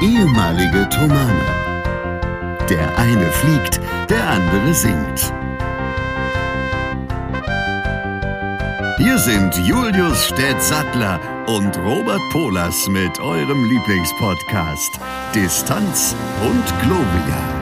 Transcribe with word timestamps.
ehemalige 0.00 0.88
Tomane. 0.90 1.44
Der 2.70 2.96
eine 2.96 3.32
fliegt, 3.32 3.80
der 4.08 4.28
andere 4.28 4.72
singt. 4.72 5.32
Hier 8.98 9.18
sind 9.18 9.56
Julius 9.66 10.26
Städtsattler 10.26 11.18
und 11.48 11.76
Robert 11.78 12.20
Polas 12.30 12.86
mit 12.88 13.18
eurem 13.18 13.64
Lieblingspodcast 13.64 15.00
Distanz 15.34 16.14
und 16.42 16.64
Globia. 16.80 17.58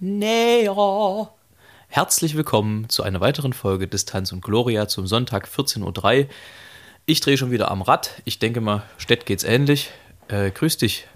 Näher. 0.00 1.30
Herzlich 1.88 2.36
willkommen 2.36 2.88
zu 2.88 3.02
einer 3.02 3.20
weiteren 3.20 3.52
Folge 3.52 3.86
Distanz 3.86 4.32
und 4.32 4.42
Gloria 4.42 4.88
zum 4.88 5.06
Sonntag 5.06 5.46
14.03 5.46 6.24
Uhr. 6.24 6.28
Ich 7.08 7.20
drehe 7.20 7.38
schon 7.38 7.52
wieder 7.52 7.70
am 7.70 7.82
Rad. 7.82 8.20
Ich 8.24 8.40
denke 8.40 8.60
mal, 8.60 8.82
Stett 8.98 9.26
geht's 9.26 9.44
ähnlich. 9.44 9.90
Äh, 10.26 10.50
grüß 10.50 10.76
dich. 10.76 11.06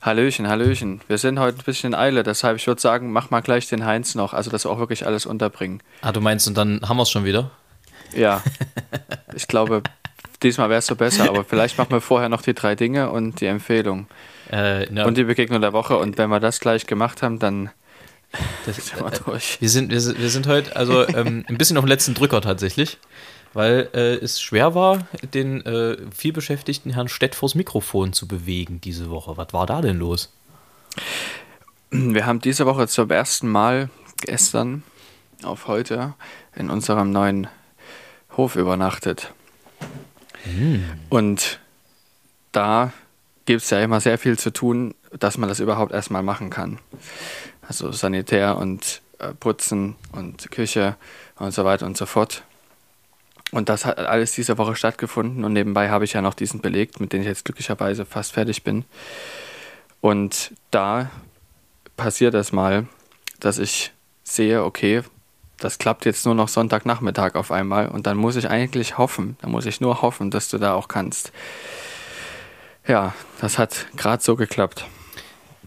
Hallöchen, 0.00 0.48
Hallöchen. 0.48 1.00
Wir 1.06 1.18
sind 1.18 1.38
heute 1.38 1.58
ein 1.58 1.64
bisschen 1.64 1.92
in 1.92 1.94
Eile, 1.94 2.24
deshalb 2.24 2.56
ich 2.56 2.66
würde 2.66 2.80
sagen, 2.80 3.12
mach 3.12 3.30
mal 3.30 3.42
gleich 3.42 3.68
den 3.68 3.86
Heinz 3.86 4.16
noch, 4.16 4.34
also 4.34 4.50
dass 4.50 4.64
wir 4.64 4.70
auch 4.72 4.80
wirklich 4.80 5.06
alles 5.06 5.24
unterbringen. 5.24 5.80
Ah, 6.00 6.10
du 6.10 6.20
meinst, 6.20 6.48
und 6.48 6.58
dann 6.58 6.80
haben 6.82 6.96
wir 6.96 7.04
es 7.04 7.12
schon 7.12 7.24
wieder? 7.24 7.52
Ja. 8.12 8.42
ich 9.36 9.46
glaube, 9.46 9.84
diesmal 10.42 10.68
wäre 10.68 10.80
es 10.80 10.86
so 10.86 10.96
besser, 10.96 11.28
aber 11.28 11.44
vielleicht 11.44 11.78
machen 11.78 11.92
wir 11.92 12.00
vorher 12.00 12.28
noch 12.28 12.42
die 12.42 12.52
drei 12.52 12.74
Dinge 12.74 13.12
und 13.12 13.40
die 13.40 13.46
Empfehlung. 13.46 14.08
Äh. 14.50 14.88
Und 15.04 15.16
die 15.16 15.22
Begegnung 15.22 15.60
der 15.60 15.72
Woche. 15.72 15.96
Und 15.96 16.18
wenn 16.18 16.28
wir 16.28 16.40
das 16.40 16.58
gleich 16.58 16.88
gemacht 16.88 17.22
haben, 17.22 17.38
dann 17.38 17.70
das, 18.66 18.76
sind 18.86 19.00
wir 19.00 19.12
durch. 19.12 19.60
Wir 19.60 19.68
sind, 19.68 19.92
wir, 19.92 20.00
sind, 20.00 20.20
wir 20.20 20.28
sind 20.28 20.48
heute 20.48 20.74
also 20.74 21.06
ähm, 21.06 21.44
ein 21.46 21.56
bisschen 21.56 21.76
auf 21.76 21.84
dem 21.84 21.88
letzten 21.88 22.14
Drücker 22.14 22.40
tatsächlich 22.40 22.98
weil 23.52 23.88
äh, 23.94 24.14
es 24.14 24.40
schwer 24.40 24.74
war, 24.74 25.06
den 25.34 25.64
äh, 25.66 25.96
vielbeschäftigten 26.14 26.92
Herrn 26.92 27.08
Stett 27.08 27.34
vors 27.34 27.54
Mikrofon 27.54 28.12
zu 28.12 28.26
bewegen 28.26 28.80
diese 28.80 29.10
Woche. 29.10 29.36
Was 29.36 29.52
war 29.52 29.66
da 29.66 29.80
denn 29.80 29.98
los? 29.98 30.32
Wir 31.90 32.26
haben 32.26 32.40
diese 32.40 32.66
Woche 32.66 32.88
zum 32.88 33.10
ersten 33.10 33.48
Mal 33.48 33.90
gestern 34.18 34.82
auf 35.42 35.66
heute 35.66 36.14
in 36.54 36.70
unserem 36.70 37.10
neuen 37.10 37.48
Hof 38.36 38.56
übernachtet. 38.56 39.32
Hm. 40.44 40.84
Und 41.10 41.60
da 42.52 42.92
gibt 43.44 43.62
es 43.62 43.70
ja 43.70 43.80
immer 43.80 44.00
sehr 44.00 44.18
viel 44.18 44.38
zu 44.38 44.52
tun, 44.52 44.94
dass 45.18 45.36
man 45.36 45.48
das 45.48 45.60
überhaupt 45.60 45.92
erstmal 45.92 46.22
machen 46.22 46.50
kann. 46.50 46.78
Also 47.66 47.92
Sanitär 47.92 48.56
und 48.56 49.02
äh, 49.18 49.34
Putzen 49.34 49.96
und 50.12 50.50
Küche 50.50 50.96
und 51.36 51.52
so 51.52 51.64
weiter 51.64 51.86
und 51.86 51.96
so 51.96 52.06
fort. 52.06 52.42
Und 53.52 53.68
das 53.68 53.84
hat 53.84 53.98
alles 53.98 54.32
diese 54.32 54.58
Woche 54.58 54.74
stattgefunden 54.74 55.44
und 55.44 55.52
nebenbei 55.52 55.90
habe 55.90 56.04
ich 56.04 56.14
ja 56.14 56.22
noch 56.22 56.34
diesen 56.34 56.60
belegt, 56.60 57.00
mit 57.00 57.12
dem 57.12 57.20
ich 57.20 57.26
jetzt 57.26 57.44
glücklicherweise 57.44 58.06
fast 58.06 58.32
fertig 58.32 58.64
bin. 58.64 58.84
Und 60.00 60.52
da 60.70 61.10
passiert 61.96 62.34
es 62.34 62.50
mal, 62.50 62.86
dass 63.38 63.58
ich 63.58 63.92
sehe, 64.24 64.64
okay, 64.64 65.02
das 65.58 65.78
klappt 65.78 66.06
jetzt 66.06 66.24
nur 66.24 66.34
noch 66.34 66.48
Sonntagnachmittag 66.48 67.34
auf 67.34 67.52
einmal 67.52 67.88
und 67.88 68.06
dann 68.06 68.16
muss 68.16 68.36
ich 68.36 68.48
eigentlich 68.48 68.98
hoffen, 68.98 69.36
dann 69.42 69.50
muss 69.50 69.66
ich 69.66 69.80
nur 69.80 70.02
hoffen, 70.02 70.30
dass 70.30 70.48
du 70.48 70.58
da 70.58 70.74
auch 70.74 70.88
kannst. 70.88 71.30
Ja, 72.88 73.14
das 73.40 73.58
hat 73.58 73.86
gerade 73.96 74.22
so 74.22 74.34
geklappt 74.34 74.86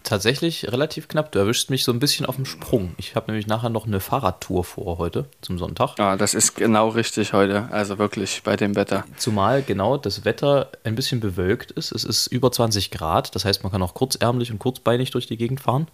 tatsächlich 0.06 0.70
relativ 0.72 1.08
knapp. 1.08 1.32
Du 1.32 1.38
erwischst 1.38 1.68
mich 1.68 1.84
so 1.84 1.92
ein 1.92 1.98
bisschen 1.98 2.24
auf 2.26 2.36
dem 2.36 2.46
Sprung. 2.46 2.94
Ich 2.96 3.14
habe 3.14 3.26
nämlich 3.30 3.46
nachher 3.46 3.68
noch 3.68 3.86
eine 3.86 4.00
Fahrradtour 4.00 4.64
vor 4.64 4.98
heute 4.98 5.26
zum 5.42 5.58
Sonntag. 5.58 5.98
Ah, 5.98 6.16
das 6.16 6.34
ist 6.34 6.54
genau 6.54 6.88
richtig 6.88 7.32
heute. 7.32 7.68
Also 7.70 7.98
wirklich 7.98 8.42
bei 8.42 8.56
dem 8.56 8.76
Wetter. 8.76 9.04
Zumal 9.16 9.62
genau 9.62 9.96
das 9.96 10.24
Wetter 10.24 10.70
ein 10.84 10.94
bisschen 10.94 11.20
bewölkt 11.20 11.72
ist. 11.72 11.92
Es 11.92 12.04
ist 12.04 12.28
über 12.28 12.50
20 12.50 12.90
Grad. 12.90 13.34
Das 13.34 13.44
heißt, 13.44 13.62
man 13.62 13.72
kann 13.72 13.82
auch 13.82 13.94
kurzärmlich 13.94 14.50
und 14.50 14.58
kurzbeinig 14.58 15.10
durch 15.10 15.26
die 15.26 15.36
Gegend 15.36 15.60
fahren. 15.60 15.88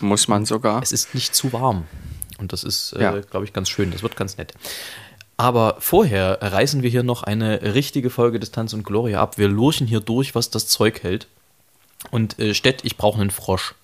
Muss 0.00 0.28
man 0.28 0.44
sogar. 0.44 0.82
Es 0.82 0.92
ist 0.92 1.14
nicht 1.14 1.34
zu 1.34 1.52
warm. 1.52 1.84
Und 2.38 2.52
das 2.52 2.64
ist, 2.64 2.92
äh, 2.92 3.02
ja. 3.02 3.20
glaube 3.20 3.46
ich, 3.46 3.52
ganz 3.52 3.68
schön. 3.68 3.90
Das 3.90 4.02
wird 4.02 4.16
ganz 4.16 4.36
nett. 4.36 4.52
Aber 5.36 5.76
vorher 5.80 6.38
reißen 6.40 6.82
wir 6.82 6.90
hier 6.90 7.02
noch 7.02 7.24
eine 7.24 7.74
richtige 7.74 8.10
Folge 8.10 8.38
Distanz 8.38 8.72
und 8.72 8.84
Gloria 8.84 9.20
ab. 9.20 9.38
Wir 9.38 9.48
lurchen 9.48 9.86
hier 9.86 10.00
durch, 10.00 10.34
was 10.34 10.50
das 10.50 10.68
Zeug 10.68 11.02
hält. 11.02 11.26
Und 12.10 12.38
äh, 12.38 12.54
Stett, 12.54 12.84
ich 12.84 12.96
brauche 12.96 13.20
einen 13.20 13.30
Frosch. 13.30 13.74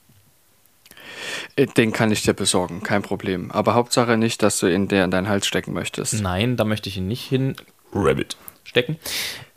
Äh, 1.57 1.67
den 1.67 1.93
kann 1.93 2.13
ich 2.13 2.23
dir 2.23 2.35
besorgen, 2.35 2.83
kein 2.83 3.03
Problem. 3.03 3.51
Aber 3.51 3.75
Hauptsache 3.75 4.17
nicht, 4.17 4.43
dass 4.43 4.59
du 4.59 4.67
ihn 4.67 4.89
der 4.89 5.05
in 5.05 5.11
deinen 5.11 5.29
Hals 5.29 5.47
stecken 5.47 5.73
möchtest. 5.73 6.21
Nein, 6.21 6.57
da 6.57 6.65
möchte 6.65 6.89
ich 6.89 6.97
ihn 6.97 7.09
nicht 7.09 7.27
hin. 7.27 7.57
Rabbit. 7.93 8.37
Stecken. 8.65 8.99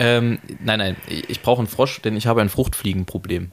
Ähm, 0.00 0.38
nein, 0.60 0.78
nein, 0.80 0.96
ich 1.06 1.40
brauche 1.40 1.60
einen 1.60 1.68
Frosch, 1.68 2.00
denn 2.02 2.16
ich 2.16 2.26
habe 2.26 2.40
ein 2.40 2.48
Fruchtfliegenproblem. 2.48 3.52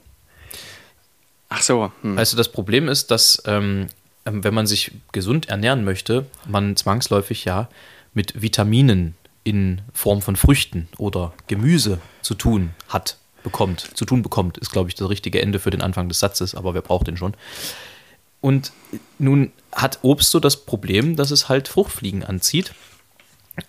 Ach 1.49 1.61
so. 1.61 1.91
Hm. 2.01 2.17
Also 2.17 2.35
das 2.35 2.49
Problem 2.49 2.87
ist, 2.87 3.11
dass 3.11 3.43
ähm, 3.45 3.87
ähm, 4.25 4.43
wenn 4.43 4.53
man 4.53 4.67
sich 4.67 4.91
gesund 5.11 5.49
ernähren 5.49 5.83
möchte, 5.83 6.25
man 6.47 6.75
zwangsläufig 6.75 7.45
ja 7.45 7.69
mit 8.13 8.41
Vitaminen 8.41 9.15
in 9.43 9.81
Form 9.93 10.21
von 10.21 10.35
Früchten 10.35 10.87
oder 10.97 11.33
Gemüse 11.47 11.99
zu 12.21 12.35
tun 12.35 12.71
hat 12.87 13.17
bekommt, 13.43 13.91
zu 13.95 14.05
tun 14.05 14.21
bekommt, 14.21 14.57
ist, 14.57 14.71
glaube 14.71 14.89
ich, 14.89 14.95
das 14.95 15.09
richtige 15.09 15.41
Ende 15.41 15.59
für 15.59 15.69
den 15.69 15.81
Anfang 15.81 16.09
des 16.09 16.19
Satzes, 16.19 16.55
aber 16.55 16.73
wer 16.73 16.81
braucht 16.81 17.07
den 17.07 17.17
schon? 17.17 17.35
Und 18.41 18.71
nun 19.19 19.51
hat 19.71 19.99
Obst 20.01 20.31
so 20.31 20.39
das 20.39 20.65
Problem, 20.65 21.15
dass 21.15 21.31
es 21.31 21.47
halt 21.47 21.67
Fruchtfliegen 21.67 22.23
anzieht. 22.23 22.73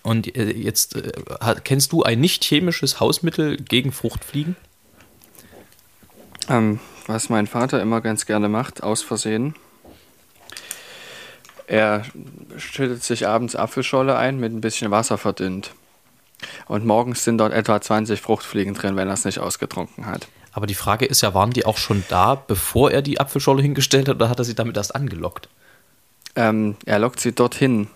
Und 0.02 0.34
äh, 0.36 0.50
jetzt 0.52 0.96
äh, 0.96 1.12
kennst 1.64 1.92
du 1.92 2.02
ein 2.02 2.20
nicht 2.20 2.44
chemisches 2.44 3.00
Hausmittel 3.00 3.56
gegen 3.56 3.92
Fruchtfliegen? 3.92 4.56
Ähm, 6.48 6.80
was 7.06 7.28
mein 7.28 7.46
Vater 7.46 7.82
immer 7.82 8.00
ganz 8.00 8.26
gerne 8.26 8.48
macht, 8.48 8.82
aus 8.82 9.02
Versehen. 9.02 9.54
Er 11.66 12.04
schüttet 12.56 13.02
sich 13.02 13.26
abends 13.26 13.56
Apfelscholle 13.56 14.16
ein, 14.16 14.38
mit 14.38 14.52
ein 14.52 14.60
bisschen 14.60 14.90
Wasser 14.90 15.18
verdünnt. 15.18 15.72
Und 16.66 16.84
morgens 16.86 17.24
sind 17.24 17.38
dort 17.38 17.52
etwa 17.52 17.80
20 17.80 18.20
Fruchtfliegen 18.20 18.74
drin, 18.74 18.96
wenn 18.96 19.08
er 19.08 19.14
es 19.14 19.24
nicht 19.24 19.38
ausgetrunken 19.38 20.06
hat. 20.06 20.28
Aber 20.52 20.66
die 20.66 20.74
Frage 20.74 21.06
ist 21.06 21.22
ja, 21.22 21.34
waren 21.34 21.50
die 21.50 21.64
auch 21.64 21.78
schon 21.78 22.04
da, 22.08 22.34
bevor 22.34 22.90
er 22.90 23.02
die 23.02 23.18
Apfelscholle 23.18 23.62
hingestellt 23.62 24.08
hat, 24.08 24.16
oder 24.16 24.28
hat 24.28 24.38
er 24.38 24.44
sie 24.44 24.54
damit 24.54 24.76
erst 24.76 24.94
angelockt? 24.94 25.48
Ähm, 26.36 26.76
er 26.84 26.98
lockt 26.98 27.20
sie 27.20 27.32
dorthin. 27.32 27.88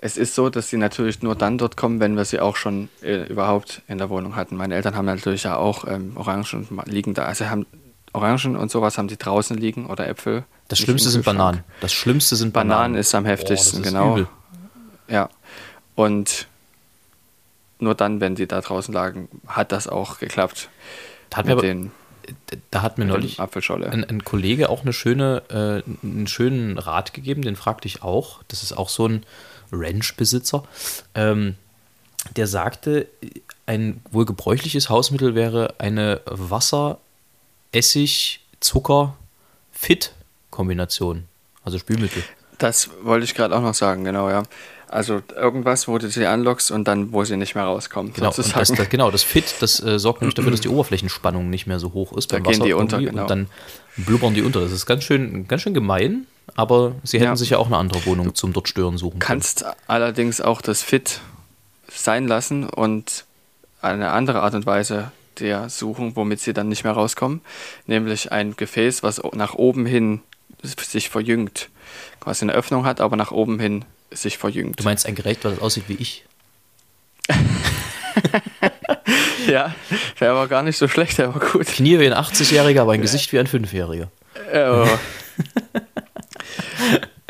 Es 0.00 0.16
ist 0.16 0.34
so, 0.34 0.48
dass 0.48 0.70
sie 0.70 0.76
natürlich 0.76 1.22
nur 1.22 1.34
dann 1.34 1.58
dort 1.58 1.76
kommen, 1.76 2.00
wenn 2.00 2.16
wir 2.16 2.24
sie 2.24 2.40
auch 2.40 2.56
schon 2.56 2.88
äh, 3.02 3.24
überhaupt 3.24 3.82
in 3.88 3.98
der 3.98 4.08
Wohnung 4.10 4.36
hatten. 4.36 4.56
Meine 4.56 4.74
Eltern 4.76 4.94
haben 4.94 5.06
natürlich 5.06 5.42
ja 5.42 5.56
auch 5.56 5.86
ähm, 5.86 6.12
Orangen 6.14 6.46
liegen 6.86 7.14
da. 7.14 7.24
Also 7.24 7.46
haben 7.46 7.66
Orangen 8.12 8.56
und 8.56 8.70
sowas 8.70 8.96
haben 8.96 9.08
die 9.08 9.18
draußen 9.18 9.56
liegen 9.56 9.86
oder 9.86 10.06
Äpfel. 10.08 10.44
Das 10.68 10.78
Schlimmste 10.78 11.10
sind 11.10 11.24
Bananen. 11.24 11.64
Das 11.80 11.92
Schlimmste 11.92 12.36
sind 12.36 12.52
Bananen. 12.52 12.70
Bananen 12.70 12.94
ist 12.96 13.14
am 13.14 13.24
heftigsten, 13.24 13.80
oh, 13.80 13.82
genau. 13.82 14.12
Übel. 14.12 14.28
Ja. 15.08 15.28
Und 15.94 16.46
nur 17.78 17.94
dann, 17.94 18.20
wenn 18.20 18.34
die 18.34 18.46
da 18.46 18.60
draußen 18.60 18.92
lagen, 18.92 19.28
hat 19.46 19.72
das 19.72 19.86
auch 19.86 20.18
geklappt. 20.18 20.68
Da 21.30 21.38
hat 21.38 21.46
mir, 21.46 21.52
aber, 21.52 21.62
den, 21.62 21.92
da 22.70 22.82
hat 22.82 22.98
mir 22.98 23.04
neulich 23.04 23.38
ein, 23.40 24.04
ein, 24.04 24.24
Kollege 24.24 24.68
auch 24.68 24.82
eine 24.82 24.92
schöne, 24.92 25.42
äh, 25.50 26.06
einen 26.06 26.26
schönen 26.26 26.78
Rat 26.78 27.12
gegeben, 27.12 27.42
den 27.42 27.56
fragte 27.56 27.86
ich 27.86 28.02
auch. 28.02 28.42
Das 28.48 28.62
ist 28.62 28.72
auch 28.72 28.88
so 28.88 29.06
ein 29.06 29.24
Ranch-Besitzer. 29.72 30.64
Ähm, 31.14 31.56
der 32.36 32.46
sagte, 32.46 33.06
ein 33.66 34.02
wohl 34.10 34.24
gebräuchliches 34.24 34.88
Hausmittel 34.88 35.34
wäre 35.34 35.74
eine 35.78 36.20
Wasser, 36.26 36.98
Essig, 37.72 38.40
Zucker, 38.60 39.16
Fit-Kombination. 39.72 41.24
Also 41.62 41.78
Spülmittel. 41.78 42.22
Das 42.58 42.90
wollte 43.02 43.24
ich 43.24 43.34
gerade 43.34 43.54
auch 43.54 43.60
noch 43.60 43.74
sagen, 43.74 44.04
genau, 44.04 44.30
ja. 44.30 44.42
Also 44.88 45.20
irgendwas, 45.36 45.86
wo 45.86 45.98
du 45.98 46.08
sie 46.08 46.26
anlockst 46.26 46.70
und 46.70 46.88
dann, 46.88 47.12
wo 47.12 47.24
sie 47.24 47.36
nicht 47.36 47.54
mehr 47.54 47.64
rauskommen. 47.64 48.12
Genau, 48.14 48.32
das, 48.34 48.52
das, 48.52 48.88
genau, 48.88 49.10
das 49.10 49.22
Fit, 49.22 49.54
das 49.60 49.82
äh, 49.82 49.98
sorgt 49.98 50.22
nämlich 50.22 50.34
dafür, 50.34 50.50
dass 50.50 50.60
die 50.60 50.68
Oberflächenspannung 50.70 51.50
nicht 51.50 51.66
mehr 51.66 51.78
so 51.78 51.92
hoch 51.92 52.16
ist. 52.16 52.32
Da 52.32 52.38
gehen 52.38 52.62
die 52.62 52.72
unter, 52.72 52.98
genau. 52.98 53.22
Und 53.22 53.30
dann 53.30 53.46
blubbern 53.96 54.34
die 54.34 54.42
unter. 54.42 54.60
Das 54.60 54.72
ist 54.72 54.86
ganz 54.86 55.04
schön, 55.04 55.46
ganz 55.46 55.62
schön 55.62 55.74
gemein, 55.74 56.26
aber 56.54 56.94
sie 57.04 57.18
hätten 57.18 57.28
ja. 57.28 57.36
sich 57.36 57.50
ja 57.50 57.58
auch 57.58 57.66
eine 57.66 57.76
andere 57.76 58.06
Wohnung 58.06 58.34
zum 58.34 58.52
dort 58.52 58.68
stören 58.68 58.96
suchen 58.96 59.18
können. 59.18 59.40
kannst 59.40 59.64
allerdings 59.86 60.40
auch 60.40 60.62
das 60.62 60.82
Fit 60.82 61.20
sein 61.88 62.26
lassen 62.26 62.68
und 62.68 63.24
eine 63.82 64.10
andere 64.10 64.40
Art 64.40 64.54
und 64.54 64.66
Weise 64.66 65.12
der 65.40 65.68
suchen, 65.68 66.16
womit 66.16 66.40
sie 66.40 66.52
dann 66.52 66.68
nicht 66.68 66.84
mehr 66.84 66.94
rauskommen. 66.94 67.40
Nämlich 67.86 68.32
ein 68.32 68.56
Gefäß, 68.56 69.02
was 69.02 69.22
nach 69.34 69.54
oben 69.54 69.86
hin 69.86 70.20
sich 70.62 71.08
verjüngt. 71.08 71.68
Quasi 72.20 72.44
eine 72.44 72.52
Öffnung 72.52 72.84
hat, 72.84 73.00
aber 73.00 73.16
nach 73.16 73.30
oben 73.30 73.58
hin 73.60 73.84
sich 74.10 74.38
verjüngt. 74.38 74.80
Du 74.80 74.84
meinst 74.84 75.06
ein 75.06 75.14
Gerät, 75.14 75.38
das 75.42 75.60
aussieht 75.60 75.84
wie 75.88 75.94
ich? 75.94 76.24
ja, 79.46 79.74
der 80.20 80.34
war 80.34 80.48
gar 80.48 80.62
nicht 80.62 80.78
so 80.78 80.88
schlecht, 80.88 81.18
der 81.18 81.34
war 81.34 81.40
gut. 81.40 81.66
Knie 81.66 81.98
wie 81.98 82.06
ein 82.06 82.14
80-Jähriger, 82.14 82.80
aber 82.80 82.92
ein 82.92 83.02
Gesicht 83.02 83.32
wie 83.32 83.38
ein 83.38 83.46
5-Jähriger. 83.46 84.08
Oh. 84.54 84.88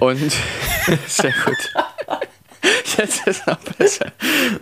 Und 0.00 0.18
sehr 1.06 1.32
gut. 1.44 1.56
Jetzt 2.96 3.26
ist 3.26 3.46
noch 3.46 3.58
besser. 3.58 4.12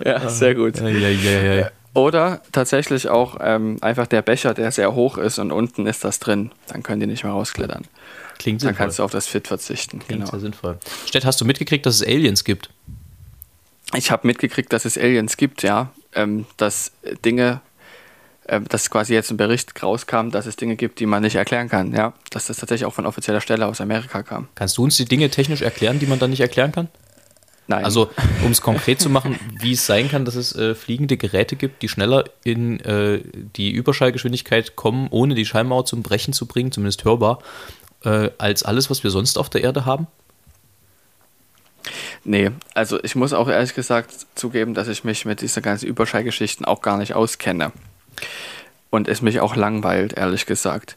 Ja, 0.04 0.28
sehr 0.28 0.54
gut. 0.54 0.78
Ja, 0.80 0.88
ja, 0.88 1.10
ja, 1.10 1.54
ja. 1.54 1.70
Oder 1.94 2.42
tatsächlich 2.52 3.08
auch 3.08 3.38
ähm, 3.40 3.78
einfach 3.80 4.06
der 4.06 4.22
Becher, 4.22 4.52
der 4.54 4.70
sehr 4.70 4.94
hoch 4.94 5.16
ist 5.16 5.38
und 5.38 5.52
unten 5.52 5.86
ist 5.86 6.04
das 6.04 6.18
drin. 6.18 6.52
Dann 6.68 6.82
können 6.82 7.00
die 7.00 7.06
nicht 7.06 7.24
mehr 7.24 7.32
rausklettern. 7.32 7.84
Klingt 8.38 8.62
Dann 8.62 8.68
sinnvoll. 8.68 8.84
kannst 8.84 8.98
du 8.98 9.02
auf 9.02 9.10
das 9.10 9.26
Fit 9.26 9.48
verzichten. 9.48 9.98
Klingt 10.00 10.20
Genau. 10.22 10.30
sehr 10.30 10.40
sinnvoll. 10.40 10.78
Stett, 11.06 11.24
hast 11.24 11.40
du 11.40 11.44
mitgekriegt, 11.44 11.86
dass 11.86 11.96
es 11.96 12.02
Aliens 12.06 12.44
gibt? 12.44 12.70
Ich 13.94 14.10
habe 14.10 14.26
mitgekriegt, 14.26 14.72
dass 14.72 14.84
es 14.84 14.98
Aliens 14.98 15.36
gibt, 15.36 15.62
ja. 15.62 15.92
Ähm, 16.14 16.46
dass 16.56 16.92
Dinge, 17.24 17.60
ähm, 18.48 18.66
dass 18.68 18.90
quasi 18.90 19.14
jetzt 19.14 19.30
ein 19.30 19.36
Bericht 19.36 19.80
rauskam, 19.82 20.30
dass 20.30 20.46
es 20.46 20.56
Dinge 20.56 20.76
gibt, 20.76 20.98
die 21.00 21.06
man 21.06 21.22
nicht 21.22 21.36
erklären 21.36 21.68
kann, 21.68 21.92
ja. 21.92 22.12
Dass 22.30 22.46
das 22.46 22.56
tatsächlich 22.58 22.86
auch 22.86 22.94
von 22.94 23.06
offizieller 23.06 23.40
Stelle 23.40 23.66
aus 23.66 23.80
Amerika 23.80 24.22
kam. 24.22 24.48
Kannst 24.54 24.76
du 24.78 24.84
uns 24.84 24.96
die 24.96 25.04
Dinge 25.04 25.30
technisch 25.30 25.62
erklären, 25.62 25.98
die 25.98 26.06
man 26.06 26.18
dann 26.18 26.30
nicht 26.30 26.40
erklären 26.40 26.72
kann? 26.72 26.88
Nein. 27.68 27.84
Also, 27.84 28.10
um 28.44 28.52
es 28.52 28.60
konkret 28.60 29.00
zu 29.00 29.10
machen, 29.10 29.40
wie 29.60 29.72
es 29.72 29.86
sein 29.86 30.08
kann, 30.08 30.24
dass 30.24 30.36
es 30.36 30.54
äh, 30.54 30.76
fliegende 30.76 31.16
Geräte 31.16 31.56
gibt, 31.56 31.82
die 31.82 31.88
schneller 31.88 32.22
in 32.44 32.78
äh, 32.80 33.20
die 33.56 33.72
Überschallgeschwindigkeit 33.72 34.76
kommen, 34.76 35.08
ohne 35.10 35.34
die 35.34 35.44
Schallmauer 35.44 35.84
zum 35.84 36.02
Brechen 36.04 36.32
zu 36.32 36.46
bringen, 36.46 36.70
zumindest 36.70 37.04
hörbar, 37.04 37.40
äh, 38.04 38.30
als 38.38 38.62
alles, 38.62 38.90
was 38.90 39.02
wir 39.02 39.10
sonst 39.10 39.38
auf 39.38 39.48
der 39.48 39.62
Erde 39.62 39.84
haben? 39.84 40.06
Nee, 42.24 42.50
also 42.74 43.02
ich 43.04 43.14
muss 43.14 43.32
auch 43.32 43.48
ehrlich 43.48 43.74
gesagt 43.74 44.10
zugeben, 44.34 44.74
dass 44.74 44.88
ich 44.88 45.04
mich 45.04 45.24
mit 45.24 45.42
diesen 45.42 45.62
ganzen 45.62 45.86
Überschallgeschichten 45.86 46.66
auch 46.66 46.82
gar 46.82 46.96
nicht 46.98 47.14
auskenne. 47.14 47.72
Und 48.90 49.08
es 49.08 49.22
mich 49.22 49.40
auch 49.40 49.54
langweilt, 49.54 50.14
ehrlich 50.14 50.46
gesagt. 50.46 50.96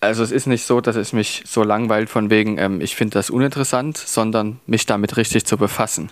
Also 0.00 0.22
es 0.22 0.32
ist 0.32 0.46
nicht 0.46 0.64
so, 0.64 0.80
dass 0.80 0.96
es 0.96 1.12
mich 1.12 1.44
so 1.46 1.62
langweilt 1.62 2.08
von 2.08 2.30
wegen, 2.30 2.56
ähm, 2.56 2.80
ich 2.80 2.96
finde 2.96 3.14
das 3.14 3.28
uninteressant, 3.28 3.98
sondern 3.98 4.58
mich 4.66 4.86
damit 4.86 5.18
richtig 5.18 5.44
zu 5.44 5.58
befassen. 5.58 6.10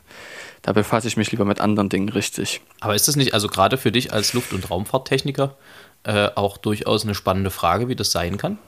Da 0.63 0.73
befasse 0.73 1.09
ich 1.09 1.17
mich 1.17 1.31
lieber 1.31 1.47
mit 1.47 1.61
anderen 1.61 1.89
Dingen 1.89 2.11
richtig. 2.11 2.61
Aber 2.81 2.95
ist 2.95 3.09
das 3.09 3.17
nicht, 3.17 3.33
also 3.33 3.49
gerade 3.49 3.79
für 3.79 3.91
dich 3.91 4.13
als 4.13 4.35
Luft- 4.35 4.53
und 4.53 4.71
Raumfahrttechniker, 4.71 5.57
äh, 6.05 6.29
auch 6.35 6.59
durchaus 6.59 7.05
eine 7.05 7.15
spannende 7.15 7.51
Frage, 7.51 7.89
wie 7.89 7.97
das 7.97 8.13
sein 8.13 8.37
kann? 8.37 8.59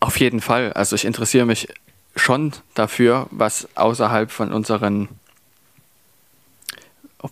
Auf 0.00 0.18
jeden 0.20 0.40
Fall. 0.40 0.72
Also 0.72 0.96
ich 0.96 1.04
interessiere 1.04 1.46
mich 1.46 1.68
schon 2.16 2.52
dafür, 2.74 3.26
was 3.30 3.68
außerhalb 3.74 4.30
von 4.30 4.52
unseren 4.52 5.08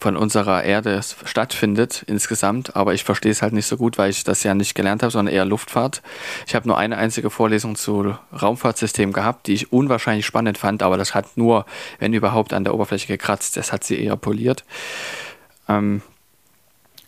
von 0.01 0.17
unserer 0.17 0.65
Erde 0.65 0.99
stattfindet 1.27 2.03
insgesamt, 2.07 2.77
aber 2.77 2.95
ich 2.95 3.05
verstehe 3.05 3.31
es 3.31 3.43
halt 3.43 3.53
nicht 3.53 3.67
so 3.67 3.77
gut, 3.77 3.99
weil 3.99 4.09
ich 4.09 4.25
das 4.25 4.43
ja 4.43 4.55
nicht 4.55 4.75
gelernt 4.75 5.03
habe, 5.03 5.11
sondern 5.11 5.35
eher 5.35 5.45
Luftfahrt. 5.45 6.01
Ich 6.47 6.55
habe 6.55 6.67
nur 6.67 6.79
eine 6.79 6.97
einzige 6.97 7.29
Vorlesung 7.29 7.77
zu 7.77 8.17
Raumfahrtsystemen 8.41 9.13
gehabt, 9.13 9.49
die 9.49 9.53
ich 9.53 9.71
unwahrscheinlich 9.71 10.25
spannend 10.25 10.57
fand, 10.57 10.83
aber 10.83 10.97
das 10.97 11.15
hat 11.15 11.37
nur, 11.37 11.67
wenn 11.99 12.15
überhaupt, 12.15 12.55
an 12.55 12.65
der 12.65 12.73
Oberfläche 12.75 13.07
gekratzt. 13.07 13.59
Das 13.59 13.71
hat 13.71 13.85
sie 13.85 14.03
eher 14.03 14.17
poliert. 14.17 14.65
Ähm, 15.69 16.01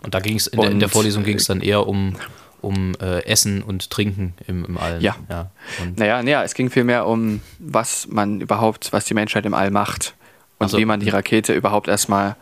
Und 0.03 0.13
da 0.15 0.21
ging 0.21 0.37
es, 0.37 0.47
in, 0.47 0.61
der- 0.61 0.71
in 0.71 0.79
der 0.81 0.91
Vorlesung 0.91 1.25
ging 1.25 1.39
es 1.39 1.47
dann 1.47 1.63
eher 1.63 1.87
um, 1.87 2.17
um 2.65 2.95
äh, 3.01 3.25
Essen 3.25 3.63
und 3.63 3.91
Trinken 3.91 4.35
im, 4.47 4.65
im 4.65 4.79
All. 4.79 5.03
Ja. 5.03 5.17
ja. 5.29 5.51
Und 5.81 5.99
Naja, 5.99 6.23
naja, 6.23 6.43
es 6.43 6.55
ging 6.55 6.71
vielmehr 6.71 7.07
um, 7.07 7.41
was 7.59 8.09
man 8.09 8.41
überhaupt, 8.41 8.93
was 8.93 9.05
die 9.05 9.15
Menschheit 9.15 9.47
im 9.47 9.55
All 9.55 9.71
macht. 9.71 10.15
Und 10.59 10.67
Ach 10.67 10.71
so. 10.71 10.79
wie 10.79 10.85
man 10.85 11.01
die 11.01 11.09
Rakete 11.09 11.53
überhaupt 11.53 11.89
erstmal 11.89 12.37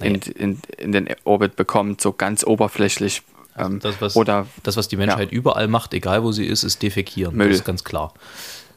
in, 0.00 0.16
in, 0.16 0.58
in 0.76 0.92
den 0.92 1.08
Orbit 1.24 1.56
bekommt, 1.56 2.00
so 2.00 2.12
ganz 2.12 2.44
oberflächlich. 2.44 3.22
Ähm, 3.56 3.78
das, 3.80 4.00
was, 4.00 4.16
oder 4.16 4.46
das, 4.64 4.76
was 4.76 4.88
die 4.88 4.96
Menschheit 4.96 5.30
überall 5.30 5.68
macht, 5.68 5.94
egal 5.94 6.24
wo 6.24 6.32
sie 6.32 6.44
ist, 6.44 6.64
ist 6.64 6.82
defekieren. 6.82 7.36
Müll. 7.36 7.48
Das 7.48 7.58
ist 7.58 7.64
ganz 7.64 7.84
klar. 7.84 8.12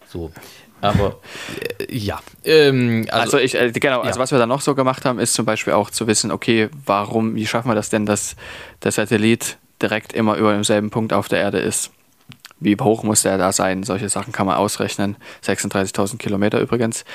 So. 0.07 0.31
Aber 0.81 1.19
äh, 1.79 1.97
ja. 1.97 2.19
Ähm, 2.43 3.07
also, 3.09 3.37
also, 3.37 3.37
ich, 3.39 3.55
äh, 3.55 3.71
genau, 3.71 4.01
also 4.01 4.19
ja. 4.19 4.23
was 4.23 4.31
wir 4.31 4.37
dann 4.37 4.49
noch 4.49 4.61
so 4.61 4.75
gemacht 4.75 5.05
haben, 5.05 5.19
ist 5.19 5.33
zum 5.33 5.45
Beispiel 5.45 5.73
auch 5.73 5.89
zu 5.89 6.05
wissen, 6.07 6.31
okay, 6.31 6.69
warum, 6.85 7.35
wie 7.35 7.47
schaffen 7.47 7.69
wir 7.69 7.75
das 7.75 7.89
denn, 7.89 8.05
dass 8.05 8.35
der 8.83 8.91
Satellit 8.91 9.57
direkt 9.81 10.13
immer 10.13 10.35
über 10.35 10.53
demselben 10.53 10.89
Punkt 10.89 11.13
auf 11.13 11.27
der 11.27 11.39
Erde 11.39 11.59
ist? 11.59 11.91
Wie 12.59 12.75
hoch 12.75 13.03
muss 13.03 13.21
der 13.21 13.37
da 13.37 13.51
sein? 13.51 13.83
Solche 13.83 14.09
Sachen 14.09 14.33
kann 14.33 14.47
man 14.47 14.55
ausrechnen. 14.57 15.15
36.000 15.45 16.17
Kilometer 16.17 16.59
übrigens. 16.59 17.05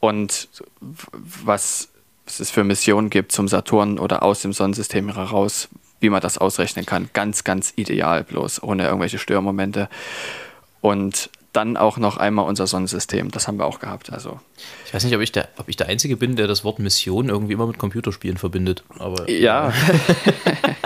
Und 0.00 0.48
was 1.44 1.88
es 2.26 2.50
für 2.50 2.64
Missionen 2.64 3.10
gibt 3.10 3.32
zum 3.32 3.48
Saturn 3.48 3.98
oder 3.98 4.22
aus 4.22 4.42
dem 4.42 4.52
Sonnensystem 4.52 5.12
heraus, 5.12 5.68
wie 6.00 6.10
man 6.10 6.20
das 6.20 6.38
ausrechnen 6.38 6.86
kann. 6.86 7.10
Ganz, 7.12 7.44
ganz 7.44 7.72
ideal, 7.76 8.24
bloß 8.24 8.62
ohne 8.62 8.84
irgendwelche 8.84 9.18
Störmomente. 9.18 9.88
Und 10.80 11.30
dann 11.52 11.76
auch 11.76 11.96
noch 11.96 12.16
einmal 12.16 12.46
unser 12.46 12.66
Sonnensystem. 12.66 13.30
Das 13.30 13.48
haben 13.48 13.58
wir 13.58 13.66
auch 13.66 13.80
gehabt. 13.80 14.12
Also 14.12 14.38
ich 14.86 14.94
weiß 14.94 15.04
nicht, 15.04 15.14
ob 15.14 15.20
ich, 15.20 15.32
der, 15.32 15.48
ob 15.56 15.68
ich 15.68 15.76
der 15.76 15.88
Einzige 15.88 16.16
bin, 16.16 16.36
der 16.36 16.46
das 16.46 16.62
Wort 16.62 16.78
Mission 16.78 17.28
irgendwie 17.28 17.54
immer 17.54 17.66
mit 17.66 17.78
Computerspielen 17.78 18.36
verbindet. 18.36 18.84
Aber 18.98 19.28
ja, 19.28 19.72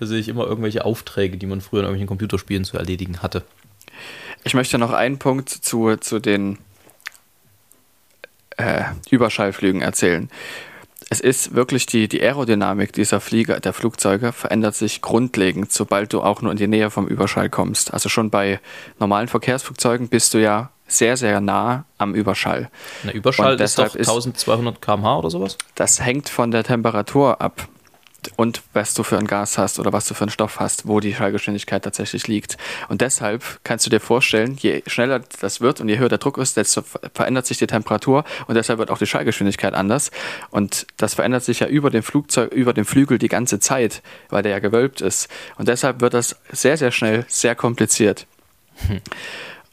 da 0.00 0.06
sehe 0.06 0.18
ich 0.18 0.28
immer 0.28 0.46
irgendwelche 0.46 0.84
Aufträge, 0.84 1.36
die 1.36 1.46
man 1.46 1.60
früher 1.60 1.80
in 1.80 1.84
irgendwelchen 1.86 2.08
Computerspielen 2.08 2.64
zu 2.64 2.76
erledigen 2.76 3.22
hatte. 3.22 3.44
Ich 4.44 4.54
möchte 4.54 4.78
noch 4.78 4.92
einen 4.92 5.18
Punkt 5.18 5.48
zu, 5.50 5.96
zu 5.96 6.18
den 6.20 6.58
äh, 8.56 8.84
Überschallflügen 9.10 9.80
erzählen. 9.82 10.30
Es 11.10 11.20
ist 11.20 11.54
wirklich 11.54 11.86
die, 11.86 12.06
die 12.06 12.20
Aerodynamik 12.20 12.92
dieser 12.92 13.20
Flieger, 13.20 13.60
der 13.60 13.72
Flugzeuge 13.72 14.32
verändert 14.32 14.74
sich 14.74 15.00
grundlegend, 15.00 15.72
sobald 15.72 16.12
du 16.12 16.20
auch 16.20 16.42
nur 16.42 16.52
in 16.52 16.58
die 16.58 16.66
Nähe 16.68 16.90
vom 16.90 17.06
Überschall 17.08 17.48
kommst. 17.48 17.94
Also 17.94 18.10
schon 18.10 18.28
bei 18.30 18.60
normalen 18.98 19.28
Verkehrsflugzeugen 19.28 20.08
bist 20.08 20.34
du 20.34 20.38
ja 20.38 20.70
sehr, 20.86 21.16
sehr 21.16 21.40
nah 21.40 21.84
am 21.96 22.14
Überschall. 22.14 22.70
Na, 23.04 23.12
Überschall 23.12 23.58
ist 23.58 23.78
doch 23.78 23.84
deshalb 23.84 24.00
ist- 24.02 24.08
1200 24.08 24.82
km/h 24.82 25.18
oder 25.18 25.30
sowas? 25.30 25.56
Das 25.76 26.00
hängt 26.04 26.28
von 26.28 26.50
der 26.50 26.64
Temperatur 26.64 27.40
ab 27.40 27.68
und 28.36 28.62
was 28.72 28.94
du 28.94 29.02
für 29.02 29.18
ein 29.18 29.26
Gas 29.26 29.58
hast 29.58 29.78
oder 29.78 29.92
was 29.92 30.06
du 30.06 30.14
für 30.14 30.22
einen 30.22 30.30
Stoff 30.30 30.60
hast, 30.60 30.86
wo 30.86 31.00
die 31.00 31.14
Schallgeschwindigkeit 31.14 31.82
tatsächlich 31.82 32.28
liegt. 32.28 32.56
Und 32.88 33.00
deshalb 33.00 33.60
kannst 33.64 33.86
du 33.86 33.90
dir 33.90 34.00
vorstellen, 34.00 34.56
je 34.58 34.82
schneller 34.86 35.20
das 35.40 35.60
wird 35.60 35.80
und 35.80 35.88
je 35.88 35.98
höher 35.98 36.08
der 36.08 36.18
Druck 36.18 36.38
ist, 36.38 36.56
desto 36.56 36.82
ver- 36.82 37.00
verändert 37.14 37.46
sich 37.46 37.58
die 37.58 37.66
Temperatur 37.66 38.24
und 38.46 38.54
deshalb 38.54 38.78
wird 38.78 38.90
auch 38.90 38.98
die 38.98 39.06
Schallgeschwindigkeit 39.06 39.74
anders. 39.74 40.10
Und 40.50 40.86
das 40.96 41.14
verändert 41.14 41.44
sich 41.44 41.60
ja 41.60 41.66
über 41.66 41.90
dem 41.90 42.02
Flugzeug, 42.02 42.52
über 42.52 42.72
dem 42.72 42.84
Flügel 42.84 43.18
die 43.18 43.28
ganze 43.28 43.60
Zeit, 43.60 44.02
weil 44.28 44.42
der 44.42 44.52
ja 44.52 44.58
gewölbt 44.58 45.00
ist. 45.00 45.28
Und 45.56 45.68
deshalb 45.68 46.00
wird 46.00 46.14
das 46.14 46.36
sehr, 46.50 46.76
sehr 46.76 46.90
schnell 46.90 47.24
sehr 47.28 47.54
kompliziert. 47.54 48.26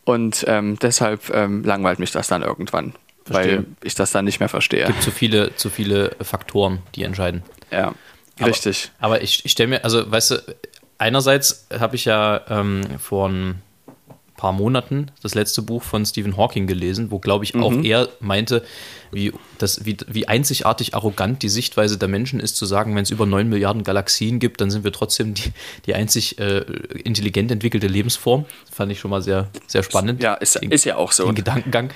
Und 0.03 0.45
ähm, 0.47 0.77
deshalb 0.79 1.29
ähm, 1.33 1.63
langweilt 1.63 2.00
mich 2.00 2.12
das 2.12 2.27
dann 2.27 2.43
irgendwann, 2.43 2.93
Verstehe. 3.25 3.57
weil 3.57 3.65
ich 3.83 3.95
das 3.95 4.12
dann 4.12 4.25
nicht 4.25 4.39
mehr 4.39 4.50
verstehe. 4.50 4.85
Gibt 4.85 5.01
zu 5.01 5.12
viele, 5.12 5.55
zu 5.55 5.69
viele 5.69 6.15
Faktoren, 6.21 6.79
die 6.95 7.03
entscheiden. 7.03 7.43
Ja, 7.71 7.93
richtig. 8.42 8.92
Aber 9.00 9.22
ich, 9.22 9.46
ich 9.46 9.51
stelle 9.51 9.70
mir, 9.70 9.84
also 9.84 10.10
weißt 10.10 10.32
du, 10.32 10.44
einerseits 10.98 11.68
habe 11.77 11.96
ich 11.96 12.06
ja 12.06 12.42
ähm, 12.50 12.82
vor 13.00 13.30
ein 13.30 13.62
paar 14.38 14.51
Monaten 14.51 15.12
das 15.24 15.34
letzte 15.34 15.62
Buch 15.62 15.82
von 15.82 16.06
Stephen 16.06 16.36
Hawking 16.36 16.68
gelesen, 16.68 17.10
wo, 17.10 17.20
glaube 17.20 17.46
ich, 17.46 17.56
auch 17.56 17.72
er 17.84 18.10
meinte, 18.20 18.65
wie, 19.12 19.32
das, 19.60 19.86
wie, 19.86 19.96
wie 20.08 20.27
einzigartig 20.27 20.94
arrogant 20.94 21.42
die 21.42 21.48
Sichtweise 21.48 21.98
der 21.98 22.10
Menschen 22.10 22.42
ist, 22.42 22.58
zu 22.58 22.65
sagen, 22.65 22.96
wenn 22.98 23.04
es 23.04 23.12
über 23.12 23.25
9 23.25 23.48
Milliarden 23.48 23.84
Galaxien 23.86 24.39
gibt, 24.39 24.60
dann 24.60 24.70
sind 24.70 24.84
wir 24.84 24.92
trotzdem 24.92 25.36
die, 25.36 25.54
die 25.86 25.96
einzig 25.96 26.38
äh, 26.38 26.60
intelligent 27.04 27.50
entwickelte 27.50 27.88
Lebensform. 27.88 28.46
Das 28.68 28.75
fand 28.75 28.92
ich 28.92 29.00
schon 29.00 29.10
mal 29.12 29.22
sehr, 29.22 29.48
sehr 29.68 29.84
spannend. 29.84 30.22
Ja, 30.22 30.34
ist, 30.34 30.62
Den- 30.62 30.72
ist 30.72 30.84
ja 30.84 30.98
auch 30.98 31.13
so. 31.13 31.25
den 31.27 31.36
Gedankengang. 31.36 31.92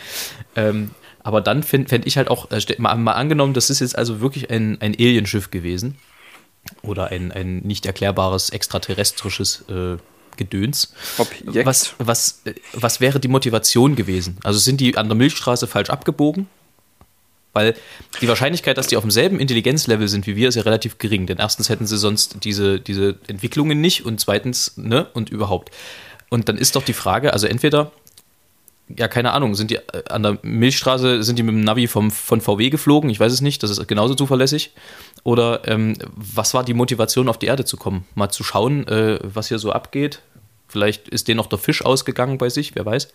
Ähm, 0.55 0.91
aber 1.22 1.41
dann 1.41 1.62
fände 1.62 1.89
fänd 1.89 2.08
ich 2.08 2.15
halt 2.15 2.29
auch, 2.29 2.50
äh, 2.51 2.62
mal, 2.77 2.96
mal 2.96 3.12
angenommen, 3.13 3.53
das 3.53 3.69
ist 3.69 3.81
jetzt 3.81 3.98
also 3.98 4.22
wirklich 4.22 4.50
ein, 4.50 4.79
ein 4.79 4.93
Alienschiff 4.93 5.51
gewesen 5.51 5.98
oder 6.81 7.07
ein, 7.07 7.31
ein 7.31 7.59
nicht 7.59 7.85
erklärbares 7.85 8.49
extraterrestrisches 8.49 9.65
äh, 9.69 9.97
Gedöns. 10.38 10.93
Objekt. 11.17 11.65
Was, 11.65 11.93
was, 11.97 12.41
was 12.73 13.01
wäre 13.01 13.19
die 13.19 13.27
Motivation 13.27 13.95
gewesen? 13.95 14.38
Also 14.43 14.57
sind 14.57 14.79
die 14.79 14.97
an 14.97 15.07
der 15.09 15.15
Milchstraße 15.15 15.67
falsch 15.67 15.89
abgebogen? 15.89 16.47
Weil 17.51 17.75
die 18.21 18.27
Wahrscheinlichkeit, 18.27 18.77
dass 18.77 18.88
die 18.88 18.95
auf 18.95 19.03
demselben 19.03 19.39
Intelligenzlevel 19.39 20.07
sind 20.07 20.27
wie 20.27 20.35
wir, 20.35 20.49
ist 20.49 20.55
ja 20.55 20.61
relativ 20.61 20.97
gering. 20.97 21.25
Denn 21.25 21.39
erstens 21.39 21.67
hätten 21.67 21.88
sie 21.88 21.97
sonst 21.97 22.38
diese, 22.43 22.79
diese 22.79 23.17
Entwicklungen 23.27 23.81
nicht 23.81 24.05
und 24.05 24.19
zweitens, 24.19 24.77
ne, 24.77 25.07
und 25.13 25.29
überhaupt. 25.29 25.71
Und 26.29 26.47
dann 26.47 26.57
ist 26.57 26.75
doch 26.75 26.83
die 26.83 26.93
Frage, 26.93 27.33
also 27.33 27.47
entweder, 27.47 27.91
ja, 28.98 29.08
keine 29.08 29.34
Ahnung, 29.34 29.55
sind 29.55 29.72
die 29.72 29.75
äh, 29.75 30.03
an 30.10 30.24
der 30.24 30.39
Milchstraße, 30.41 31.24
sind 31.24 31.38
die 31.38 31.43
mit 31.43 31.53
dem 31.53 31.63
Navi 31.63 31.88
vom, 31.88 32.12
von 32.12 32.41
VW 32.41 32.69
geflogen? 32.69 33.10
Ich 33.10 33.19
weiß 33.19 33.31
es 33.31 33.41
nicht, 33.41 33.62
das 33.63 33.72
ist 33.72 33.88
genauso 33.88 34.15
zuverlässig. 34.15 34.72
Oder 35.24 35.67
ähm, 35.67 35.96
was 36.15 36.53
war 36.53 36.63
die 36.63 36.74
Motivation, 36.74 37.29
auf 37.29 37.38
die 37.38 37.48
Erde 37.48 37.65
zu 37.65 37.77
kommen? 37.77 38.05
Mal 38.15 38.29
zu 38.29 38.43
schauen, 38.43 38.88
äh, 38.88 39.19
was 39.22 39.50
hier 39.50 39.60
so 39.60 39.72
abgeht. 39.72 40.22
Vielleicht 40.67 41.08
ist 41.08 41.27
denen 41.27 41.38
noch 41.38 41.48
der 41.48 41.60
Fisch 41.60 41.84
ausgegangen 41.84 42.38
bei 42.38 42.50
sich, 42.50 42.75
wer 42.75 42.86
weiß. 42.86 43.10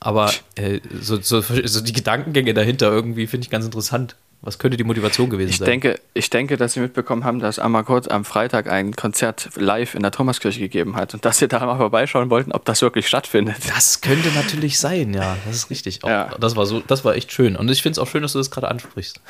Aber 0.00 0.32
äh, 0.54 0.80
so, 1.00 1.20
so, 1.20 1.40
so 1.40 1.80
die 1.80 1.92
Gedankengänge 1.92 2.54
dahinter 2.54 2.90
irgendwie 2.90 3.26
finde 3.26 3.44
ich 3.44 3.50
ganz 3.50 3.64
interessant. 3.64 4.16
Was 4.44 4.58
könnte 4.58 4.76
die 4.76 4.84
Motivation 4.84 5.30
gewesen 5.30 5.50
Ich 5.50 5.58
sein? 5.58 5.66
denke, 5.66 5.98
ich 6.12 6.28
denke, 6.28 6.56
dass 6.56 6.74
Sie 6.74 6.80
mitbekommen 6.80 7.24
haben, 7.24 7.38
dass 7.40 7.58
Amakot 7.58 8.10
am 8.10 8.24
Freitag 8.24 8.70
ein 8.70 8.94
Konzert 8.94 9.48
live 9.56 9.94
in 9.94 10.02
der 10.02 10.10
Thomaskirche 10.10 10.60
gegeben 10.60 10.96
hat 10.96 11.14
und 11.14 11.24
dass 11.24 11.38
Sie 11.38 11.48
da 11.48 11.64
mal 11.64 11.76
vorbeischauen 11.76 12.28
wollten, 12.30 12.52
ob 12.52 12.64
das 12.66 12.82
wirklich 12.82 13.08
stattfindet. 13.08 13.56
das 13.74 14.00
könnte 14.02 14.28
natürlich 14.32 14.78
sein, 14.78 15.14
ja. 15.14 15.36
Das 15.46 15.56
ist 15.56 15.70
richtig. 15.70 16.04
Auch, 16.04 16.08
Ja. 16.08 16.30
Das 16.38 16.56
war 16.56 16.66
so, 16.66 16.80
das 16.80 17.04
war 17.04 17.14
echt 17.14 17.32
schön. 17.32 17.56
Und 17.56 17.70
ich 17.70 17.80
finde 17.82 17.92
es 17.92 17.98
auch 17.98 18.06
schön, 18.10 18.22
dass 18.22 18.32
du 18.32 18.38
das 18.38 18.50
gerade 18.50 18.68
ansprichst. 18.68 19.20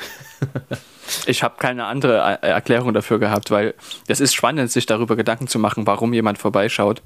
Ich 1.27 1.43
habe 1.43 1.55
keine 1.59 1.85
andere 1.85 2.39
äh, 2.41 2.47
Erklärung 2.47 2.91
dafür 2.91 3.19
gehabt, 3.19 3.51
weil 3.51 3.75
es 4.07 4.19
ist 4.19 4.33
spannend, 4.33 4.71
sich 4.71 4.87
darüber 4.87 5.15
Gedanken 5.15 5.47
zu 5.47 5.59
machen, 5.59 5.85
warum 5.85 6.13
jemand 6.13 6.39
vorbeischaut. 6.39 7.03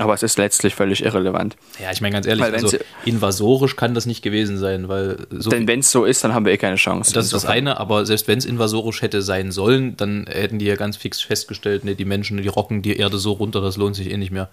Aber 0.00 0.14
es 0.14 0.22
ist 0.22 0.38
letztlich 0.38 0.74
völlig 0.74 1.04
irrelevant. 1.04 1.56
Ja, 1.78 1.92
ich 1.92 2.00
meine 2.00 2.14
ganz 2.14 2.26
ehrlich, 2.26 2.42
also 2.42 2.78
invasorisch 3.04 3.76
kann 3.76 3.92
das 3.92 4.06
nicht 4.06 4.22
gewesen 4.22 4.56
sein, 4.56 4.88
weil 4.88 5.26
so 5.30 5.50
Denn 5.50 5.68
wenn 5.68 5.80
es 5.80 5.90
so 5.90 6.06
ist, 6.06 6.24
dann 6.24 6.32
haben 6.32 6.46
wir 6.46 6.52
eh 6.54 6.56
keine 6.56 6.76
Chance. 6.76 7.12
Das 7.12 7.26
ist 7.26 7.34
das 7.34 7.44
eine, 7.44 7.78
aber 7.78 8.06
selbst 8.06 8.26
wenn 8.26 8.38
es 8.38 8.46
invasorisch 8.46 9.02
hätte 9.02 9.20
sein 9.20 9.52
sollen, 9.52 9.98
dann 9.98 10.24
hätten 10.26 10.58
die 10.58 10.64
ja 10.64 10.76
ganz 10.76 10.96
fix 10.96 11.20
festgestellt, 11.20 11.84
ne, 11.84 11.96
die 11.96 12.06
Menschen, 12.06 12.38
die 12.38 12.48
rocken 12.48 12.80
die 12.80 12.96
Erde 12.96 13.18
so 13.18 13.32
runter, 13.32 13.60
das 13.60 13.76
lohnt 13.76 13.94
sich 13.94 14.10
eh 14.10 14.16
nicht 14.16 14.32
mehr. 14.32 14.48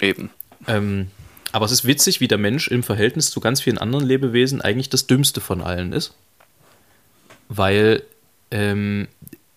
Eben. 0.00 0.30
Ähm, 0.66 1.06
aber 1.52 1.66
es 1.66 1.70
ist 1.70 1.84
witzig, 1.84 2.20
wie 2.20 2.26
der 2.26 2.38
Mensch 2.38 2.66
im 2.66 2.82
Verhältnis 2.82 3.30
zu 3.30 3.38
ganz 3.38 3.60
vielen 3.60 3.78
anderen 3.78 4.04
Lebewesen 4.04 4.60
eigentlich 4.60 4.88
das 4.88 5.06
Dümmste 5.06 5.40
von 5.40 5.62
allen 5.62 5.92
ist. 5.92 6.14
Weil 7.48 8.02
ähm, 8.50 9.06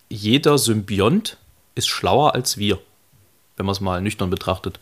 jeder 0.10 0.60
Symbiont 0.60 1.38
ist 1.74 1.88
schlauer 1.88 2.36
als 2.36 2.60
wir, 2.60 2.78
wenn 3.56 3.66
man 3.66 3.74
es 3.74 3.82
mal 3.82 4.00
nüchtern 4.00 4.30
betrachtet. 4.30 4.80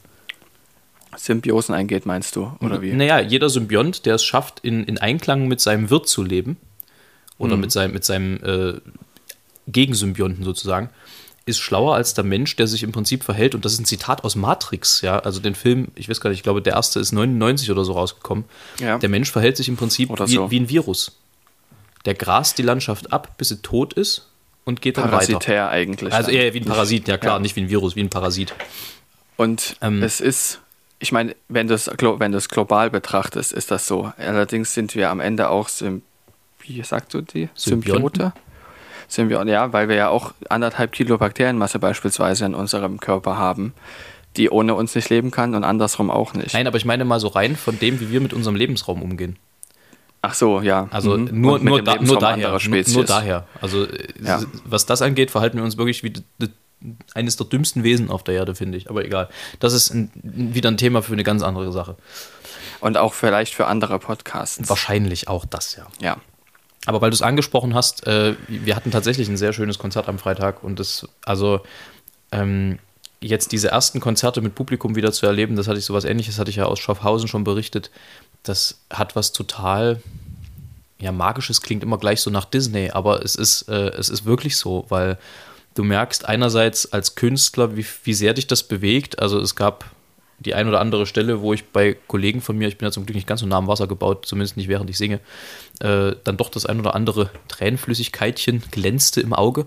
Symbiosen 1.18 1.74
eingeht, 1.76 2.06
meinst 2.06 2.36
du? 2.36 2.52
Oder 2.62 2.82
wie? 2.82 2.92
Naja, 2.94 3.20
jeder 3.20 3.50
Symbiont, 3.50 4.06
der 4.06 4.16
es 4.16 4.24
schafft, 4.24 4.60
in, 4.62 4.84
in 4.84 4.98
Einklang 4.98 5.48
mit 5.48 5.60
seinem 5.62 5.90
Wirt 5.90 6.08
zu 6.08 6.24
leben, 6.24 6.58
oder 7.38 7.58
mit 7.58 7.72
seinem, 7.72 7.94
mit 7.94 8.06
seinem 8.06 8.38
äh, 8.44 8.80
Gegensymbionten 9.68 10.44
sozusagen, 10.44 10.90
ist 11.46 11.60
schlauer 11.60 11.96
als 11.96 12.14
der 12.14 12.24
Mensch, 12.24 12.56
der 12.56 12.66
sich 12.68 12.82
im 12.82 12.92
Prinzip 12.92 13.24
verhält. 13.24 13.54
Und 13.56 13.66
das 13.66 13.74
ist 13.74 13.80
ein 13.80 13.86
Zitat 13.86 14.24
aus 14.24 14.36
Matrix, 14.36 15.02
ja. 15.02 15.20
Also 15.20 15.40
den 15.40 15.54
Film, 15.54 15.90
ich 15.96 16.10
weiß 16.10 16.20
gar 16.22 16.30
nicht, 16.30 16.40
ich 16.40 16.44
glaube, 16.44 16.62
der 16.62 16.74
erste 16.74 17.00
ist 17.00 17.12
99 17.12 17.70
oder 17.72 17.84
so 17.86 17.94
rausgekommen. 17.94 18.46
Ja. 18.80 18.98
Der 18.98 19.10
Mensch 19.10 19.32
verhält 19.32 19.58
sich 19.58 19.68
im 19.70 19.76
Prinzip 19.78 20.10
Oder 20.10 20.28
wie, 20.28 20.34
so. 20.36 20.50
wie 20.50 20.60
ein 20.60 20.70
Virus. 20.70 21.12
Der 22.06 22.14
grast 22.16 22.58
die 22.58 22.64
Landschaft 22.64 23.12
ab, 23.14 23.38
bis 23.38 23.50
sie 23.50 23.58
tot 23.62 23.94
ist 23.94 24.28
und 24.64 24.82
geht 24.82 24.98
dann 24.98 25.06
weiter. 25.06 25.18
Parasitär 25.18 25.70
eigentlich. 25.70 26.14
Also 26.14 26.32
eher 26.32 26.54
wie 26.54 26.60
ein 26.62 26.66
Parasit, 26.66 27.08
ja 27.08 27.18
klar, 27.18 27.34
Ja. 27.36 27.40
nicht 27.40 27.56
wie 27.56 27.62
ein 27.62 27.70
Virus, 27.70 27.96
wie 27.96 28.02
ein 28.02 28.10
Parasit. 28.10 28.54
Und 29.38 29.76
Ähm. 29.82 30.02
es 30.02 30.22
ist, 30.22 30.62
ich 31.06 31.12
meine, 31.12 31.36
wenn 31.50 31.68
du 31.68 31.76
es 31.76 31.88
wenn 31.88 32.32
global 32.50 32.90
betrachtest, 32.90 33.54
ist 33.54 33.70
das 33.70 33.86
so. 33.86 34.12
Allerdings 34.18 34.74
sind 34.74 34.96
wir 34.96 35.12
am 35.12 35.20
Ende 35.20 35.50
auch, 35.50 35.70
wie 36.60 36.82
sagst 36.82 37.14
du 37.14 37.22
die? 37.22 37.48
Symbiote? 37.54 38.34
Symbionten, 39.08 39.50
ja, 39.54 39.72
weil 39.72 39.88
wir 39.88 39.96
ja 39.96 40.10
auch 40.10 40.34
anderthalb 40.50 40.92
Kilo 40.92 41.20
Bakterienmasse 41.20 41.78
beispielsweise 41.78 42.46
in 42.46 42.56
unserem 42.56 43.00
Körper 43.00 43.38
haben, 43.38 43.74
die 44.36 44.50
ohne 44.50 44.74
uns 44.74 44.96
nicht 44.96 45.12
leben 45.12 45.30
kann 45.30 45.54
und 45.54 45.64
andersrum 45.64 46.10
auch 46.10 46.34
nicht. 46.34 46.56
Nein, 46.56 46.66
aber 46.66 46.78
ich 46.78 46.86
meine 46.86 47.06
mal 47.06 47.20
so 47.20 47.28
rein 47.28 47.56
von 47.56 47.78
dem, 47.78 48.00
wie 48.00 48.10
wir 48.10 48.20
mit 48.20 48.34
unserem 48.34 48.56
Lebensraum 48.56 49.04
umgehen. 49.04 49.38
Ach 50.24 50.34
so, 50.34 50.60
ja. 50.62 50.88
Also 50.90 51.18
Mhm. 51.18 51.40
nur, 51.40 51.60
nur, 51.60 51.84
da, 51.84 51.98
nur 52.02 52.18
daher. 52.18 52.58
Nur, 52.68 52.84
nur 52.88 53.06
daher. 53.06 53.46
Also 53.62 53.86
Ja. 54.20 54.42
was 54.66 54.88
das 54.88 55.04
angeht, 55.04 55.30
verhalten 55.30 55.58
wir 55.58 55.64
uns 55.64 55.78
wirklich 55.78 56.02
wie 56.04 56.14
eines 57.14 57.38
der 57.38 57.46
dümmsten 57.48 57.84
Wesen 57.84 58.10
auf 58.10 58.24
der 58.24 58.36
Erde, 58.36 58.56
finde 58.56 58.78
ich. 58.78 58.90
Aber 58.90 59.04
egal. 59.06 59.30
Das 59.60 59.74
ist 59.74 59.94
ein, 59.94 60.12
wieder 60.24 60.70
ein 60.70 60.78
Thema 60.78 61.02
für 61.02 61.14
eine 61.14 61.24
ganz 61.24 61.42
andere 61.44 61.72
Sache. 61.72 61.96
Und 62.80 62.98
auch 62.98 63.14
vielleicht 63.14 63.54
für 63.54 63.68
andere 63.68 64.00
Podcasts. 64.00 64.70
Wahrscheinlich 64.70 65.28
auch 65.28 65.46
das, 65.46 65.76
ja. 65.76 65.88
Ja. 66.00 66.18
Aber 66.86 67.02
weil 67.02 67.10
du 67.10 67.16
es 67.16 67.22
angesprochen 67.22 67.74
hast, 67.74 68.06
äh, 68.06 68.36
wir 68.48 68.76
hatten 68.76 68.92
tatsächlich 68.92 69.28
ein 69.28 69.38
sehr 69.38 69.54
schönes 69.54 69.80
Konzert 69.80 70.08
am 70.08 70.20
Freitag 70.20 70.64
und 70.64 70.80
das, 70.80 71.08
also 71.26 71.62
ähm, 72.32 72.80
jetzt 73.22 73.52
diese 73.52 73.70
ersten 73.70 74.00
Konzerte 74.00 74.42
mit 74.42 74.56
Publikum 74.56 74.96
wieder 74.96 75.12
zu 75.12 75.26
erleben, 75.26 75.56
das 75.56 75.68
hatte 75.68 75.80
ich 75.80 75.86
sowas 75.86 76.06
ähnliches, 76.06 76.38
hatte 76.38 76.52
ich 76.52 76.58
ja 76.58 76.66
aus 76.66 76.80
Schaffhausen 76.80 77.28
schon 77.28 77.44
berichtet. 77.44 77.90
Das 78.44 78.82
hat 78.92 79.16
was 79.16 79.32
total, 79.32 80.02
ja, 81.00 81.12
magisches 81.12 81.62
klingt 81.62 81.82
immer 81.82 81.98
gleich 81.98 82.22
so 82.22 82.30
nach 82.30 82.46
Disney, 82.46 82.92
aber 82.92 83.24
es 83.24 83.36
ist, 83.36 83.64
äh, 83.64 83.90
es 83.90 84.10
ist 84.10 84.26
wirklich 84.26 84.58
so, 84.58 84.86
weil 84.90 85.18
du 85.76 85.84
merkst 85.84 86.26
einerseits 86.28 86.92
als 86.92 87.16
Künstler, 87.16 87.78
wie, 87.78 87.86
wie 88.04 88.14
sehr 88.14 88.34
dich 88.34 88.48
das 88.48 88.64
bewegt. 88.64 89.20
Also 89.20 89.40
es 89.40 89.56
gab 89.56 89.86
die 90.40 90.54
ein 90.54 90.68
oder 90.68 90.82
andere 90.82 91.06
Stelle, 91.06 91.40
wo 91.42 91.54
ich 91.54 91.64
bei 91.66 91.96
Kollegen 92.08 92.42
von 92.42 92.58
mir, 92.58 92.68
ich 92.68 92.78
bin 92.78 92.86
ja 92.88 92.92
zum 92.92 93.06
Glück 93.06 93.16
nicht 93.16 93.28
ganz 93.28 93.40
so 93.40 93.46
nah 93.46 93.58
am 93.58 93.68
Wasser 93.68 93.88
gebaut, 93.88 94.26
zumindest 94.26 94.58
nicht 94.58 94.68
während 94.68 94.90
ich 94.90 94.98
singe, 94.98 95.20
äh, 95.80 96.14
dann 96.26 96.36
doch 96.38 96.50
das 96.50 96.66
ein 96.66 96.80
oder 96.80 96.94
andere 96.96 97.30
Tränenflüssigkeitchen 97.48 98.64
glänzte 98.72 99.22
im 99.22 99.32
Auge. 99.34 99.66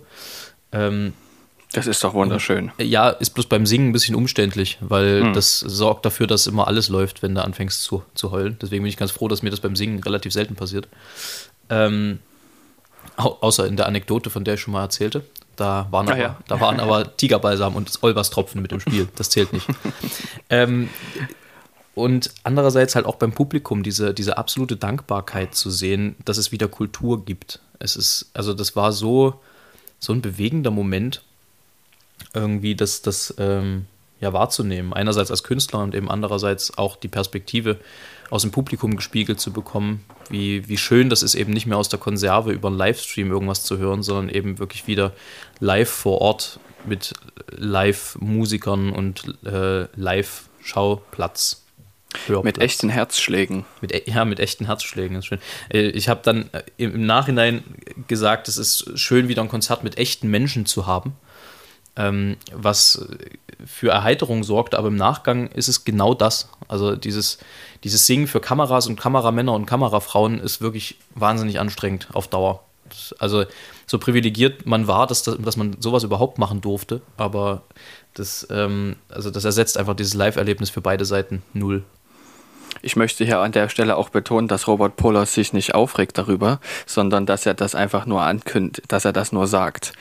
Ähm, 0.73 1.15
Das 1.73 1.87
ist 1.87 2.05
doch 2.05 2.13
wunderschön. 2.15 2.71
ja, 2.79 3.09
ist 3.11 3.31
bloß 3.31 3.47
beim 3.47 3.65
Singen 3.67 3.89
ein 3.89 3.93
bisschen 3.93 4.15
umständlich, 4.15 4.77
weil 4.81 5.23
Hm. 5.25 5.33
das 5.33 5.59
sorgt 5.61 6.05
dafür, 6.05 6.27
dass 6.27 6.47
immer 6.47 6.67
alles 6.69 6.89
läuft, 6.91 7.23
wenn 7.23 7.35
du 7.35 7.43
anfängst 7.43 7.83
zu, 7.83 8.03
zu 8.15 8.31
heulen. 8.31 8.59
Deswegen 8.61 8.83
bin 8.83 8.91
ich 8.91 8.97
ganz 8.99 9.11
froh, 9.11 9.29
dass 9.29 9.43
mir 9.43 9.51
das 9.51 9.61
beim 9.61 9.75
Singen 9.77 10.03
relativ 10.03 10.33
selten 10.35 10.55
passiert. 10.55 10.87
Ähm, 11.71 12.19
au 13.17 13.39
außer 13.41 13.67
in 13.67 13.77
der 13.77 13.87
Anekdote, 13.87 14.29
von 14.31 14.45
der 14.45 14.55
ich 14.55 14.61
schon 14.61 14.73
mal 14.73 14.83
erzählte. 14.83 15.25
Da 15.59 15.89
waren, 15.91 16.09
aber, 16.09 16.17
ja. 16.17 16.37
da 16.47 16.61
waren 16.61 16.79
aber 16.79 17.17
Tigerbalsam 17.17 17.75
und 17.75 17.99
Olbers-Tropfen 18.01 18.63
mit 18.63 18.71
im 18.71 18.79
Spiel. 18.79 19.09
Das 19.17 19.29
zählt 19.29 19.53
nicht. 19.53 19.67
ähm, 20.51 20.89
und 21.97 22.31
andererseits 22.45 22.95
halt 22.95 23.07
auch 23.07 23.17
beim 23.17 23.33
Publikum 23.33 23.83
diese, 23.83 24.15
diese 24.15 24.39
absolute 24.39 24.77
Dankbarkeit 24.77 25.57
zu 25.57 25.71
sehen, 25.71 26.15
dass 26.25 26.39
es 26.39 26.53
wieder 26.53 26.69
Kultur 26.69 27.25
gibt. 27.25 27.59
Es 27.81 27.97
ist, 27.97 28.31
also 28.35 28.55
das 28.55 28.77
war 28.77 28.93
so, 28.93 29.41
so 29.99 30.13
ein 30.13 30.23
bewegender 30.23 30.71
Moment, 30.71 31.23
irgendwie 32.35 32.77
das, 32.77 33.03
das 33.03 33.35
ähm, 33.39 33.87
ja, 34.21 34.33
wahrzunehmen. 34.33 34.93
Einerseits 34.93 35.33
als 35.33 35.43
Künstler 35.43 35.81
und 35.81 35.93
eben 35.97 36.09
andererseits 36.09 36.79
auch 36.79 36.95
die 36.95 37.09
Perspektive 37.09 37.79
aus 38.31 38.43
dem 38.43 38.51
Publikum 38.51 38.97
gespiegelt 38.97 39.41
zu 39.41 39.53
bekommen, 39.53 40.05
wie, 40.31 40.69
wie 40.69 40.77
schön 40.77 41.09
das 41.09 41.23
ist, 41.23 41.35
eben 41.35 41.53
nicht 41.53 41.67
mehr 41.67 41.79
aus 41.79 41.89
der 41.89 41.99
Konserve 41.99 42.53
über 42.53 42.69
einen 42.69 42.77
Livestream 42.77 43.31
irgendwas 43.31 43.65
zu 43.65 43.79
hören, 43.79 44.03
sondern 44.03 44.29
eben 44.29 44.59
wirklich 44.59 44.87
wieder 44.87 45.13
live 45.61 45.89
vor 45.91 46.21
Ort 46.21 46.61
mit 46.87 47.15
Live-Musikern 47.57 48.91
und 48.93 49.35
äh, 49.45 49.87
Live-Schauplatz. 49.97 51.65
Mit 52.13 52.29
Hörplatz. 52.29 52.59
echten 52.59 52.89
Herzschlägen. 52.89 53.67
Mit, 53.83 53.93
e- 53.93 54.03
ja, 54.07 54.25
mit 54.25 54.41
echten 54.41 54.65
Herzschlägen. 54.65 55.15
Das 55.15 55.25
ist 55.25 55.29
schön. 55.29 55.39
Äh, 55.71 55.89
Ich 55.91 56.09
habe 56.09 56.21
dann 56.23 56.49
äh, 56.53 56.63
im 56.79 57.05
Nachhinein 57.05 57.63
gesagt, 58.07 58.49
es 58.49 58.57
ist 58.57 58.99
schön, 58.99 59.29
wieder 59.29 59.43
ein 59.43 59.49
Konzert 59.49 59.85
mit 59.85 59.99
echten 59.99 60.29
Menschen 60.29 60.65
zu 60.65 60.87
haben, 60.87 61.15
ähm, 61.99 62.37
was 62.55 63.07
für 63.67 63.91
Erheiterung 63.91 64.45
sorgt, 64.45 64.75
aber 64.75 64.89
im 64.89 64.97
Nachgang 64.97 65.49
ist 65.49 65.69
es 65.69 65.85
genau 65.85 66.15
das. 66.15 66.49
Also 66.69 66.97
dieses, 66.97 67.39
dieses 67.85 68.07
Singen 68.07 68.27
für 68.29 68.41
Kameras 68.41 68.87
und 68.87 68.99
Kameramänner 68.99 69.53
und 69.53 69.67
Kamerafrauen 69.67 70.39
ist 70.39 70.61
wirklich 70.63 70.99
wahnsinnig 71.15 71.59
anstrengend 71.61 72.09
auf 72.15 72.29
Dauer. 72.29 72.63
Also 73.19 73.45
so 73.87 73.99
privilegiert 73.99 74.65
man 74.65 74.87
war, 74.87 75.07
dass, 75.07 75.23
das- 75.23 75.37
dass 75.39 75.57
man 75.59 75.77
sowas 75.81 76.05
überhaupt 76.05 76.39
machen 76.39 76.61
durfte, 76.63 77.03
aber 77.19 77.63
das, 78.15 78.47
ähm, 78.51 78.97
also 79.11 79.31
das 79.31 79.45
ersetzt 79.45 79.77
einfach 79.77 79.95
dieses 79.95 80.15
Live-Erlebnis 80.15 80.71
für 80.71 80.81
beide 80.81 81.05
Seiten 81.05 81.43
null. 81.53 81.85
Ich 82.81 82.95
möchte 82.97 83.25
hier 83.25 83.41
an 83.41 83.51
der 83.53 83.69
Stelle 83.69 83.97
auch 83.97 84.09
betonen, 84.09 84.47
dass 84.47 84.69
Robert 84.69 84.97
Poller 84.97 85.27
sich 85.27 85.53
nicht 85.53 85.75
aufregt 85.75 86.17
darüber, 86.17 86.61
sondern 86.87 87.27
dass 87.27 87.45
er 87.45 87.55
das 87.55 87.75
einfach 87.75 88.07
nur 88.07 88.23
ankündigt, 88.23 88.83
dass 88.89 89.05
er 89.05 89.13
das 89.13 89.33
nur 89.33 89.47
sagt. 89.49 89.93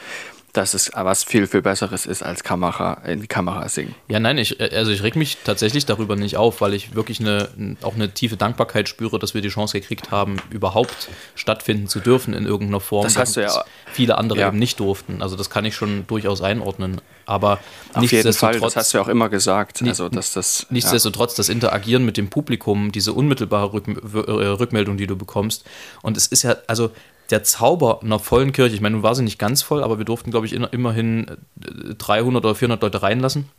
Dass 0.58 0.74
es 0.74 0.90
was 0.96 1.24
viel, 1.24 1.46
viel 1.46 1.62
Besseres 1.62 2.08
ist 2.08 2.24
als 2.24 2.44
Kamera, 2.44 2.94
in 3.06 3.22
die 3.22 3.28
Kamera 3.28 3.70
singen. 3.70 3.94
Ja, 4.08 4.20
nein, 4.20 4.40
ich, 4.40 4.60
also 4.60 4.90
ich 4.92 5.04
reg 5.04 5.16
mich 5.16 5.38
tatsächlich 5.44 5.86
darüber 5.86 6.16
nicht 6.16 6.36
auf, 6.36 6.62
weil 6.62 6.74
ich 6.74 6.96
wirklich 6.96 7.20
eine, 7.20 7.50
auch 7.84 7.94
eine 7.94 8.10
tiefe 8.12 8.38
Dankbarkeit 8.38 8.90
spüre, 8.90 9.20
dass 9.20 9.36
wir 9.36 9.42
die 9.42 9.50
Chance 9.50 9.80
gekriegt 9.80 10.10
haben, 10.10 10.38
überhaupt 10.50 11.10
stattfinden 11.36 11.88
zu 11.88 12.00
dürfen 12.00 12.34
in 12.34 12.48
irgendeiner 12.48 12.80
Form. 12.80 13.04
Das 13.04 13.18
hast 13.18 13.36
du 13.38 13.42
ja- 13.42 13.64
Viele 13.92 14.18
andere 14.18 14.40
Ja. 14.40 14.48
eben 14.48 14.58
nicht 14.58 14.80
durften. 14.80 15.22
Also 15.22 15.36
das 15.36 15.50
kann 15.52 15.64
ich 15.64 15.76
schon 15.76 16.06
durchaus 16.08 16.42
einordnen. 16.42 17.02
Aber 17.28 17.54
Auf 17.54 17.60
jeden 17.60 17.94
Fall, 17.94 18.02
nichtsdestotrotz, 18.02 18.74
das 18.74 18.76
hast 18.78 18.94
du 18.94 18.98
ja 18.98 19.04
auch 19.04 19.08
immer 19.10 19.30
gesagt. 19.30 19.82
Also, 19.84 20.10
dass 20.10 20.34
das. 20.34 20.66
nichtsdestotrotz 20.72 21.36
das 21.36 21.50
Interagieren 21.50 22.04
mit 22.04 22.18
dem 22.18 22.30
Publikum, 22.30 22.92
diese 22.92 23.14
unmittelbare 23.14 23.74
Rück, 23.74 23.88
äh, 23.88 24.20
Rückmeldung, 24.48 24.98
die 24.98 25.06
du 25.08 25.16
bekommst. 25.16 25.66
Und 26.02 26.18
es 26.18 26.26
ist 26.28 26.44
ja, 26.44 26.56
also 26.66 26.90
der 27.30 27.44
Zauber 27.44 28.02
einer 28.04 28.20
vollen 28.20 28.52
Kirche, 28.54 28.76
ich 28.76 28.82
meine, 28.82 28.94
nun 28.96 29.04
war 29.04 29.16
sie 29.16 29.24
nicht 29.24 29.40
ganz 29.40 29.62
voll, 29.62 29.84
aber 29.84 29.98
wir 29.98 30.06
durften, 30.06 30.32
glaube 30.32 30.46
ich, 30.46 30.54
in, 30.54 30.64
immerhin 30.64 31.28
äh, 31.62 31.96
300 31.96 32.44
oder 32.46 32.56
400 32.56 32.82
Leute 32.82 33.02
reinlassen. 33.02 33.50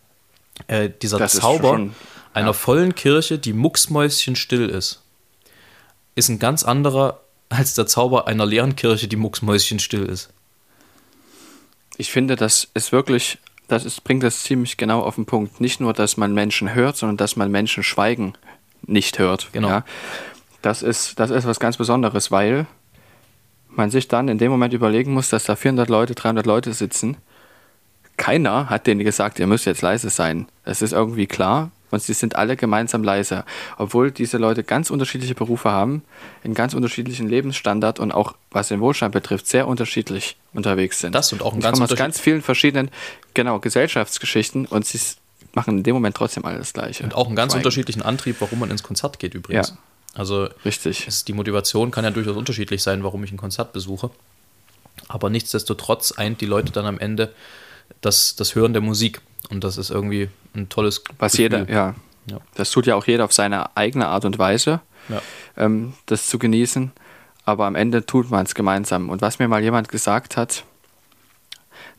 Äh, 0.66 0.90
dieser 1.02 1.18
Das 1.18 1.34
Zauber 1.34 1.68
schon- 1.74 1.94
einer 2.34 2.54
vollen 2.54 2.94
Kirche, 2.94 3.38
die 3.38 3.52
mucksmäuschenstill 3.52 4.68
ist, 4.68 5.02
ist 6.14 6.28
ein 6.28 6.38
ganz 6.38 6.62
anderer 6.64 7.20
als 7.48 7.74
der 7.74 7.86
Zauber 7.86 8.26
einer 8.28 8.44
leeren 8.44 8.76
Kirche, 8.76 9.08
die 9.08 9.16
mucksmäuschenstill 9.16 10.04
ist. 10.04 10.28
Ich 11.96 12.12
finde, 12.12 12.36
das 12.36 12.68
ist 12.74 12.92
wirklich, 12.92 13.38
das 13.68 13.84
ist, 13.84 14.04
bringt 14.04 14.22
das 14.22 14.42
ziemlich 14.42 14.76
genau 14.76 15.00
auf 15.02 15.14
den 15.16 15.26
Punkt. 15.26 15.60
Nicht 15.60 15.80
nur, 15.80 15.92
dass 15.92 16.16
man 16.16 16.32
Menschen 16.34 16.74
hört, 16.74 16.96
sondern 16.96 17.16
dass 17.16 17.36
man 17.36 17.50
Menschen 17.50 17.82
schweigen 17.82 18.34
nicht 18.82 19.18
hört. 19.18 19.48
Genau. 19.52 19.68
Ja? 19.68 19.84
Das, 20.62 20.82
ist, 20.82 21.18
das 21.18 21.30
ist 21.30 21.46
was 21.46 21.58
ganz 21.58 21.76
Besonderes, 21.76 22.30
weil 22.30 22.66
man 23.78 23.90
sich 23.90 24.08
dann 24.08 24.28
in 24.28 24.36
dem 24.38 24.50
Moment 24.50 24.74
überlegen 24.74 25.14
muss, 25.14 25.30
dass 25.30 25.44
da 25.44 25.56
400 25.56 25.88
Leute, 25.88 26.14
300 26.14 26.44
Leute 26.44 26.72
sitzen. 26.74 27.16
Keiner 28.18 28.68
hat 28.68 28.86
denen 28.86 29.04
gesagt, 29.04 29.38
ihr 29.38 29.46
müsst 29.46 29.64
jetzt 29.64 29.80
leise 29.80 30.10
sein. 30.10 30.46
Es 30.64 30.82
ist 30.82 30.92
irgendwie 30.92 31.26
klar 31.26 31.70
und 31.90 32.02
sie 32.02 32.12
sind 32.12 32.36
alle 32.36 32.56
gemeinsam 32.56 33.02
leise. 33.02 33.44
Obwohl 33.76 34.10
diese 34.10 34.36
Leute 34.38 34.64
ganz 34.64 34.90
unterschiedliche 34.90 35.34
Berufe 35.34 35.70
haben, 35.70 36.02
in 36.42 36.52
ganz 36.52 36.74
unterschiedlichen 36.74 37.28
Lebensstandard 37.28 38.00
und 38.00 38.12
auch 38.12 38.34
was 38.50 38.68
den 38.68 38.80
Wohlstand 38.80 39.12
betrifft, 39.12 39.46
sehr 39.46 39.68
unterschiedlich 39.68 40.36
unterwegs 40.52 40.98
sind. 40.98 41.14
Das 41.14 41.32
und 41.32 41.42
auch 41.42 41.54
ein 41.54 41.60
ganz 41.60 41.80
aus 41.80 41.94
ganz 41.94 42.18
vielen 42.20 42.42
verschiedenen, 42.42 42.90
genau, 43.34 43.60
Gesellschaftsgeschichten 43.60 44.66
und 44.66 44.84
sie 44.84 44.98
machen 45.54 45.78
in 45.78 45.82
dem 45.84 45.94
Moment 45.94 46.16
trotzdem 46.16 46.44
alles 46.44 46.72
Gleiche. 46.72 47.04
Und 47.04 47.14
auch 47.14 47.26
einen 47.26 47.36
ganz 47.36 47.52
Schweigen. 47.52 47.60
unterschiedlichen 47.60 48.02
Antrieb, 48.02 48.36
warum 48.40 48.58
man 48.58 48.70
ins 48.70 48.82
Konzert 48.82 49.18
geht 49.18 49.34
übrigens. 49.34 49.70
Ja. 49.70 49.76
Also 50.18 50.48
Richtig. 50.64 51.06
es, 51.08 51.24
die 51.24 51.32
Motivation 51.32 51.90
kann 51.90 52.04
ja 52.04 52.10
durchaus 52.10 52.36
unterschiedlich 52.36 52.82
sein, 52.82 53.02
warum 53.04 53.24
ich 53.24 53.32
ein 53.32 53.36
Konzert 53.38 53.72
besuche. 53.72 54.10
Aber 55.06 55.30
nichtsdestotrotz 55.30 56.12
eint 56.12 56.40
die 56.40 56.46
Leute 56.46 56.72
dann 56.72 56.84
am 56.86 56.98
Ende 56.98 57.32
das, 58.00 58.36
das 58.36 58.54
Hören 58.54 58.72
der 58.72 58.82
Musik. 58.82 59.20
Und 59.48 59.64
das 59.64 59.78
ist 59.78 59.90
irgendwie 59.90 60.28
ein 60.54 60.68
tolles 60.68 61.02
Was 61.18 61.32
Gefühl. 61.32 61.44
jeder, 61.44 61.70
ja. 61.70 61.94
Ja. 62.30 62.40
Das 62.56 62.70
tut 62.70 62.84
ja 62.86 62.94
auch 62.96 63.06
jeder 63.06 63.24
auf 63.24 63.32
seine 63.32 63.74
eigene 63.76 64.08
Art 64.08 64.26
und 64.26 64.38
Weise, 64.38 64.80
Ja. 65.08 65.22
ähm, 65.56 65.94
das 66.06 66.26
zu 66.26 66.38
genießen. 66.38 66.92
Aber 67.46 67.64
am 67.64 67.74
Ende 67.76 68.04
tut 68.04 68.30
man 68.30 68.44
es 68.44 68.54
gemeinsam. 68.54 69.08
Und 69.08 69.22
was 69.22 69.38
mir 69.38 69.48
mal 69.48 69.62
jemand 69.62 69.88
gesagt 69.88 70.36
hat, 70.36 70.64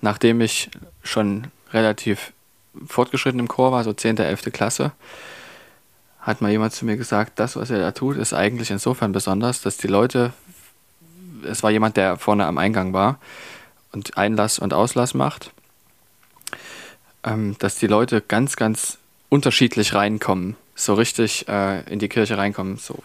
nachdem 0.01 0.41
ich 0.41 0.69
schon 1.03 1.47
relativ 1.73 2.33
fortgeschritten 2.85 3.39
im 3.39 3.47
Chor 3.47 3.71
war, 3.71 3.83
so 3.83 3.93
10., 3.93 4.17
11. 4.17 4.51
Klasse, 4.51 4.91
hat 6.29 6.41
mal 6.41 6.51
jemand 6.51 6.73
zu 6.73 6.85
mir 6.85 6.95
gesagt, 6.95 7.39
das, 7.39 7.55
was 7.55 7.71
er 7.71 7.79
da 7.79 7.91
tut, 7.91 8.15
ist 8.15 8.33
eigentlich 8.33 8.69
insofern 8.69 9.11
besonders, 9.11 9.61
dass 9.61 9.77
die 9.77 9.87
Leute, 9.87 10.31
es 11.43 11.63
war 11.63 11.71
jemand, 11.71 11.97
der 11.97 12.17
vorne 12.17 12.45
am 12.45 12.59
Eingang 12.59 12.93
war 12.93 13.19
und 13.91 14.15
Einlass 14.15 14.59
und 14.59 14.71
Auslass 14.71 15.15
macht, 15.15 15.51
ähm, 17.23 17.55
dass 17.57 17.77
die 17.77 17.87
Leute 17.87 18.21
ganz, 18.21 18.57
ganz 18.57 18.99
unterschiedlich 19.29 19.95
reinkommen, 19.95 20.55
so 20.75 20.93
richtig 20.93 21.47
äh, 21.47 21.81
in 21.91 21.97
die 21.97 22.09
Kirche 22.09 22.37
reinkommen, 22.37 22.77
so 22.77 22.99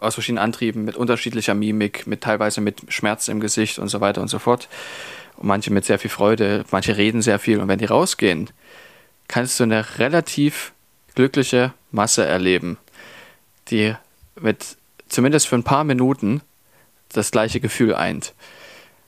aus 0.00 0.14
verschiedenen 0.14 0.42
Antrieben, 0.42 0.84
mit 0.84 0.96
unterschiedlicher 0.96 1.54
Mimik, 1.54 2.08
mit 2.08 2.22
teilweise 2.22 2.60
mit 2.60 2.92
Schmerz 2.92 3.28
im 3.28 3.38
Gesicht 3.38 3.78
und 3.78 3.88
so 3.88 4.00
weiter 4.00 4.22
und 4.22 4.28
so 4.28 4.40
fort. 4.40 4.68
Und 5.36 5.46
manche 5.46 5.72
mit 5.72 5.84
sehr 5.84 6.00
viel 6.00 6.10
Freude, 6.10 6.64
manche 6.72 6.96
reden 6.96 7.22
sehr 7.22 7.38
viel. 7.38 7.60
Und 7.60 7.68
wenn 7.68 7.78
die 7.78 7.84
rausgehen, 7.84 8.50
kannst 9.28 9.60
du 9.60 9.64
eine 9.64 9.98
relativ 9.98 10.72
glückliche 11.16 11.72
Masse 11.90 12.24
erleben, 12.24 12.78
die 13.70 13.94
mit 14.40 14.76
zumindest 15.08 15.48
für 15.48 15.56
ein 15.56 15.64
paar 15.64 15.82
Minuten 15.82 16.42
das 17.12 17.32
gleiche 17.32 17.58
Gefühl 17.58 17.94
eint. 17.94 18.32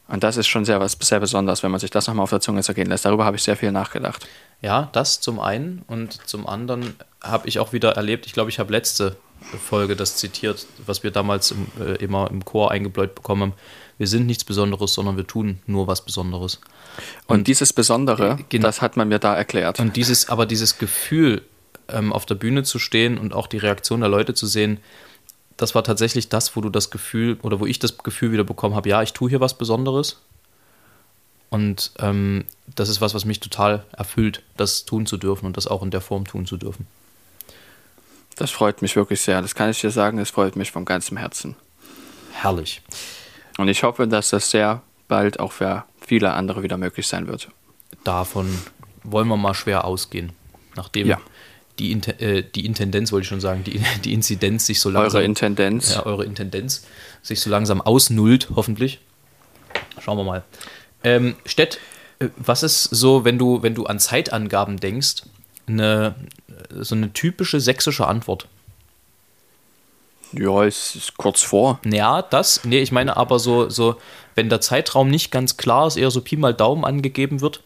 Und 0.09 0.25
das 0.25 0.39
ist 0.39 0.47
schon 0.49 0.65
sehr 0.65 0.81
was 0.81 0.97
sehr 1.01 1.21
besonders, 1.21 1.63
wenn 1.63 1.71
man 1.71 1.81
sich 1.81 1.91
das 1.91 2.07
nochmal 2.07 2.25
auf 2.25 2.31
der 2.31 2.41
Zunge 2.41 2.63
zergehen 2.63 2.89
lässt. 2.89 3.05
Darüber 3.05 3.27
habe 3.27 3.37
ich 3.37 3.43
sehr 3.43 3.57
viel 3.57 3.73
nachgedacht. 3.73 4.27
Ja, 4.63 4.89
das 4.93 5.21
zum 5.21 5.39
einen 5.39 5.83
und 5.87 6.27
zum 6.27 6.47
anderen 6.47 6.97
habe 7.23 7.47
ich 7.47 7.59
auch 7.59 7.73
wieder 7.73 7.93
erlebt, 7.93 8.27
ich 8.27 8.33
glaube, 8.33 8.51
ich 8.51 8.59
habe 8.59 8.73
letzte 8.73 9.17
Folge 9.63 9.95
das 9.95 10.17
zitiert, 10.17 10.67
was 10.87 11.03
wir 11.03 11.11
damals 11.11 11.53
im, 11.53 11.67
äh, 11.79 11.95
immer 11.97 12.31
im 12.31 12.45
Chor 12.45 12.71
eingebläut 12.71 13.15
bekommen 13.15 13.43
haben. 13.43 13.53
Wir 13.99 14.07
sind 14.07 14.27
nichts 14.27 14.45
Besonderes, 14.45 14.95
sondern 14.95 15.17
wir 15.17 15.27
tun 15.27 15.61
nur 15.67 15.87
was 15.87 16.05
Besonderes. 16.05 16.61
Und, 17.27 17.47
dieses 17.47 17.73
Besondere, 17.73 18.39
Äh, 18.51 18.59
das 18.59 18.81
hat 18.81 18.97
man 18.97 19.09
mir 19.09 19.19
da 19.19 19.37
erklärt. 19.37 19.79
Und 19.79 19.97
dieses, 19.97 20.29
aber 20.29 20.47
dieses 20.47 20.79
Gefühl, 20.79 21.43
ähm, 21.89 22.13
auf 22.13 22.27
der 22.27 22.35
Bühne 22.35 22.63
zu 22.63 22.79
stehen 22.79 23.19
und 23.19 23.35
auch 23.35 23.47
die 23.47 23.59
Reaktion 23.59 24.01
der 24.01 24.09
Leute 24.09 24.35
zu 24.35 24.47
sehen, 24.47 24.79
das 25.57 25.75
war 25.75 25.83
tatsächlich 25.83 26.29
das, 26.29 26.55
wo 26.57 26.61
du 26.61 26.71
das 26.71 26.91
Gefühl 26.91 27.39
oder 27.43 27.61
wo 27.61 27.67
ich 27.67 27.79
das 27.79 27.99
Gefühl 27.99 28.33
wieder 28.33 28.45
bekommen 28.45 28.75
habe, 28.75 28.89
ja, 28.89 29.03
ich 29.03 29.13
tue 29.13 29.29
hier 29.29 29.41
was 29.41 29.59
Besonderes. 29.59 30.21
Und 31.51 31.93
ähm, 31.99 32.45
das 32.77 32.89
ist 32.89 33.01
was, 33.01 33.15
was 33.15 33.25
mich 33.25 33.41
total 33.41 33.85
erfüllt, 33.97 34.43
das 34.57 34.85
tun 34.85 35.07
zu 35.07 35.17
dürfen 35.17 35.47
und 35.47 35.57
das 35.57 35.67
auch 35.67 35.83
in 35.83 35.91
der 35.91 36.01
Form 36.01 36.27
tun 36.27 36.47
zu 36.47 36.57
dürfen. 36.57 36.87
Das 38.37 38.51
freut 38.51 38.83
mich 38.83 38.95
wirklich 38.95 39.21
sehr. 39.21 39.43
Das 39.43 39.55
kann 39.55 39.71
ich 39.71 39.81
dir 39.81 39.91
sagen, 39.91 40.19
es 40.19 40.31
freut 40.31 40.55
mich 40.55 40.71
von 40.71 40.85
ganzem 40.85 41.17
Herzen. 41.17 41.57
Herrlich. 42.33 42.83
Und 43.57 43.67
ich 43.69 43.83
hoffe, 43.83 44.07
dass 44.07 44.31
das 44.31 44.51
sehr 44.51 44.83
bald 45.09 45.41
auch 45.41 45.51
für 45.51 45.85
viele 46.01 46.33
andere 46.35 46.63
wieder 46.63 46.77
möglich 46.77 47.09
sein 47.09 47.27
wird. 47.27 47.49
Davon 48.05 48.57
wollen 49.03 49.27
wir 49.27 49.37
mal 49.37 49.55
schwer 49.55 49.85
ausgehen. 49.85 50.33
Nachdem 50.77 51.09
Ja. 51.09 51.19
Die, 51.79 51.93
Inte 51.93 52.19
äh, 52.21 52.43
die 52.43 52.67
Intendenz, 52.67 53.13
wollte 53.13 53.23
ich 53.23 53.29
schon 53.29 53.41
sagen, 53.41 53.65
die, 53.65 53.81
die 54.05 54.13
Inzidenz 54.13 54.67
sich 54.67 54.81
so 54.81 54.91
langsam. 54.91 55.19
Eure 55.19 55.25
Intendenz. 55.25 55.95
ja, 55.95 56.07
eure 56.07 56.25
Intendenz 56.25 56.87
sich 57.23 57.41
so 57.41 57.51
langsam 57.51 57.81
ausnullt, 57.81 58.49
hoffentlich. 58.55 59.01
Schauen 60.01 60.17
wir 60.19 60.25
mal. 60.25 60.45
Ähm, 61.05 61.37
Stett, 61.45 61.79
äh, 62.19 62.29
was 62.37 62.63
ist 62.63 62.85
so, 62.85 63.25
wenn 63.25 63.39
du, 63.39 63.63
wenn 63.63 63.75
du 63.75 63.87
an 63.87 63.99
Zeitangaben 63.99 64.79
denkst, 64.79 65.23
eine, 65.67 66.15
so 66.71 66.95
eine 66.95 67.13
typische 67.13 67.61
sächsische 67.61 68.07
Antwort? 68.07 68.47
Ja, 70.33 70.65
es 70.65 70.95
ist 70.95 71.17
kurz 71.17 71.43
vor. 71.43 71.81
Ja, 71.85 72.23
das, 72.23 72.65
nee, 72.65 72.81
ich 72.81 72.93
meine 72.93 73.17
aber 73.17 73.39
so, 73.39 73.71
so, 73.71 73.97
wenn 74.35 74.49
der 74.49 74.61
Zeitraum 74.61 75.09
nicht 75.09 75.31
ganz 75.31 75.57
klar 75.57 75.87
ist, 75.87 75.97
eher 75.97 76.11
so 76.11 76.21
Pi 76.21 76.37
mal 76.37 76.55
Daumen 76.55 76.85
angegeben 76.85 77.41
wird. 77.41 77.63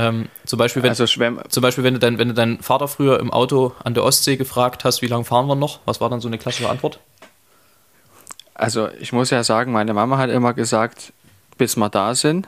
Ähm, 0.00 0.28
zum 0.46 0.58
Beispiel, 0.58 0.82
wenn, 0.82 0.90
Also 0.90 1.04
zum 1.04 1.62
Beispiel, 1.62 1.84
wenn 1.84 1.92
du, 1.94 2.00
dein, 2.00 2.18
wenn 2.18 2.28
du 2.28 2.34
deinen 2.34 2.62
Vater 2.62 2.88
früher 2.88 3.20
im 3.20 3.30
Auto 3.30 3.74
an 3.84 3.92
der 3.92 4.02
Ostsee 4.02 4.36
gefragt 4.36 4.84
hast, 4.84 5.02
wie 5.02 5.06
lange 5.06 5.24
fahren 5.24 5.46
wir 5.46 5.56
noch, 5.56 5.80
was 5.84 6.00
war 6.00 6.08
dann 6.08 6.20
so 6.20 6.28
eine 6.28 6.38
klassische 6.38 6.68
Antwort? 6.70 7.00
also 8.54 8.88
ich 9.00 9.12
muss 9.12 9.30
ja 9.30 9.42
sagen, 9.42 9.72
meine 9.72 9.94
Mama 9.94 10.18
hat 10.18 10.30
immer 10.30 10.52
gesagt, 10.52 11.12
bis 11.56 11.76
wir 11.76 11.88
da 11.88 12.14
sind. 12.14 12.46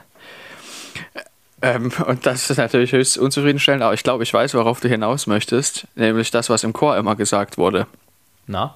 Ähm, 1.61 1.91
und 2.05 2.25
das 2.25 2.49
ist 2.49 2.57
natürlich 2.57 2.91
höchst 2.91 3.17
unzufriedenstellend, 3.17 3.83
aber 3.83 3.93
ich 3.93 4.03
glaube, 4.03 4.23
ich 4.23 4.33
weiß, 4.33 4.53
worauf 4.53 4.79
du 4.79 4.89
hinaus 4.89 5.27
möchtest. 5.27 5.87
Nämlich 5.95 6.29
das, 6.29 6.49
was 6.49 6.63
im 6.63 6.73
Chor 6.73 6.97
immer 6.97 7.15
gesagt 7.15 7.57
wurde. 7.57 7.87
Na? 8.47 8.75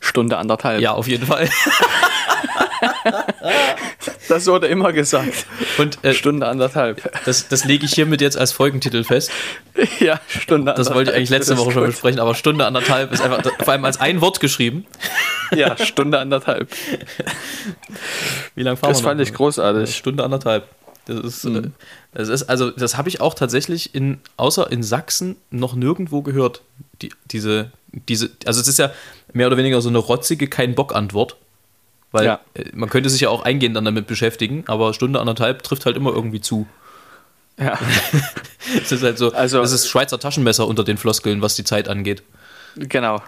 Stunde 0.00 0.38
anderthalb. 0.38 0.80
Ja, 0.80 0.92
auf 0.92 1.06
jeden 1.06 1.26
Fall. 1.26 1.48
Das 4.28 4.46
wurde 4.46 4.68
immer 4.68 4.92
gesagt. 4.92 5.46
Und 5.78 6.02
äh, 6.04 6.14
Stunde 6.14 6.46
anderthalb. 6.46 7.10
das, 7.24 7.48
das 7.48 7.64
lege 7.64 7.84
ich 7.84 7.92
hiermit 7.94 8.20
jetzt 8.20 8.36
als 8.36 8.52
Folgentitel 8.52 9.04
fest. 9.04 9.30
ja, 9.98 10.20
Stunde 10.28 10.72
Das 10.76 10.92
wollte 10.94 11.10
ich 11.10 11.16
eigentlich 11.16 11.30
letzte 11.30 11.52
Das 11.54 11.60
Woche 11.60 11.72
schon 11.72 11.82
gut. 11.82 11.90
besprechen, 11.92 12.20
aber 12.20 12.34
Stunde 12.34 12.64
anderthalb 12.66 13.12
ist 13.12 13.20
einfach, 13.22 13.42
vor 13.62 13.72
allem 13.72 13.84
als 13.84 14.00
ein 14.00 14.20
Wort 14.20 14.40
geschrieben. 14.40 14.86
Ja, 15.54 15.76
Stunde 15.76 16.18
anderthalb. 16.18 16.68
Wie 18.54 18.62
lange 18.62 18.76
fahren 18.76 18.90
Das 18.92 19.00
wir 19.00 19.04
fand 19.08 19.20
noch? 19.20 19.26
ich 19.26 19.34
großartig. 19.34 19.94
Stunde 19.96 20.24
anderthalb. 20.24 20.68
Das 21.06 21.18
ist, 21.18 21.44
äh, 21.44 21.62
das 22.12 22.28
ist 22.28 22.44
also, 22.44 22.70
das 22.70 22.96
habe 22.96 23.08
ich 23.08 23.20
auch 23.20 23.34
tatsächlich 23.34 23.94
in, 23.94 24.18
außer 24.36 24.70
in 24.70 24.82
Sachsen 24.82 25.36
noch 25.50 25.74
nirgendwo 25.74 26.22
gehört. 26.22 26.62
Die, 27.02 27.10
diese, 27.30 27.72
diese, 28.08 28.30
also 28.46 28.60
es 28.60 28.68
ist 28.68 28.78
ja 28.78 28.92
mehr 29.32 29.46
oder 29.48 29.56
weniger 29.56 29.80
so 29.80 29.88
eine 29.88 29.98
rotzige 29.98 30.46
Kein-Bock-Antwort. 30.46 31.36
Weil 32.12 32.26
Ja. 32.26 32.40
äh, 32.54 32.64
man 32.74 32.88
könnte 32.88 33.08
sich 33.10 33.20
ja 33.22 33.28
auch 33.28 33.42
eingehend 33.44 33.76
dann 33.76 33.84
damit 33.84 34.06
beschäftigen, 34.06 34.64
aber 34.66 34.94
Stunde 34.94 35.20
anderthalb 35.20 35.62
trifft 35.62 35.86
halt 35.86 35.96
immer 35.96 36.10
irgendwie 36.12 36.40
zu. 36.40 36.66
Ja. 37.58 37.78
Es 38.82 38.92
ist 38.92 39.02
halt 39.02 39.18
so, 39.18 39.32
Also- 39.32 39.60
das 39.60 39.72
ist 39.72 39.88
Schweizer 39.88 40.18
Taschenmesser 40.20 40.66
unter 40.66 40.84
den 40.84 40.96
Floskeln, 40.96 41.42
was 41.42 41.54
die 41.56 41.64
Zeit 41.64 41.88
angeht. 41.88 42.22
Genau. 42.76 43.20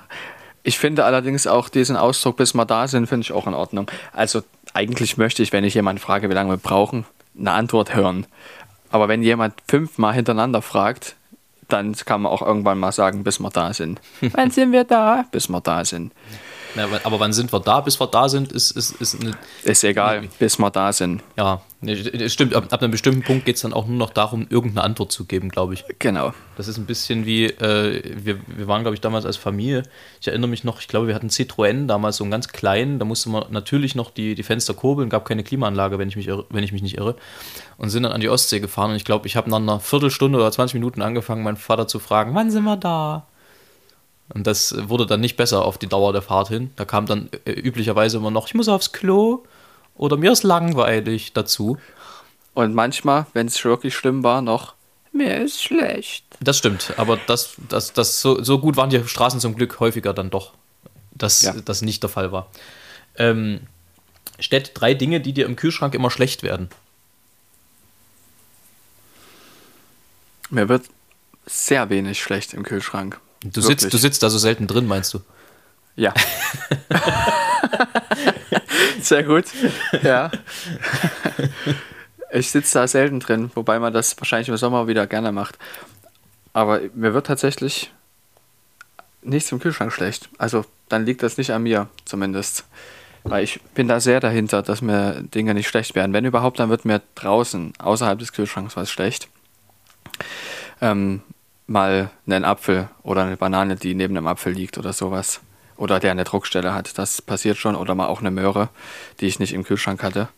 Ich 0.63 0.79
finde 0.79 1.05
allerdings 1.05 1.49
auch 1.49 1.69
diesen 1.69 1.97
Ausdruck, 1.97 2.37
bis 2.37 2.55
wir 2.55 2.65
da 2.65 2.87
sind, 2.87 3.09
finde 3.09 3.25
ich 3.25 3.33
auch 3.33 3.47
in 3.49 3.55
Ordnung. 3.55 3.91
Also 4.13 4.43
eigentlich 4.75 5.17
möchte 5.17 5.43
ich, 5.43 5.53
wenn 5.53 5.65
ich 5.65 5.75
jemanden 5.75 6.01
frage, 6.01 6.31
wie 6.31 6.35
lange 6.35 6.51
wir 6.51 6.57
brauchen, 6.59 7.05
eine 7.37 7.51
Antwort 7.53 7.95
hören. 7.97 8.27
Aber 8.91 9.09
wenn 9.09 9.23
jemand 9.23 9.55
fünfmal 9.69 10.15
hintereinander 10.15 10.63
fragt, 10.63 11.17
dann 11.69 11.93
kann 11.97 12.23
man 12.23 12.31
auch 12.31 12.43
irgendwann 12.43 12.79
mal 12.79 12.93
sagen, 12.93 13.25
bis 13.25 13.41
wir 13.41 13.51
da 13.51 13.73
sind. 13.73 14.01
Wann 14.21 14.51
sind 14.53 14.71
wir 14.71 14.85
da? 14.85 15.25
Bis 15.33 15.49
wir 15.49 15.61
da 15.61 15.85
sind. 15.85 16.13
Ja, 16.77 16.89
aber- 17.05 17.21
wann 17.21 17.33
sind 17.33 17.53
wir 17.53 17.61
da? 17.61 17.81
Bis 17.81 18.01
wir 18.01 18.07
da 18.07 18.29
sind, 18.29 18.53
ist, 18.53 18.71
ist, 18.73 18.93
ist 19.01 19.21
eine, 19.21 19.33
Ist 19.63 19.85
egal, 19.85 20.29
bis 20.39 20.59
wir 20.59 20.71
da 20.71 20.93
sind. 20.93 21.23
ja, 21.37 21.61
stimmt, 22.29 22.55
ab, 22.55 22.67
ab 22.71 22.81
einem 22.81 22.93
bestimmten 22.93 23.23
Punkt 23.23 23.45
geht 23.45 23.57
es 23.57 23.63
dann 23.63 23.73
auch 23.73 23.87
nur 23.87 23.97
noch 23.99 24.11
darum, 24.11 24.47
irgendeine 24.49 24.85
Antwort 24.85 25.11
zu 25.13 25.25
geben, 25.25 25.49
glaube 25.49 25.75
ich. 25.75 25.85
Genau. 25.99 26.33
Das 26.57 26.69
ist 26.69 26.79
ein 26.79 26.87
bisschen 26.87 27.27
wie, 27.27 27.47
äh, 27.47 28.03
wir, 28.25 28.39
wir 28.47 28.69
waren, 28.69 28.83
glaube 28.83 28.95
ich, 28.95 29.01
damals 29.01 29.27
als 29.27 29.37
Familie. 29.37 29.83
Ich 30.21 30.29
erinnere 30.29 30.49
mich 30.49 30.65
noch, 30.65 30.81
ich 30.81 30.89
glaube, 30.89 31.09
wir 31.09 31.15
hatten 31.15 31.29
Citroën 31.29 31.87
damals 31.87 32.17
so 32.19 32.25
einen 32.25 32.31
ganz 32.31 32.49
kleinen. 32.49 32.99
Da 32.99 33.05
musste 33.05 33.29
man 33.31 33.45
natürlich 33.51 33.95
noch 33.95 34.11
die, 34.11 34.35
die 34.35 34.43
Fenster 34.43 34.75
kurbeln, 34.75 35.09
gab 35.11 35.25
keine 35.25 35.43
Klimaanlage, 35.43 35.99
wenn 35.99 36.09
ich, 36.09 36.17
mich 36.17 36.29
irre, 36.29 36.47
wenn 36.51 36.63
ich 36.65 36.73
mich 36.73 36.83
nicht 36.83 36.97
irre. 36.99 37.17
Und 37.79 37.91
sind 37.91 38.05
dann 38.05 38.13
an 38.13 38.21
die 38.21 38.29
Ostsee 38.29 38.61
gefahren. 38.61 38.91
Und 38.91 38.97
ich 38.97 39.05
glaube, 39.05 39.27
ich 39.27 39.37
habe 39.37 39.51
nach 39.51 39.59
einer 39.59 39.81
Viertelstunde 39.81 40.39
oder 40.39 40.53
20 40.53 40.75
Minuten 40.75 41.03
angefangen, 41.03 41.43
meinen 41.43 41.57
Vater 41.57 41.89
zu 41.89 41.99
fragen: 41.99 42.35
Wann 42.35 42.51
sind 42.51 42.65
wir 42.65 42.77
da? 42.77 43.27
Und 44.35 44.47
das 44.47 44.75
wurde 44.89 45.07
dann 45.07 45.21
nicht 45.21 45.37
besser 45.37 45.65
auf 45.65 45.79
die 45.79 45.87
Dauer 45.89 46.13
der 46.13 46.23
Fahrt 46.23 46.49
hin. 46.49 46.71
Da 46.77 46.85
kam 46.85 47.07
dann 47.07 47.29
äh, 47.45 47.53
üblicherweise 47.53 48.17
immer 48.17 48.31
noch: 48.31 48.47
Ich 48.47 48.55
muss 48.55 48.69
aufs 48.69 48.93
Klo 48.93 49.45
oder 49.95 50.17
mir 50.17 50.33
ist 50.33 50.43
langweilig 50.43 51.33
dazu. 51.33 51.79
Und 52.55 52.75
manchmal, 52.75 53.27
wenn 53.35 53.47
es 53.47 53.63
wirklich 53.65 53.95
schlimm 53.95 54.23
war, 54.25 54.43
noch, 54.43 54.75
mir 55.13 55.43
ist 55.43 55.63
schlecht. 55.63 56.25
Das 56.41 56.59
stimmt, 56.59 56.95
aber 56.97 57.19
das, 57.27 57.55
das, 57.69 57.93
das 57.93 58.21
so, 58.21 58.43
so 58.43 58.59
gut 58.59 58.77
waren 58.77 58.91
die 58.91 59.07
Straßen 59.07 59.41
zum 59.41 59.55
Glück 59.55 59.81
häufiger 59.81 60.13
dann 60.15 60.31
doch, 60.31 60.53
dass 61.13 61.43
Ja. 61.43 61.55
das 61.65 61.83
nicht 61.83 62.03
der 62.03 62.11
Fall 62.11 62.33
war. 62.33 62.49
Ähm, 63.17 63.61
Städt 64.39 64.73
drei 64.75 64.95
Dinge, 64.95 65.21
die 65.21 65.33
dir 65.35 65.47
im 65.47 65.57
Kühlschrank 65.57 65.95
immer 65.95 66.11
schlecht 66.11 66.43
werden. 66.43 66.69
Mir 70.51 70.69
wird 70.69 70.85
sehr 71.47 71.89
wenig 71.91 72.23
schlecht 72.23 72.55
im 72.55 72.63
Kühlschrank. 72.63 73.21
Du 73.45 73.61
sitzt, 73.61 73.93
du 73.93 73.99
sitzt 73.99 74.23
da 74.23 74.31
so 74.31 74.39
selten 74.39 74.67
drin, 74.67 74.87
meinst 74.87 75.13
du? 75.15 75.21
Ja. 75.97 76.15
sehr 79.01 79.25
gut. 79.25 79.47
Ja. 80.03 80.31
Ich 82.35 82.51
sitze 82.51 82.79
da 82.79 82.89
selten 82.89 83.21
drin, 83.21 83.51
wobei 83.55 83.79
man 83.79 83.93
das 83.93 84.19
wahrscheinlich 84.19 84.49
im 84.49 84.57
Sommer 84.57 84.89
wieder 84.89 85.07
gerne 85.07 85.33
macht. 85.33 85.59
Aber 86.55 86.81
mir 86.95 87.13
wird 87.13 87.27
tatsächlich 87.27 87.93
nichts 89.21 89.53
im 89.53 89.61
Kühlschrank 89.61 89.93
schlecht. 89.93 90.31
Also 90.39 90.65
dann 90.89 91.05
liegt 91.05 91.23
das 91.23 91.37
nicht 91.37 91.53
an 91.53 91.63
mir 91.63 91.91
zumindest. 92.07 92.65
Weil 93.25 93.45
ich 93.45 93.61
bin 93.75 93.87
da 93.87 94.01
sehr 94.01 94.19
dahinter, 94.19 94.63
dass 94.63 94.81
mir 94.81 95.23
Dinge 95.23 95.53
nicht 95.53 95.69
schlecht 95.69 95.95
werden. 95.95 96.15
Wenn 96.15 96.25
überhaupt, 96.25 96.59
dann 96.59 96.71
wird 96.71 96.87
mir 96.87 97.03
draußen, 97.17 97.75
außerhalb 97.79 98.19
des 98.19 98.33
Kühlschranks, 98.33 98.77
was 98.77 98.91
schlecht. 98.91 99.29
Ähm, 100.81 101.21
mal 101.73 102.11
einen 102.27 102.45
Apfel 102.45 102.89
oder 103.03 103.25
eine 103.25 103.37
Banane, 103.37 103.77
die 103.77 103.95
neben 103.95 104.15
dem 104.15 104.27
Apfel 104.27 104.53
liegt 104.53 104.79
oder 104.79 104.93
sowas. 104.93 105.41
Oder 105.77 105.99
der 105.99 106.13
eine 106.13 106.25
Druckstelle 106.25 106.75
hat. 106.75 106.97
Das 106.99 107.21
passiert 107.21 107.57
schon. 107.57 107.75
Oder 107.75 107.95
mal 107.95 108.07
auch 108.07 108.21
eine 108.21 108.31
Möhre, 108.31 108.69
die 109.21 109.27
ich 109.27 109.41
nicht 109.41 109.53
im 109.53 109.65
Kühlschrank 109.65 110.03
hatte. 110.03 110.29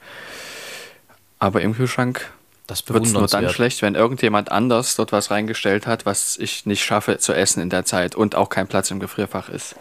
Aber 1.39 1.61
im 1.61 1.75
Kühlschrank 1.75 2.33
Das 2.67 2.89
wird 2.89 3.05
es 3.05 3.13
nur 3.13 3.27
dann 3.27 3.51
schlecht, 3.51 3.83
wenn 3.83 3.95
irgendjemand 3.95 4.51
anders 4.51 4.97
dort 4.97 5.13
was 5.13 5.31
reingestellt 5.31 5.87
hat, 5.87 6.07
was 6.07 6.39
ich 6.39 6.65
nicht 6.65 6.83
schaffe 6.83 7.19
zu 7.19 7.35
essen 7.35 7.61
in 7.61 7.69
der 7.69 7.85
Zeit 7.85 8.15
und 8.15 8.37
auch 8.37 8.49
kein 8.49 8.69
Platz 8.69 8.91
im 8.91 9.01
Gefrierfach 9.01 9.51
ist. 9.51 9.75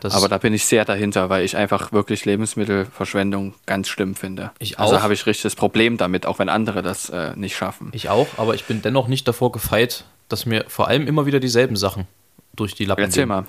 Das 0.00 0.14
Aber 0.14 0.28
da 0.28 0.38
bin 0.38 0.54
ich 0.54 0.64
sehr 0.64 0.84
dahinter, 0.84 1.28
weil 1.28 1.44
ich 1.44 1.56
einfach 1.56 1.92
wirklich 1.92 2.24
Lebensmittelverschwendung 2.24 3.54
ganz 3.66 3.88
schlimm 3.88 4.14
finde. 4.14 4.52
Ich 4.58 4.78
Also 4.78 4.96
auch. 4.96 5.02
habe 5.02 5.14
ich 5.14 5.26
richtiges 5.26 5.56
Problem 5.56 5.96
damit, 5.96 6.26
auch 6.26 6.38
wenn 6.38 6.48
andere 6.48 6.82
das 6.82 7.10
äh, 7.10 7.32
nicht 7.34 7.56
schaffen. 7.56 7.90
Ich 7.92 8.08
auch, 8.08 8.28
aber 8.36 8.54
ich 8.54 8.64
bin 8.64 8.82
dennoch 8.82 9.08
nicht 9.08 9.26
davor 9.26 9.52
gefeit, 9.52 10.04
dass 10.28 10.46
mir 10.46 10.64
vor 10.68 10.88
allem 10.88 11.06
immer 11.06 11.26
wieder 11.26 11.40
dieselben 11.40 11.76
Sachen 11.76 12.06
durch 12.54 12.74
die 12.74 12.84
Lappen 12.84 13.04
Erzähl 13.04 13.22
gehen. 13.22 13.28
mal. 13.28 13.44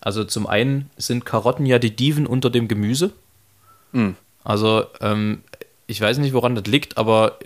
Also 0.00 0.24
zum 0.24 0.46
einen 0.46 0.90
sind 0.96 1.24
Karotten 1.24 1.64
ja 1.66 1.78
die 1.78 1.94
Dieven 1.94 2.26
unter 2.26 2.50
dem 2.50 2.68
Gemüse. 2.68 3.12
Hm. 3.92 4.16
Also 4.44 4.84
ähm, 5.00 5.42
ich 5.86 6.00
weiß 6.00 6.18
nicht, 6.18 6.32
woran 6.32 6.54
das 6.54 6.64
liegt, 6.66 6.98
aber 6.98 7.38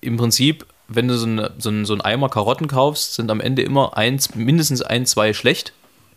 im 0.00 0.16
Prinzip, 0.16 0.66
wenn 0.88 1.08
du 1.08 1.16
so, 1.16 1.26
eine, 1.26 1.52
so, 1.58 1.68
einen, 1.68 1.84
so 1.84 1.92
einen 1.94 2.00
Eimer 2.02 2.28
Karotten 2.28 2.68
kaufst, 2.68 3.14
sind 3.14 3.30
am 3.30 3.40
Ende 3.40 3.62
immer 3.62 3.96
eins, 3.96 4.34
mindestens 4.34 4.82
ein, 4.82 5.06
zwei 5.06 5.32
schlecht. 5.32 5.72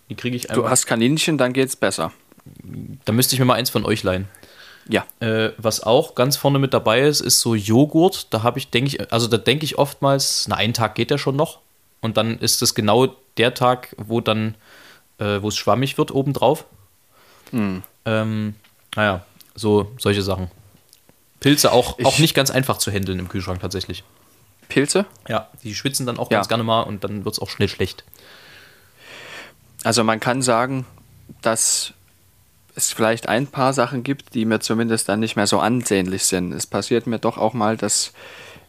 Die 0.10 0.16
kriege 0.16 0.36
ich 0.36 0.44
Du 0.44 0.54
einfach. 0.54 0.70
hast 0.72 0.86
Kaninchen, 0.88 1.38
dann 1.38 1.54
geht's 1.54 1.76
besser. 1.76 2.12
Da 3.06 3.14
müsste 3.14 3.36
ich 3.36 3.40
mir 3.40 3.46
mal 3.46 3.56
eins 3.56 3.70
von 3.70 3.86
euch 3.86 4.02
leihen. 4.04 4.28
Ja. 4.88 5.06
Äh, 5.20 5.52
was 5.58 5.84
auch 5.84 6.16
ganz 6.16 6.36
vorne 6.36 6.58
mit 6.58 6.74
dabei 6.74 7.02
ist, 7.02 7.22
ist 7.22 7.42
so 7.42 7.54
Joghurt. 7.54 8.34
Da 8.34 8.42
habe 8.42 8.58
ich, 8.58 8.72
denke 8.72 8.88
ich, 8.90 9.14
also 9.14 9.28
da 9.28 9.38
denke 9.38 9.66
ich 9.66 9.78
oftmals, 9.78 10.48
na, 10.48 10.56
einen 10.56 10.74
Tag 10.74 10.96
geht 10.96 11.12
der 11.12 11.20
schon 11.20 11.36
noch. 11.36 11.60
Und 12.02 12.18
dann 12.18 12.38
ist 12.40 12.62
es 12.62 12.76
genau 12.76 13.16
der 13.38 13.54
Tag, 13.54 13.94
wo 13.98 14.22
dann, 14.22 14.56
äh, 15.18 15.42
wo 15.42 15.48
es 15.50 15.58
schwammig 15.58 15.98
wird 15.98 16.12
obendrauf. 16.12 16.66
Hm. 17.52 17.84
Ähm, 18.06 18.56
naja, 18.96 19.26
so 19.56 19.92
solche 19.98 20.22
Sachen. 20.22 20.50
Pilze 21.40 21.72
auch, 21.72 21.98
Ich- 22.00 22.06
auch 22.06 22.20
nicht 22.20 22.34
ganz 22.36 22.52
einfach 22.52 22.78
zu 22.78 22.92
handeln 22.92 23.20
im 23.20 23.28
Kühlschrank 23.30 23.60
tatsächlich. 23.62 24.04
Pilze? 24.68 25.06
Ja, 25.28 25.48
die 25.64 25.74
schwitzen 25.74 26.06
dann 26.06 26.18
auch 26.20 26.30
Ja. 26.32 26.38
ganz 26.38 26.48
gerne 26.48 26.64
mal 26.64 26.82
und 26.84 27.04
dann 27.04 27.26
wird 27.26 27.34
es 27.34 27.40
auch 27.40 27.50
schnell 27.50 27.70
schlecht. 27.70 28.04
Also 29.84 30.04
man 30.04 30.20
kann 30.20 30.42
sagen, 30.42 30.86
dass 31.42 31.94
es 32.76 32.92
vielleicht 32.92 33.28
ein 33.28 33.48
paar 33.48 33.74
Sachen 33.74 34.04
gibt, 34.04 34.36
die 34.36 34.46
mir 34.46 34.60
zumindest 34.60 35.10
dann 35.10 35.20
nicht 35.20 35.36
mehr 35.36 35.48
so 35.48 35.60
ansehnlich 35.60 36.24
sind. 36.26 36.54
Es 36.54 36.68
passiert 36.68 37.08
mir 37.08 37.20
doch 37.20 37.38
auch 37.38 37.54
mal, 37.54 37.78
dass 37.78 38.14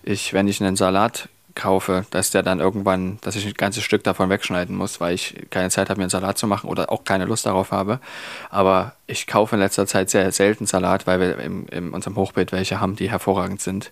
ich, 0.02 0.32
wenn 0.32 0.48
ich 0.48 0.60
einen 0.62 0.76
Salat 0.76 1.28
kaufe, 1.54 2.06
dass 2.10 2.30
der 2.30 2.42
dann 2.42 2.60
irgendwann, 2.60 3.18
dass 3.22 3.36
ich 3.36 3.46
ein 3.46 3.54
ganzes 3.54 3.82
Stück 3.82 4.04
davon 4.04 4.30
wegschneiden 4.30 4.76
muss, 4.76 5.00
weil 5.00 5.14
ich 5.14 5.46
keine 5.50 5.70
Zeit 5.70 5.90
habe, 5.90 5.98
mir 5.98 6.04
einen 6.04 6.10
Salat 6.10 6.38
zu 6.38 6.46
machen 6.46 6.68
oder 6.68 6.90
auch 6.90 7.04
keine 7.04 7.24
Lust 7.24 7.46
darauf 7.46 7.72
habe. 7.72 8.00
Aber 8.50 8.94
ich 9.06 9.26
kaufe 9.26 9.56
in 9.56 9.60
letzter 9.60 9.86
Zeit 9.86 10.10
sehr 10.10 10.30
selten 10.32 10.66
Salat, 10.66 11.06
weil 11.06 11.20
wir 11.20 11.38
im, 11.38 11.66
in 11.68 11.90
unserem 11.90 12.16
Hochbeet 12.16 12.52
welche 12.52 12.80
haben, 12.80 12.96
die 12.96 13.10
hervorragend 13.10 13.60
sind. 13.60 13.90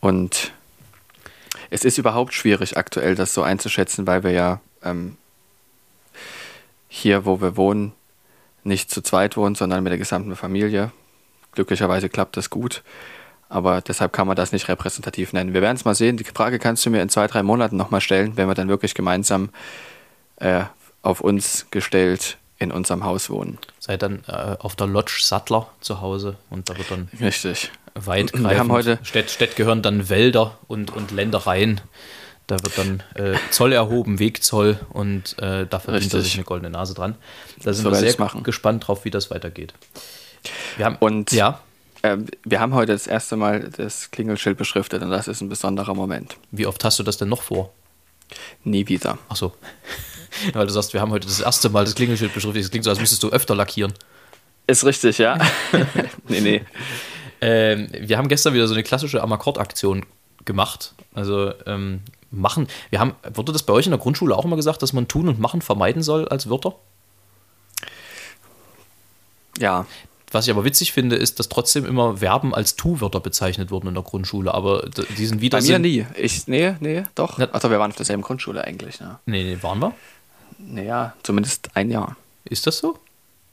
Und 0.00 0.52
es 1.70 1.84
ist 1.84 1.98
überhaupt 1.98 2.34
schwierig 2.34 2.76
aktuell, 2.76 3.14
das 3.14 3.34
so 3.34 3.42
einzuschätzen, 3.42 4.06
weil 4.06 4.24
wir 4.24 4.32
ja 4.32 4.60
ähm, 4.82 5.16
hier, 6.88 7.24
wo 7.24 7.40
wir 7.40 7.56
wohnen, 7.56 7.92
nicht 8.64 8.90
zu 8.90 9.00
zweit 9.00 9.36
wohnen, 9.36 9.54
sondern 9.54 9.82
mit 9.82 9.90
der 9.90 9.98
gesamten 9.98 10.36
Familie. 10.36 10.92
Glücklicherweise 11.52 12.08
klappt 12.08 12.36
das 12.36 12.50
gut. 12.50 12.82
Aber 13.52 13.82
deshalb 13.82 14.14
kann 14.14 14.26
man 14.26 14.34
das 14.34 14.52
nicht 14.52 14.68
repräsentativ 14.68 15.34
nennen. 15.34 15.52
Wir 15.52 15.60
werden 15.60 15.76
es 15.76 15.84
mal 15.84 15.94
sehen. 15.94 16.16
Die 16.16 16.24
Frage 16.24 16.58
kannst 16.58 16.86
du 16.86 16.90
mir 16.90 17.02
in 17.02 17.10
zwei, 17.10 17.26
drei 17.26 17.42
Monaten 17.42 17.76
nochmal 17.76 18.00
stellen, 18.00 18.36
wenn 18.36 18.48
wir 18.48 18.54
dann 18.54 18.68
wirklich 18.68 18.94
gemeinsam 18.94 19.50
äh, 20.36 20.62
auf 21.02 21.20
uns 21.20 21.66
gestellt 21.70 22.38
in 22.58 22.72
unserem 22.72 23.04
Haus 23.04 23.28
wohnen. 23.28 23.58
Seid 23.78 24.02
dann 24.02 24.24
äh, 24.26 24.56
auf 24.58 24.74
der 24.74 24.86
Lodge 24.86 25.18
Sattler 25.20 25.66
zu 25.80 26.00
Hause 26.00 26.36
und 26.48 26.70
da 26.70 26.78
wird 26.78 26.90
dann 26.90 27.08
Richtig. 27.20 27.70
weitgreifend. 27.94 28.48
Wir 28.50 28.58
haben 28.58 28.72
heute- 28.72 28.98
Städt, 29.02 29.30
Städt 29.30 29.56
gehören 29.56 29.82
dann 29.82 30.08
Wälder 30.08 30.56
und, 30.66 30.90
und 30.96 31.10
Ländereien. 31.10 31.82
Da 32.46 32.56
wird 32.62 32.78
dann 32.78 33.02
äh, 33.16 33.36
Zoll 33.50 33.72
erhoben, 33.72 34.18
Wegzoll 34.18 34.80
und 34.90 35.38
äh, 35.40 35.66
da 35.68 35.78
verdient 35.78 36.14
er 36.14 36.22
sich 36.22 36.34
eine 36.34 36.44
goldene 36.44 36.70
Nase 36.70 36.94
dran. 36.94 37.16
Da 37.62 37.72
sind 37.74 37.84
So 37.84 37.90
wir 37.90 37.96
sehr 37.96 38.14
machen. 38.18 38.42
gespannt 38.44 38.86
drauf, 38.88 39.04
wie 39.04 39.10
das 39.10 39.30
weitergeht. 39.30 39.74
Wir 40.78 40.86
haben, 40.86 40.96
Und 41.00 41.32
ja, 41.32 41.60
ähm, 42.02 42.26
wir 42.44 42.60
haben 42.60 42.74
heute 42.74 42.92
das 42.92 43.06
erste 43.06 43.36
Mal 43.36 43.70
das 43.76 44.10
Klingelschild 44.10 44.58
beschriftet 44.58 45.02
und 45.02 45.10
das 45.10 45.28
ist 45.28 45.40
ein 45.40 45.48
besonderer 45.48 45.94
Moment. 45.94 46.36
wie 46.50 46.66
oft 46.66 46.82
hast 46.84 46.98
du 46.98 47.02
das 47.02 47.16
denn 47.16 47.28
noch 47.28 47.42
vor? 47.42 47.72
Nie 48.64 48.88
wieder. 48.88 49.18
Ach 49.28 49.36
so. 49.36 49.52
Weil 50.52 50.66
du 50.66 50.72
sagst, 50.72 50.94
wir 50.94 51.00
haben 51.00 51.10
heute 51.10 51.26
das 51.26 51.40
erste 51.40 51.68
Mal 51.68 51.84
das 51.84 51.94
Klingelschild 51.94 52.32
beschriftet. 52.32 52.62
Das 52.62 52.70
klingt 52.70 52.84
so, 52.84 52.90
als 52.90 53.00
müsstest 53.00 53.22
du 53.22 53.28
öfter 53.28 53.54
lackieren. 53.54 53.92
Ist 54.66 54.84
richtig, 54.84 55.18
ja? 55.18 55.38
nee, 56.28 56.40
nee. 56.40 56.62
Ähm, 57.40 57.88
wir 57.92 58.16
haben 58.16 58.28
gestern 58.28 58.54
wieder 58.54 58.66
so 58.66 58.74
eine 58.74 58.82
klassische 58.82 59.22
Amakord-Aktion 59.22 60.06
gemacht. 60.44 60.94
Also 61.14 61.52
ähm, 61.66 62.00
machen. 62.30 62.68
Wir 62.90 63.00
haben, 63.00 63.14
wurde 63.34 63.52
das 63.52 63.62
bei 63.62 63.72
euch 63.72 63.86
in 63.86 63.90
der 63.90 64.00
Grundschule 64.00 64.34
auch 64.34 64.44
immer 64.44 64.56
gesagt, 64.56 64.82
dass 64.82 64.92
man 64.92 65.08
tun 65.08 65.28
und 65.28 65.38
machen 65.38 65.60
vermeiden 65.60 66.02
soll 66.02 66.28
als 66.28 66.48
Wörter? 66.48 66.76
Ja, 69.58 69.86
Was 70.32 70.46
ich 70.46 70.50
aber 70.50 70.64
witzig 70.64 70.92
finde, 70.92 71.16
ist, 71.16 71.38
dass 71.38 71.48
trotzdem 71.48 71.84
immer 71.84 72.16
Verben 72.18 72.54
als 72.54 72.74
Tu-Wörter 72.76 73.20
bezeichnet 73.20 73.70
wurden 73.70 73.88
in 73.88 73.94
der 73.94 74.02
Grundschule, 74.02 74.52
aber 74.54 74.88
die 75.18 75.26
sind 75.26 75.40
wieder. 75.42 75.58
bei 75.58 75.64
mir 75.64 75.78
nie. 75.78 76.06
Ich, 76.16 76.48
nee, 76.48 76.74
nee, 76.80 77.04
doch. 77.14 77.38
Ach, 77.38 77.60
doch, 77.60 77.70
wir 77.70 77.78
waren 77.78 77.90
auf 77.90 77.96
derselben 77.96 78.22
Grundschule 78.22 78.64
eigentlich. 78.64 78.98
Ne? 79.00 79.18
Nee, 79.26 79.44
nee, 79.44 79.58
waren 79.62 79.78
wir? 79.80 79.92
Naja, 80.58 81.14
zumindest 81.22 81.68
ein 81.74 81.90
Jahr. 81.90 82.16
Ist 82.44 82.66
das 82.66 82.78
so? 82.78 82.98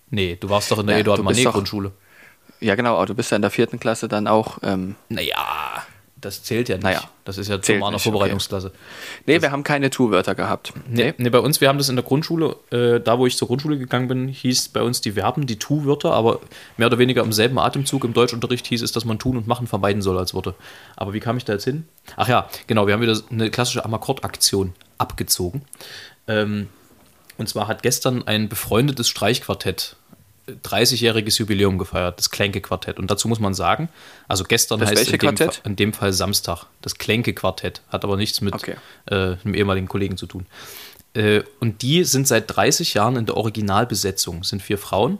Nee, 0.09 0.37
du 0.39 0.49
warst 0.49 0.71
doch 0.71 0.79
in 0.79 0.87
der 0.87 0.95
Ja, 0.95 1.01
Eduard 1.01 1.19
du 1.19 1.23
bist 1.23 1.35
Manet 1.37 1.45
doch- 1.47 1.53
Grundschule. 1.53 1.91
Ja, 2.61 2.75
genau, 2.75 2.95
aber 2.97 3.05
du 3.05 3.13
bist 3.15 3.31
ja 3.31 3.35
in 3.37 3.41
der 3.41 3.51
vierten 3.51 3.79
Klasse 3.79 4.07
dann 4.07 4.27
auch. 4.27 4.57
Ähm, 4.63 4.95
Naja, 5.09 5.83
das 6.21 6.43
zählt 6.43 6.69
ja 6.69 6.75
nicht. 6.75 6.84
Naja, 6.84 7.03
das 7.25 7.38
ist 7.38 7.47
ja 7.47 7.62
zu 7.62 7.73
meiner 7.73 7.91
nicht, 7.91 7.95
okay. 7.95 8.12
Vorbereitungsklasse. 8.12 8.71
nee, 9.25 9.41
wir 9.41 9.51
haben 9.51 9.63
keine 9.63 9.89
Tu-Wörter 9.89 10.36
gehabt. 10.36 10.73
Nee, 10.88 11.13
nee, 11.17 11.29
bei 11.29 11.39
uns, 11.39 11.62
wir 11.62 11.69
haben 11.69 11.77
das 11.77 11.89
in 11.89 11.95
der 11.95 12.03
Grundschule, 12.03 12.55
äh, 12.71 12.99
da 12.99 13.19
wo 13.19 13.25
ich 13.25 13.38
zur 13.38 13.47
Grundschule 13.47 13.77
gegangen 13.77 14.08
bin, 14.08 14.27
hieß 14.27 14.69
bei 14.69 14.82
uns 14.82 15.01
die 15.01 15.13
Verben, 15.13 15.45
die 15.45 15.58
Tu-Wörter, 15.58 16.13
aber 16.13 16.41
mehr 16.77 16.88
oder 16.88 16.97
weniger 16.97 17.23
im 17.23 17.32
selben 17.32 17.60
Atemzug 17.60 18.03
im 18.03 18.13
Deutschunterricht 18.13 18.67
hieß 18.67 18.82
es, 18.82 18.91
dass 18.91 19.05
man 19.05 19.19
tun 19.19 19.38
und 19.38 19.47
machen 19.47 19.67
vermeiden 19.67 20.01
soll 20.01 20.17
als 20.17 20.34
Worte. 20.34 20.55
Aber 20.95 21.13
wie 21.13 21.19
kam 21.19 21.38
ich 21.38 21.45
da 21.45 21.53
jetzt 21.53 21.65
hin? 21.65 21.86
Ach 22.15 22.27
ja, 22.27 22.49
genau, 22.67 22.88
wir 22.88 22.93
haben 22.93 23.01
wieder 23.01 23.19
eine 23.32 23.49
klassische 23.49 23.86
Amakord-Aktion 23.86 24.73
abgezogen. 24.97 25.63
Ähm, 26.27 26.67
und 27.38 27.47
zwar 27.47 27.67
hat 27.67 27.84
gestern 27.84 28.27
ein 28.27 28.49
befreundetes 28.49 29.08
Streichquartett 29.08 29.95
30-jähriges 30.63 31.39
Jubiläum 31.39 31.77
gefeiert, 31.77 32.17
das 32.19 32.29
Klänke-Quartett. 32.29 32.99
Und 32.99 33.09
dazu 33.12 33.27
muss 33.27 33.39
man 33.39 33.53
sagen, 33.53 33.89
also 34.27 34.43
gestern 34.43 34.79
Das 34.79 34.89
heißt 34.89 34.97
welche 34.97 35.13
in 35.13 35.19
dem, 35.19 35.35
Quartett? 35.35 35.55
Fall, 35.55 35.69
in 35.71 35.75
dem 35.75 35.93
Fall 35.93 36.13
Samstag, 36.13 36.65
das 36.81 36.95
Klänke-Quartett, 36.95 37.81
hat 37.89 38.03
aber 38.03 38.17
nichts 38.17 38.41
mit 38.41 38.53
Okay. 38.53 38.75
äh, 39.05 39.35
einem 39.43 39.53
ehemaligen 39.53 39.88
Kollegen 39.88 40.17
zu 40.17 40.25
tun. 40.27 40.45
Äh, 41.13 41.43
und 41.59 41.81
die 41.81 42.03
sind 42.03 42.27
seit 42.27 42.55
30 42.55 42.93
Jahren 42.93 43.15
in 43.15 43.25
der 43.25 43.38
Originalbesetzung, 43.38 44.43
sind 44.43 44.62
vier 44.62 44.77
Frauen. 44.77 45.17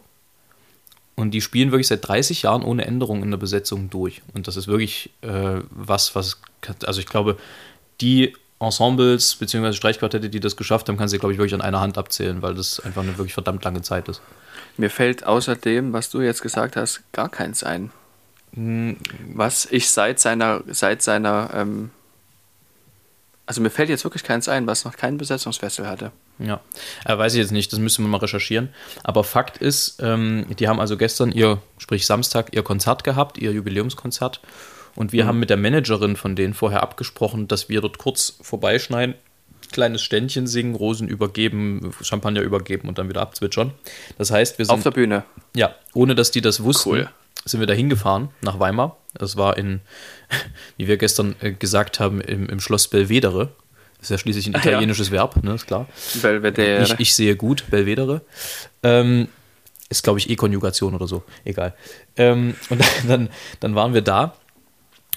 Und 1.15 1.32
die 1.32 1.42
spielen 1.42 1.72
wirklich 1.72 1.88
seit 1.88 2.08
30 2.08 2.44
Jahren 2.44 2.63
ohne 2.63 2.86
Änderung 2.86 3.24
in 3.24 3.30
der 3.32 3.38
Besetzung 3.38 3.89
durch. 3.89 4.22
Und 4.34 4.48
das 4.48 4.56
ist 4.56 4.68
wirklich 4.68 5.10
äh, 5.22 5.60
was, 5.70 6.15
was, 6.15 6.39
also 6.86 7.00
ich 7.02 7.08
glaube, 7.08 7.38
die 8.00 8.34
Ensembles 8.62 9.36
bzw. 9.36 9.74
Streichquartette, 9.74 10.30
die 10.30 10.39
das 10.39 10.56
geschafft 10.56 10.88
haben, 10.89 10.98
kann 10.98 11.08
sie, 11.10 11.18
glaube 11.18 11.34
ich, 11.34 11.39
wirklich 11.39 11.54
an 11.54 11.62
einer 11.62 11.80
Hand 11.82 11.98
abzählen, 11.98 12.42
weil 12.42 12.54
das 12.56 12.80
einfach 12.80 13.02
eine 13.04 13.18
wirklich 13.18 13.34
verdammt 13.34 13.63
lange 13.63 13.82
Zeit 13.82 14.08
ist. 14.10 14.22
Mir 14.80 14.89
fällt 14.89 15.26
außerdem, 15.26 15.92
was 15.92 16.10
du 16.10 16.22
jetzt 16.22 16.42
gesagt 16.42 16.78
hast, 16.78 17.04
gar 17.12 17.28
keins 17.28 17.65
ein. 17.65 17.92
Was 18.54 19.65
ich 19.65 19.89
seit 19.89 20.22
seiner, 20.22 20.63
seit 20.68 21.02
seiner, 21.02 21.50
ähm, 21.54 21.92
also 23.46 23.60
mir 23.60 23.72
fällt 23.72 23.89
jetzt 23.89 24.06
wirklich 24.06 24.24
keins 24.24 24.48
ein, 24.48 24.68
was 24.68 24.86
noch 24.86 24.96
keinen 24.96 25.18
Besetzungswechsel 25.18 25.86
hatte. 25.86 26.13
Ja, 26.39 26.62
äh, 27.04 27.18
weiß 27.18 27.34
ich 27.34 27.42
jetzt 27.42 27.52
nicht, 27.52 27.74
das 27.74 27.80
müssen 27.80 28.06
wir 28.06 28.10
mal 28.10 28.22
recherchieren. 28.22 28.70
Aber 29.04 29.26
Fakt 29.26 29.58
ist, 29.58 30.02
ähm, 30.02 30.46
die 30.58 30.70
haben 30.70 30.80
also 30.80 30.96
gestern 30.96 31.34
ihr, 31.34 31.62
sprich 31.78 32.06
Samstag, 32.06 32.56
ihr 32.56 32.63
Konzert 32.63 33.04
gehabt, 33.04 33.38
ihr 33.38 33.52
Jubiläumskonzert. 33.52 34.39
Und 34.96 35.12
wir 35.12 35.26
mhm. 35.26 35.28
haben 35.28 35.39
mit 35.39 35.50
der 35.50 35.58
Managerin 35.58 36.15
von 36.15 36.38
denen 36.38 36.54
vorher 36.54 36.84
abgesprochen, 36.84 37.50
dass 37.50 37.68
wir 37.68 37.82
dort 37.82 37.98
kurz 37.98 38.38
vorbeischneiden, 38.42 39.15
kleines 39.72 40.02
Ständchen 40.02 40.48
singen, 40.48 40.76
Rosen 40.76 41.08
übergeben, 41.08 41.92
Champagner 42.02 42.42
übergeben 42.42 42.88
und 42.88 42.98
dann 42.98 43.10
wieder 43.10 43.22
abzwitschern. 43.22 43.72
Das 44.18 44.32
heißt, 44.32 44.58
wir 44.58 44.66
sind. 44.66 44.74
Auf 44.74 44.84
der 44.84 44.92
Bühne. 44.92 45.24
Ja, 45.56 45.76
ohne 45.94 46.16
dass 46.16 46.32
die 46.32 46.42
das 46.42 46.64
wussten, 46.64 46.90
Cool. 46.90 47.10
sind 47.46 47.60
wir 47.60 47.68
da 47.68 47.74
hingefahren 47.74 48.30
nach 48.42 48.60
Weimar. 48.60 48.98
Das 49.14 49.38
war 49.38 49.58
in, 49.58 49.82
wie 50.78 50.88
wir 50.88 50.98
gestern 50.98 51.36
äh, 51.42 51.52
gesagt 51.52 52.00
haben, 52.00 52.22
im, 52.22 52.48
im 52.50 52.60
Schloss 52.60 52.88
Belvedere. 52.88 53.50
Das 53.98 54.06
ist 54.06 54.10
ja 54.12 54.18
schließlich 54.18 54.48
ein 54.48 54.56
Ah, 54.56 54.60
ja. 54.64 54.72
italienisches 54.72 55.12
Verb, 55.12 55.44
ne, 55.44 55.56
ist 55.56 55.68
klar. 55.68 55.88
Belvedere. 56.22 56.84
Ich, 56.84 57.00
ich 57.00 57.14
sehe 57.16 57.36
gut, 57.36 57.66
Belvedere. 57.70 58.22
Ähm, 58.84 59.28
ist, 59.90 60.04
glaube 60.04 60.20
ich, 60.20 60.30
E-Konjugation 60.30 60.94
oder 60.96 61.08
so. 61.08 61.24
Egal. 61.44 61.74
Ähm, 62.16 62.56
und 62.70 62.82
dann, 63.08 63.30
dann 63.60 63.76
waren 63.76 63.94
wir 63.94 64.02
da. 64.02 64.36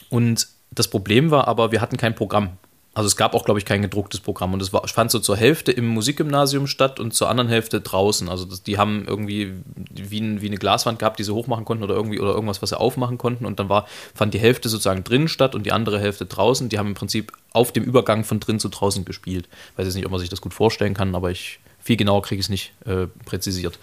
Und 0.08 0.48
das 0.70 0.88
Problem 0.88 1.30
war 1.30 1.46
aber, 1.46 1.70
wir 1.70 1.80
hatten 1.80 1.96
kein 1.96 2.14
Programm. 2.14 2.56
Also 2.94 3.06
es 3.06 3.16
gab 3.16 3.34
auch, 3.34 3.44
glaube 3.44 3.58
ich, 3.58 3.64
kein 3.64 3.80
gedrucktes 3.80 4.20
Programm. 4.20 4.52
Und 4.52 4.60
es 4.60 4.72
war, 4.72 4.86
fand 4.86 5.10
so 5.10 5.18
zur 5.18 5.36
Hälfte 5.36 5.72
im 5.72 5.86
Musikgymnasium 5.88 6.66
statt 6.66 7.00
und 7.00 7.14
zur 7.14 7.30
anderen 7.30 7.48
Hälfte 7.48 7.80
draußen. 7.80 8.28
Also 8.28 8.44
das, 8.44 8.62
die 8.62 8.76
haben 8.76 9.06
irgendwie 9.06 9.52
wie, 9.90 10.20
ein, 10.20 10.42
wie 10.42 10.46
eine 10.46 10.58
Glaswand 10.58 10.98
gehabt, 10.98 11.18
die 11.18 11.24
sie 11.24 11.32
hochmachen 11.32 11.64
konnten 11.64 11.84
oder 11.84 11.94
irgendwie 11.94 12.20
oder 12.20 12.32
irgendwas, 12.32 12.60
was 12.60 12.68
sie 12.70 12.78
aufmachen 12.78 13.16
konnten. 13.16 13.46
Und 13.46 13.58
dann 13.58 13.70
war, 13.70 13.86
fand 14.14 14.34
die 14.34 14.38
Hälfte 14.38 14.68
sozusagen 14.68 15.04
drin 15.04 15.28
statt 15.28 15.54
und 15.54 15.64
die 15.64 15.72
andere 15.72 15.98
Hälfte 15.98 16.26
draußen. 16.26 16.68
Die 16.68 16.78
haben 16.78 16.88
im 16.88 16.94
Prinzip 16.94 17.32
auf 17.52 17.72
dem 17.72 17.84
Übergang 17.84 18.24
von 18.24 18.40
drin 18.40 18.60
zu 18.60 18.68
draußen 18.68 19.06
gespielt. 19.06 19.48
Weiß 19.76 19.86
jetzt 19.86 19.94
nicht, 19.94 20.04
ob 20.04 20.12
man 20.12 20.20
sich 20.20 20.28
das 20.28 20.42
gut 20.42 20.52
vorstellen 20.52 20.92
kann, 20.92 21.14
aber 21.14 21.30
ich 21.30 21.60
viel 21.80 21.96
genauer 21.96 22.22
kriege 22.22 22.38
ich 22.38 22.46
es 22.46 22.50
nicht 22.50 22.72
äh, 22.86 23.06
präzisiert. 23.24 23.78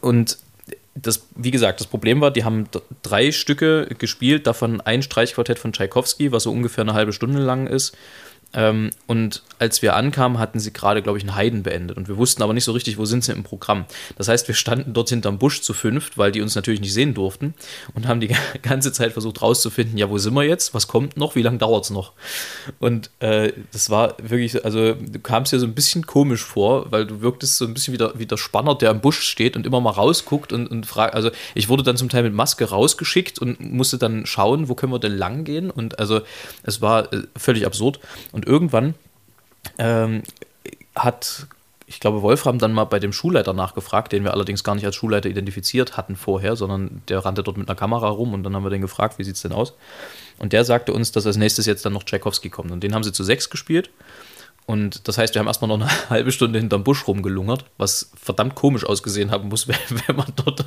Und 0.00 0.38
das, 0.96 1.26
wie 1.34 1.50
gesagt, 1.50 1.80
das 1.80 1.86
Problem 1.86 2.20
war, 2.20 2.30
die 2.30 2.44
haben 2.44 2.68
drei 3.02 3.30
Stücke 3.30 3.86
gespielt, 3.98 4.46
davon 4.46 4.80
ein 4.80 5.02
Streichquartett 5.02 5.58
von 5.58 5.72
Tschaikowski, 5.72 6.32
was 6.32 6.44
so 6.44 6.52
ungefähr 6.52 6.82
eine 6.82 6.94
halbe 6.94 7.12
Stunde 7.12 7.40
lang 7.40 7.66
ist. 7.66 7.96
Ähm, 8.54 8.90
und 9.06 9.42
als 9.58 9.82
wir 9.82 9.96
ankamen, 9.96 10.38
hatten 10.38 10.60
sie 10.60 10.72
gerade, 10.72 11.02
glaube 11.02 11.18
ich, 11.18 11.24
einen 11.24 11.34
Haydn 11.36 11.62
beendet. 11.62 11.96
Und 11.96 12.08
wir 12.08 12.16
wussten 12.16 12.42
aber 12.42 12.52
nicht 12.54 12.64
so 12.64 12.72
richtig, 12.72 12.96
wo 12.98 13.04
sind 13.04 13.24
sie 13.24 13.32
im 13.32 13.42
Programm. 13.42 13.86
Das 14.16 14.28
heißt, 14.28 14.48
wir 14.48 14.54
standen 14.54 14.92
dort 14.92 15.08
hinterm 15.08 15.38
Busch 15.38 15.62
zu 15.62 15.72
fünft, 15.74 16.16
weil 16.18 16.32
die 16.32 16.40
uns 16.42 16.54
natürlich 16.54 16.80
nicht 16.80 16.92
sehen 16.92 17.14
durften 17.14 17.54
und 17.94 18.06
haben 18.06 18.20
die 18.20 18.34
ganze 18.62 18.92
Zeit 18.92 19.12
versucht 19.12 19.42
rauszufinden, 19.42 19.98
ja, 19.98 20.08
wo 20.10 20.18
sind 20.18 20.34
wir 20.34 20.42
jetzt? 20.44 20.74
Was 20.74 20.86
kommt 20.88 21.16
noch? 21.16 21.34
Wie 21.34 21.42
lange 21.42 21.58
dauert 21.58 21.84
es 21.84 21.90
noch? 21.90 22.12
Und 22.78 23.10
äh, 23.20 23.52
das 23.72 23.90
war 23.90 24.14
wirklich, 24.22 24.52
so- 24.52 24.62
also 24.62 24.94
du 24.94 25.18
kamst 25.20 25.52
dir 25.52 25.58
so 25.58 25.66
ein 25.66 25.74
bisschen 25.74 26.06
komisch 26.06 26.44
vor, 26.44 26.90
weil 26.92 27.06
du 27.06 27.20
wirktest 27.20 27.56
so 27.58 27.64
ein 27.64 27.74
bisschen 27.74 27.94
wie 27.94 27.98
der, 27.98 28.12
wie 28.18 28.26
der 28.26 28.36
Spanner, 28.36 28.74
der 28.74 28.90
am 28.90 29.00
Busch 29.00 29.20
steht 29.20 29.56
und 29.56 29.66
immer 29.66 29.80
mal 29.80 29.90
rausguckt 29.90 30.52
und, 30.52 30.66
und 30.66 30.86
fragt, 30.86 31.14
also 31.14 31.30
ich 31.54 31.68
wurde 31.68 31.82
dann 31.82 31.96
zum 31.96 32.08
Teil 32.08 32.22
mit 32.22 32.34
Maske 32.34 32.64
rausgeschickt 32.66 33.38
und 33.38 33.60
musste 33.60 33.98
dann 33.98 34.26
schauen, 34.26 34.68
wo 34.68 34.74
können 34.74 34.92
wir 34.92 34.98
denn 34.98 35.16
lang 35.16 35.44
gehen? 35.44 35.70
Und 35.70 35.98
also 35.98 36.20
es 36.62 36.80
war 36.80 37.12
äh, 37.12 37.22
völlig 37.36 37.66
absurd. 37.66 38.00
Und 38.36 38.46
irgendwann 38.46 38.94
ähm, 39.78 40.22
hat, 40.94 41.46
ich 41.86 42.00
glaube, 42.00 42.20
Wolfram 42.20 42.58
dann 42.58 42.74
mal 42.74 42.84
bei 42.84 42.98
dem 42.98 43.14
Schulleiter 43.14 43.54
nachgefragt, 43.54 44.12
den 44.12 44.24
wir 44.24 44.34
allerdings 44.34 44.62
gar 44.62 44.74
nicht 44.74 44.84
als 44.84 44.94
Schulleiter 44.94 45.30
identifiziert 45.30 45.96
hatten 45.96 46.16
vorher, 46.16 46.54
sondern 46.54 47.00
der 47.08 47.24
rannte 47.24 47.42
dort 47.42 47.56
mit 47.56 47.66
einer 47.66 47.78
Kamera 47.78 48.10
rum 48.10 48.34
und 48.34 48.42
dann 48.42 48.54
haben 48.54 48.62
wir 48.62 48.68
den 48.68 48.82
gefragt, 48.82 49.18
wie 49.18 49.24
sieht 49.24 49.36
es 49.36 49.40
denn 49.40 49.52
aus? 49.52 49.72
Und 50.36 50.52
der 50.52 50.66
sagte 50.66 50.92
uns, 50.92 51.12
dass 51.12 51.24
als 51.24 51.38
nächstes 51.38 51.64
jetzt 51.64 51.86
dann 51.86 51.94
noch 51.94 52.02
Tchaikovsky 52.02 52.50
kommt. 52.50 52.72
Und 52.72 52.82
den 52.82 52.94
haben 52.94 53.04
sie 53.04 53.12
zu 53.12 53.24
sechs 53.24 53.48
gespielt. 53.48 53.88
Und 54.66 55.08
das 55.08 55.16
heißt, 55.16 55.34
wir 55.34 55.40
haben 55.40 55.46
erstmal 55.46 55.68
noch 55.68 55.80
eine 55.80 55.88
halbe 56.10 56.30
Stunde 56.30 56.58
hinterm 56.58 56.84
Busch 56.84 57.08
rumgelungert, 57.08 57.64
was 57.78 58.10
verdammt 58.22 58.54
komisch 58.54 58.84
ausgesehen 58.84 59.30
haben 59.30 59.48
muss, 59.48 59.66
wenn 59.68 60.14
man 60.14 60.30
dort 60.36 60.62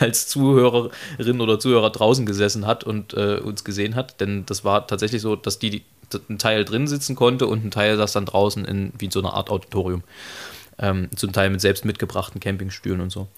als 0.00 0.26
Zuhörerin 0.26 1.40
oder 1.40 1.60
Zuhörer 1.60 1.90
draußen 1.90 2.26
gesessen 2.26 2.66
hat 2.66 2.82
und 2.82 3.14
äh, 3.14 3.36
uns 3.36 3.62
gesehen 3.62 3.94
hat. 3.94 4.20
Denn 4.20 4.44
das 4.46 4.64
war 4.64 4.88
tatsächlich 4.88 5.22
so, 5.22 5.36
dass 5.36 5.60
die 5.60 5.84
ein 6.14 6.38
Teil 6.38 6.64
drin 6.64 6.86
sitzen 6.86 7.16
konnte 7.16 7.46
und 7.46 7.64
ein 7.64 7.70
Teil 7.70 7.96
saß 7.96 8.12
dann 8.12 8.26
draußen 8.26 8.64
in 8.64 8.92
wie 8.98 9.10
so 9.10 9.20
einer 9.20 9.34
Art 9.34 9.50
Auditorium. 9.50 10.02
Ähm, 10.78 11.10
zum 11.14 11.32
Teil 11.32 11.50
mit 11.50 11.60
selbst 11.60 11.84
mitgebrachten 11.84 12.40
Campingstühlen 12.40 13.00
und 13.00 13.10
so. 13.10 13.28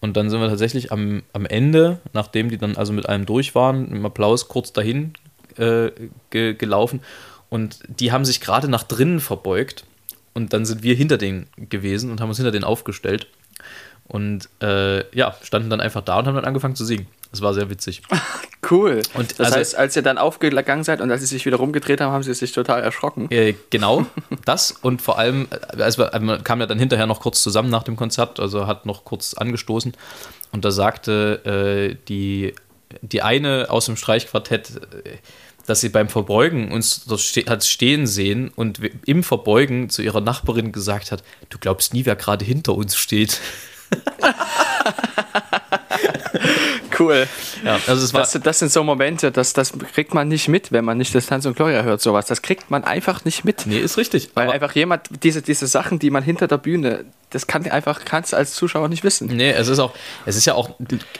Und 0.00 0.16
dann 0.16 0.30
sind 0.30 0.40
wir 0.40 0.48
tatsächlich 0.48 0.90
am, 0.90 1.22
am 1.32 1.46
Ende, 1.46 2.00
nachdem 2.12 2.48
die 2.48 2.58
dann 2.58 2.76
also 2.76 2.92
mit 2.92 3.08
allem 3.08 3.24
durch 3.24 3.54
waren, 3.54 3.92
im 3.92 4.04
Applaus 4.04 4.48
kurz 4.48 4.72
dahin 4.72 5.12
äh, 5.56 5.90
ge 6.30 6.54
gelaufen. 6.54 7.00
Und 7.48 7.78
die 7.86 8.10
haben 8.10 8.24
sich 8.24 8.40
gerade 8.40 8.66
nach 8.68 8.82
drinnen 8.82 9.20
verbeugt. 9.20 9.84
Und 10.34 10.52
dann 10.52 10.64
sind 10.64 10.82
wir 10.82 10.94
hinter 10.94 11.18
denen 11.18 11.46
gewesen 11.56 12.10
und 12.10 12.20
haben 12.20 12.30
uns 12.30 12.38
hinter 12.38 12.50
denen 12.50 12.64
aufgestellt. 12.64 13.26
Und 14.08 14.48
äh, 14.60 15.04
ja, 15.16 15.36
standen 15.42 15.70
dann 15.70 15.80
einfach 15.80 16.02
da 16.02 16.18
und 16.18 16.26
haben 16.26 16.34
dann 16.34 16.44
angefangen 16.44 16.74
zu 16.74 16.84
singen. 16.84 17.06
Das 17.30 17.42
war 17.42 17.54
sehr 17.54 17.70
witzig. 17.70 18.02
Cool. 18.72 19.02
Und 19.14 19.38
das 19.38 19.46
also- 19.46 19.56
heißt, 19.58 19.74
als 19.76 19.96
ihr 19.96 20.02
dann 20.02 20.16
aufgegangen 20.16 20.82
seid 20.82 21.00
und 21.00 21.10
als 21.10 21.20
sie 21.20 21.26
sich 21.26 21.44
wieder 21.44 21.58
rumgedreht 21.58 22.00
haben, 22.00 22.12
haben 22.12 22.22
sie 22.22 22.32
sich 22.32 22.52
total 22.52 22.82
erschrocken. 22.82 23.30
Äh, 23.30 23.54
genau, 23.68 24.06
das 24.46 24.72
und 24.72 25.02
vor 25.02 25.18
allem, 25.18 25.46
äh, 25.76 25.82
also 25.82 26.06
man 26.20 26.42
kam 26.42 26.60
ja 26.60 26.66
dann 26.66 26.78
hinterher 26.78 27.06
noch 27.06 27.20
kurz 27.20 27.42
zusammen 27.42 27.68
nach 27.68 27.82
dem 27.82 27.96
Konzert, 27.96 28.40
also 28.40 28.66
hat 28.66 28.86
noch 28.86 29.04
kurz 29.04 29.34
angestoßen 29.34 29.92
und 30.52 30.64
da 30.64 30.70
sagte 30.70 31.92
äh, 31.92 31.96
die, 32.08 32.54
die 33.02 33.22
eine 33.22 33.66
aus 33.68 33.86
dem 33.86 33.96
Streichquartett, 33.96 34.70
äh, 35.04 35.10
dass 35.66 35.80
sie 35.80 35.90
beim 35.90 36.08
Verbeugen 36.08 36.72
uns 36.72 37.06
hat 37.46 37.64
stehen 37.64 38.06
sehen 38.06 38.50
und 38.56 38.80
im 39.06 39.22
Verbeugen 39.22 39.90
zu 39.90 40.02
ihrer 40.02 40.20
Nachbarin 40.20 40.72
gesagt 40.72 41.12
hat, 41.12 41.22
du 41.50 41.58
glaubst 41.58 41.94
nie, 41.94 42.04
wer 42.04 42.16
gerade 42.16 42.44
hinter 42.44 42.74
uns 42.74 42.96
steht. 42.96 43.38
Cool. 46.98 47.26
Ja, 47.64 47.78
also 47.86 48.04
es 48.04 48.12
war, 48.14 48.20
Das, 48.22 48.32
das 48.32 48.58
sind 48.58 48.72
so 48.72 48.82
Momente, 48.84 49.30
das, 49.30 49.52
das 49.52 49.72
kriegt 49.92 50.14
man 50.14 50.28
nicht 50.28 50.48
mit, 50.48 50.72
wenn 50.72 50.84
man 50.84 50.98
nicht 50.98 51.14
Distanz 51.14 51.46
und 51.46 51.56
Gloria 51.56 51.82
hört, 51.82 52.00
sowas. 52.00 52.26
Das 52.26 52.42
kriegt 52.42 52.70
man 52.70 52.84
einfach 52.84 53.24
nicht 53.24 53.44
mit. 53.44 53.66
nee, 53.66 53.78
ist 53.78 53.96
richtig. 53.96 54.30
Weil 54.34 54.50
einfach 54.50 54.74
jemand, 54.74 55.08
diese, 55.22 55.42
diese 55.42 55.66
Sachen, 55.66 55.98
die 55.98 56.10
man 56.10 56.22
hinter 56.22 56.48
der 56.48 56.58
Bühne, 56.58 57.04
das 57.30 57.46
kann 57.46 57.66
einfach, 57.70 58.04
kannst 58.04 58.32
du 58.32 58.36
als 58.36 58.54
Zuschauer 58.54 58.88
nicht 58.88 59.04
wissen. 59.04 59.28
Nee, 59.28 59.52
es 59.52 59.68
ist 59.68 59.78
auch, 59.78 59.92
es 60.26 60.36
ist 60.36 60.44
ja 60.44 60.54
auch, 60.54 60.70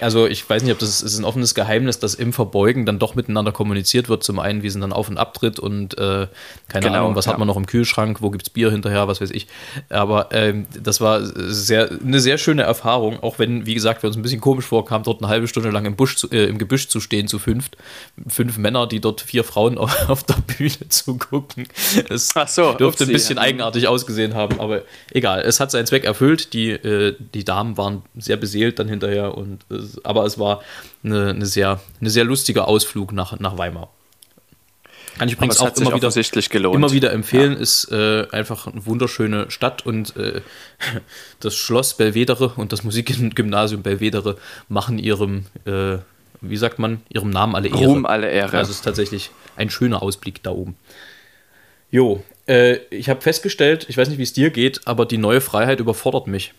also 0.00 0.26
ich 0.26 0.48
weiß 0.48 0.62
nicht, 0.62 0.72
ob 0.72 0.78
das 0.78 1.02
es 1.02 1.14
ist 1.14 1.18
ein 1.18 1.24
offenes 1.24 1.54
Geheimnis, 1.54 1.98
dass 1.98 2.14
im 2.14 2.32
Verbeugen 2.32 2.84
dann 2.84 2.98
doch 2.98 3.14
miteinander 3.14 3.50
kommuniziert 3.52 4.08
wird. 4.08 4.22
Zum 4.22 4.38
einen, 4.38 4.62
wie 4.62 4.66
es 4.66 4.74
dann 4.74 4.92
auf 4.92 5.08
und 5.08 5.16
abtritt 5.16 5.58
und 5.58 5.96
äh, 5.98 6.26
keine 6.68 6.86
Genau, 6.86 6.98
Ahnung, 6.98 7.16
was 7.16 7.24
ja. 7.24 7.32
hat 7.32 7.38
man 7.38 7.48
noch 7.48 7.56
im 7.56 7.66
Kühlschrank, 7.66 8.20
wo 8.20 8.30
gibt's 8.30 8.50
Bier 8.50 8.70
hinterher, 8.70 9.08
was 9.08 9.20
weiß 9.20 9.30
ich. 9.30 9.46
Aber 9.88 10.28
ähm, 10.32 10.66
das 10.80 11.00
war 11.00 11.22
sehr, 11.24 11.90
eine 12.04 12.20
sehr 12.20 12.36
schöne 12.36 12.62
Erfahrung, 12.62 13.22
auch 13.22 13.38
wenn, 13.38 13.64
wie 13.64 13.74
gesagt, 13.74 14.02
wir 14.02 14.08
uns 14.08 14.16
ein 14.16 14.22
bisschen 14.22 14.40
komisch 14.40 14.66
vorkam, 14.66 15.02
dort 15.02 15.22
eine 15.22 15.30
halbe 15.30 15.48
Stunde 15.48 15.70
lang 15.70 15.86
im, 15.86 15.96
Busch 15.96 16.16
zu, 16.16 16.28
äh, 16.32 16.44
im 16.46 16.58
Gebüsch 16.58 16.88
zu 16.88 17.00
stehen 17.00 17.28
zu 17.28 17.38
fünft. 17.38 17.76
Fünf 18.28 18.58
Männer, 18.58 18.86
die 18.86 19.00
dort 19.00 19.20
vier 19.20 19.44
Frauen 19.44 19.78
auf, 19.82 20.08
auf 20.08 20.24
der 20.24 20.36
Bühne 20.46 20.88
zugucken. 20.88 21.68
Es 22.08 22.28
so, 22.48 22.72
dürfte 22.72 23.04
ein 23.04 23.08
upsie. 23.08 23.12
bisschen 23.12 23.38
eigenartig 23.38 23.88
ausgesehen 23.88 24.34
haben, 24.34 24.60
aber 24.60 24.82
egal, 25.10 25.42
es 25.42 25.60
hat 25.60 25.70
seinen 25.70 25.86
Zweck 25.86 26.04
erfüllt. 26.04 26.52
Die, 26.52 26.70
äh, 26.70 27.16
die 27.34 27.44
Damen 27.44 27.76
waren 27.76 28.02
sehr 28.16 28.36
beseelt 28.36 28.78
dann 28.78 28.88
hinterher, 28.88 29.36
und 29.36 29.64
es, 29.68 30.04
aber 30.04 30.24
es 30.24 30.38
war 30.38 30.62
eine, 31.04 31.30
eine, 31.30 31.46
sehr, 31.46 31.80
eine 32.00 32.10
sehr 32.10 32.24
lustiger 32.24 32.68
Ausflug 32.68 33.12
nach, 33.12 33.38
nach 33.38 33.58
Weimar. 33.58 33.90
Kann 35.18 35.28
ich 35.28 35.34
übrigens 35.34 35.56
es 35.56 35.60
auch 35.60 35.76
immer 35.76 35.94
wieder, 35.94 36.74
immer 36.74 36.92
wieder 36.92 37.12
empfehlen, 37.12 37.56
ist 37.56 37.90
äh, 37.92 38.26
einfach 38.32 38.66
eine 38.66 38.86
wunderschöne 38.86 39.50
Stadt 39.50 39.84
und 39.84 40.16
äh, 40.16 40.40
das 41.40 41.54
Schloss 41.54 41.96
Belvedere 41.96 42.52
und 42.56 42.72
das 42.72 42.82
Musikgymnasium 42.82 43.82
Belvedere 43.82 44.36
machen 44.68 44.98
ihrem, 44.98 45.44
äh, 45.66 45.98
wie 46.42 46.56
sagt 46.56 46.78
man, 46.78 47.00
ihrem 47.08 47.30
Namen 47.30 47.54
alle 47.54 47.68
Ehre. 47.68 47.86
Ruhm 47.86 48.06
alle 48.06 48.30
Ehre. 48.30 48.58
Also 48.58 48.70
es 48.70 48.78
ist 48.78 48.84
tatsächlich 48.84 49.30
ein 49.56 49.70
schöner 49.70 50.02
Ausblick 50.02 50.42
da 50.42 50.50
oben. 50.50 50.76
Jo, 51.90 52.22
äh, 52.46 52.76
ich 52.90 53.08
habe 53.08 53.20
festgestellt, 53.20 53.86
ich 53.88 53.96
weiß 53.96 54.08
nicht, 54.08 54.18
wie 54.18 54.22
es 54.24 54.32
dir 54.32 54.50
geht, 54.50 54.86
aber 54.86 55.06
die 55.06 55.18
neue 55.18 55.40
Freiheit 55.40 55.80
überfordert 55.80 56.26
mich. 56.26 56.52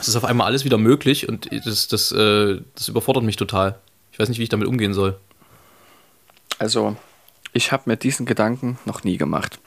Es 0.00 0.08
ist 0.08 0.16
auf 0.16 0.24
einmal 0.24 0.46
alles 0.46 0.64
wieder 0.64 0.78
möglich 0.78 1.28
und 1.28 1.48
das, 1.64 1.88
das, 1.88 2.12
äh, 2.12 2.60
das 2.74 2.88
überfordert 2.88 3.24
mich 3.24 3.36
total. 3.36 3.78
Ich 4.12 4.18
weiß 4.18 4.28
nicht, 4.28 4.38
wie 4.38 4.44
ich 4.44 4.48
damit 4.48 4.68
umgehen 4.68 4.94
soll. 4.94 5.18
Also, 6.58 6.96
ich 7.52 7.72
habe 7.72 7.84
mir 7.86 7.96
diesen 7.96 8.26
Gedanken 8.26 8.78
noch 8.84 9.04
nie 9.04 9.16
gemacht, 9.16 9.58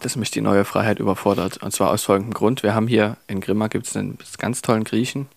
dass 0.00 0.16
mich 0.16 0.30
die 0.30 0.40
neue 0.40 0.64
Freiheit 0.64 0.98
überfordert. 0.98 1.58
Und 1.58 1.72
zwar 1.72 1.90
aus 1.90 2.04
folgendem 2.04 2.34
Grund. 2.34 2.62
Wir 2.62 2.74
haben 2.74 2.88
hier 2.88 3.16
in 3.28 3.40
Grimma 3.40 3.68
gibt 3.68 3.86
es 3.86 3.96
einen 3.96 4.18
ganz 4.38 4.62
tollen 4.62 4.84
Griechen. 4.84 5.28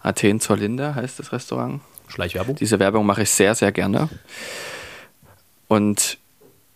Athen 0.00 0.40
zur 0.40 0.56
Linde 0.56 0.94
heißt 0.94 1.18
das 1.18 1.32
Restaurant. 1.32 1.80
Schleichwerbung? 2.08 2.56
Diese 2.56 2.78
Werbung 2.78 3.06
mache 3.06 3.22
ich 3.22 3.30
sehr, 3.30 3.54
sehr 3.54 3.72
gerne. 3.72 4.08
Und 5.68 6.18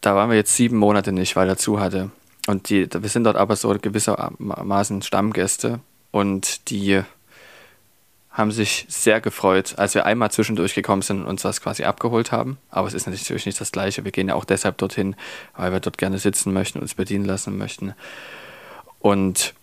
da 0.01 0.15
waren 0.15 0.31
wir 0.31 0.37
jetzt 0.37 0.55
sieben 0.55 0.77
Monate 0.77 1.13
nicht, 1.13 1.37
weil 1.37 1.49
er 1.49 1.57
zu 1.57 1.81
hatte. 1.81 2.11
Und 2.47 2.69
die, 2.69 2.89
wir 2.93 3.09
sind 3.09 3.25
dort 3.25 3.37
aber 3.37 3.57
so 3.57 3.75
gewissermaßen 3.81 5.03
Stammgäste. 5.03 5.81
Und 6.11 6.71
die 6.71 7.03
haben 8.33 8.51
sich 8.51 8.87
sehr 8.89 9.21
gefreut, 9.21 9.75
als 9.77 9.95
wir 9.95 10.07
einmal 10.07 10.31
zwischendurch 10.31 10.75
gekommen 10.75 11.03
sind 11.03 11.21
und 11.21 11.27
uns 11.27 11.43
das 11.43 11.61
quasi 11.61 11.85
abgeholt 11.85 12.33
haben. 12.33 12.59
Aber 12.71 12.89
es 12.89 12.95
ist 12.95 13.07
natürlich 13.07 13.47
nicht 13.47 13.61
das 13.61 13.73
Gleiche. 13.73 14.05
Wir 14.05 14.13
gehen 14.13 14.29
ja 14.29 14.35
auch 14.35 14.47
deshalb 14.47 14.79
dorthin, 14.79 15.17
weil 15.57 15.71
wir 15.71 15.81
dort 15.81 15.99
gerne 15.99 16.19
sitzen 16.19 16.53
möchten, 16.53 16.79
uns 16.81 16.95
bedienen 16.95 17.27
lassen 17.27 17.59
möchten. 17.59 17.95
Und 19.01 19.55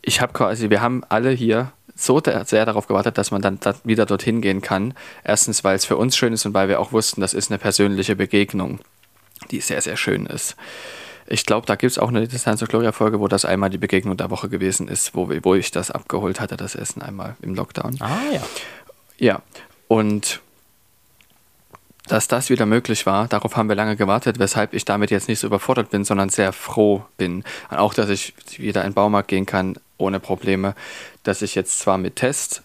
ich 0.00 0.20
habe 0.20 0.32
quasi, 0.32 0.70
wir 0.70 0.80
haben 0.80 1.04
alle 1.08 1.30
hier 1.30 1.72
so 1.94 2.20
sehr 2.20 2.66
darauf 2.66 2.86
gewartet, 2.86 3.18
dass 3.18 3.30
man 3.30 3.42
dann 3.42 3.58
wieder 3.84 4.06
dorthin 4.06 4.40
gehen 4.40 4.60
kann. 4.60 4.94
Erstens, 5.22 5.62
weil 5.62 5.76
es 5.76 5.84
für 5.84 5.96
uns 5.96 6.16
schön 6.16 6.32
ist 6.32 6.44
und 6.44 6.54
weil 6.54 6.68
wir 6.68 6.80
auch 6.80 6.92
wussten, 6.92 7.20
das 7.20 7.34
ist 7.34 7.50
eine 7.50 7.58
persönliche 7.58 8.16
Begegnung, 8.16 8.80
die 9.50 9.60
sehr, 9.60 9.80
sehr 9.80 9.96
schön 9.96 10.26
ist. 10.26 10.56
Ich 11.26 11.46
glaube, 11.46 11.66
da 11.66 11.76
gibt 11.76 11.92
es 11.92 11.98
auch 11.98 12.08
eine 12.08 12.26
Distanz 12.28 12.58
zur 12.58 12.68
Gloria-Folge, 12.68 13.20
wo 13.20 13.28
das 13.28 13.44
einmal 13.44 13.70
die 13.70 13.78
Begegnung 13.78 14.16
der 14.16 14.30
Woche 14.30 14.48
gewesen 14.48 14.88
ist, 14.88 15.14
wo, 15.14 15.30
wo 15.42 15.54
ich 15.54 15.70
das 15.70 15.90
abgeholt 15.90 16.40
hatte, 16.40 16.56
das 16.56 16.74
Essen 16.74 17.00
einmal 17.00 17.36
im 17.40 17.54
Lockdown. 17.54 17.96
Ah 18.00 18.18
ja. 18.32 18.42
Ja, 19.16 19.42
und 19.88 20.40
dass 22.06 22.28
das 22.28 22.50
wieder 22.50 22.66
möglich 22.66 23.06
war, 23.06 23.28
darauf 23.28 23.56
haben 23.56 23.68
wir 23.68 23.76
lange 23.76 23.96
gewartet, 23.96 24.38
weshalb 24.38 24.74
ich 24.74 24.84
damit 24.84 25.10
jetzt 25.10 25.28
nicht 25.28 25.38
so 25.38 25.46
überfordert 25.46 25.90
bin, 25.90 26.04
sondern 26.04 26.28
sehr 26.28 26.52
froh 26.52 27.04
bin. 27.16 27.44
Auch, 27.70 27.94
dass 27.94 28.10
ich 28.10 28.34
wieder 28.58 28.82
in 28.82 28.90
den 28.90 28.94
Baumarkt 28.94 29.28
gehen 29.28 29.46
kann 29.46 29.78
ohne 29.98 30.20
Probleme, 30.20 30.74
dass 31.22 31.42
ich 31.42 31.54
jetzt 31.54 31.78
zwar 31.78 31.98
mit 31.98 32.16
Test, 32.16 32.62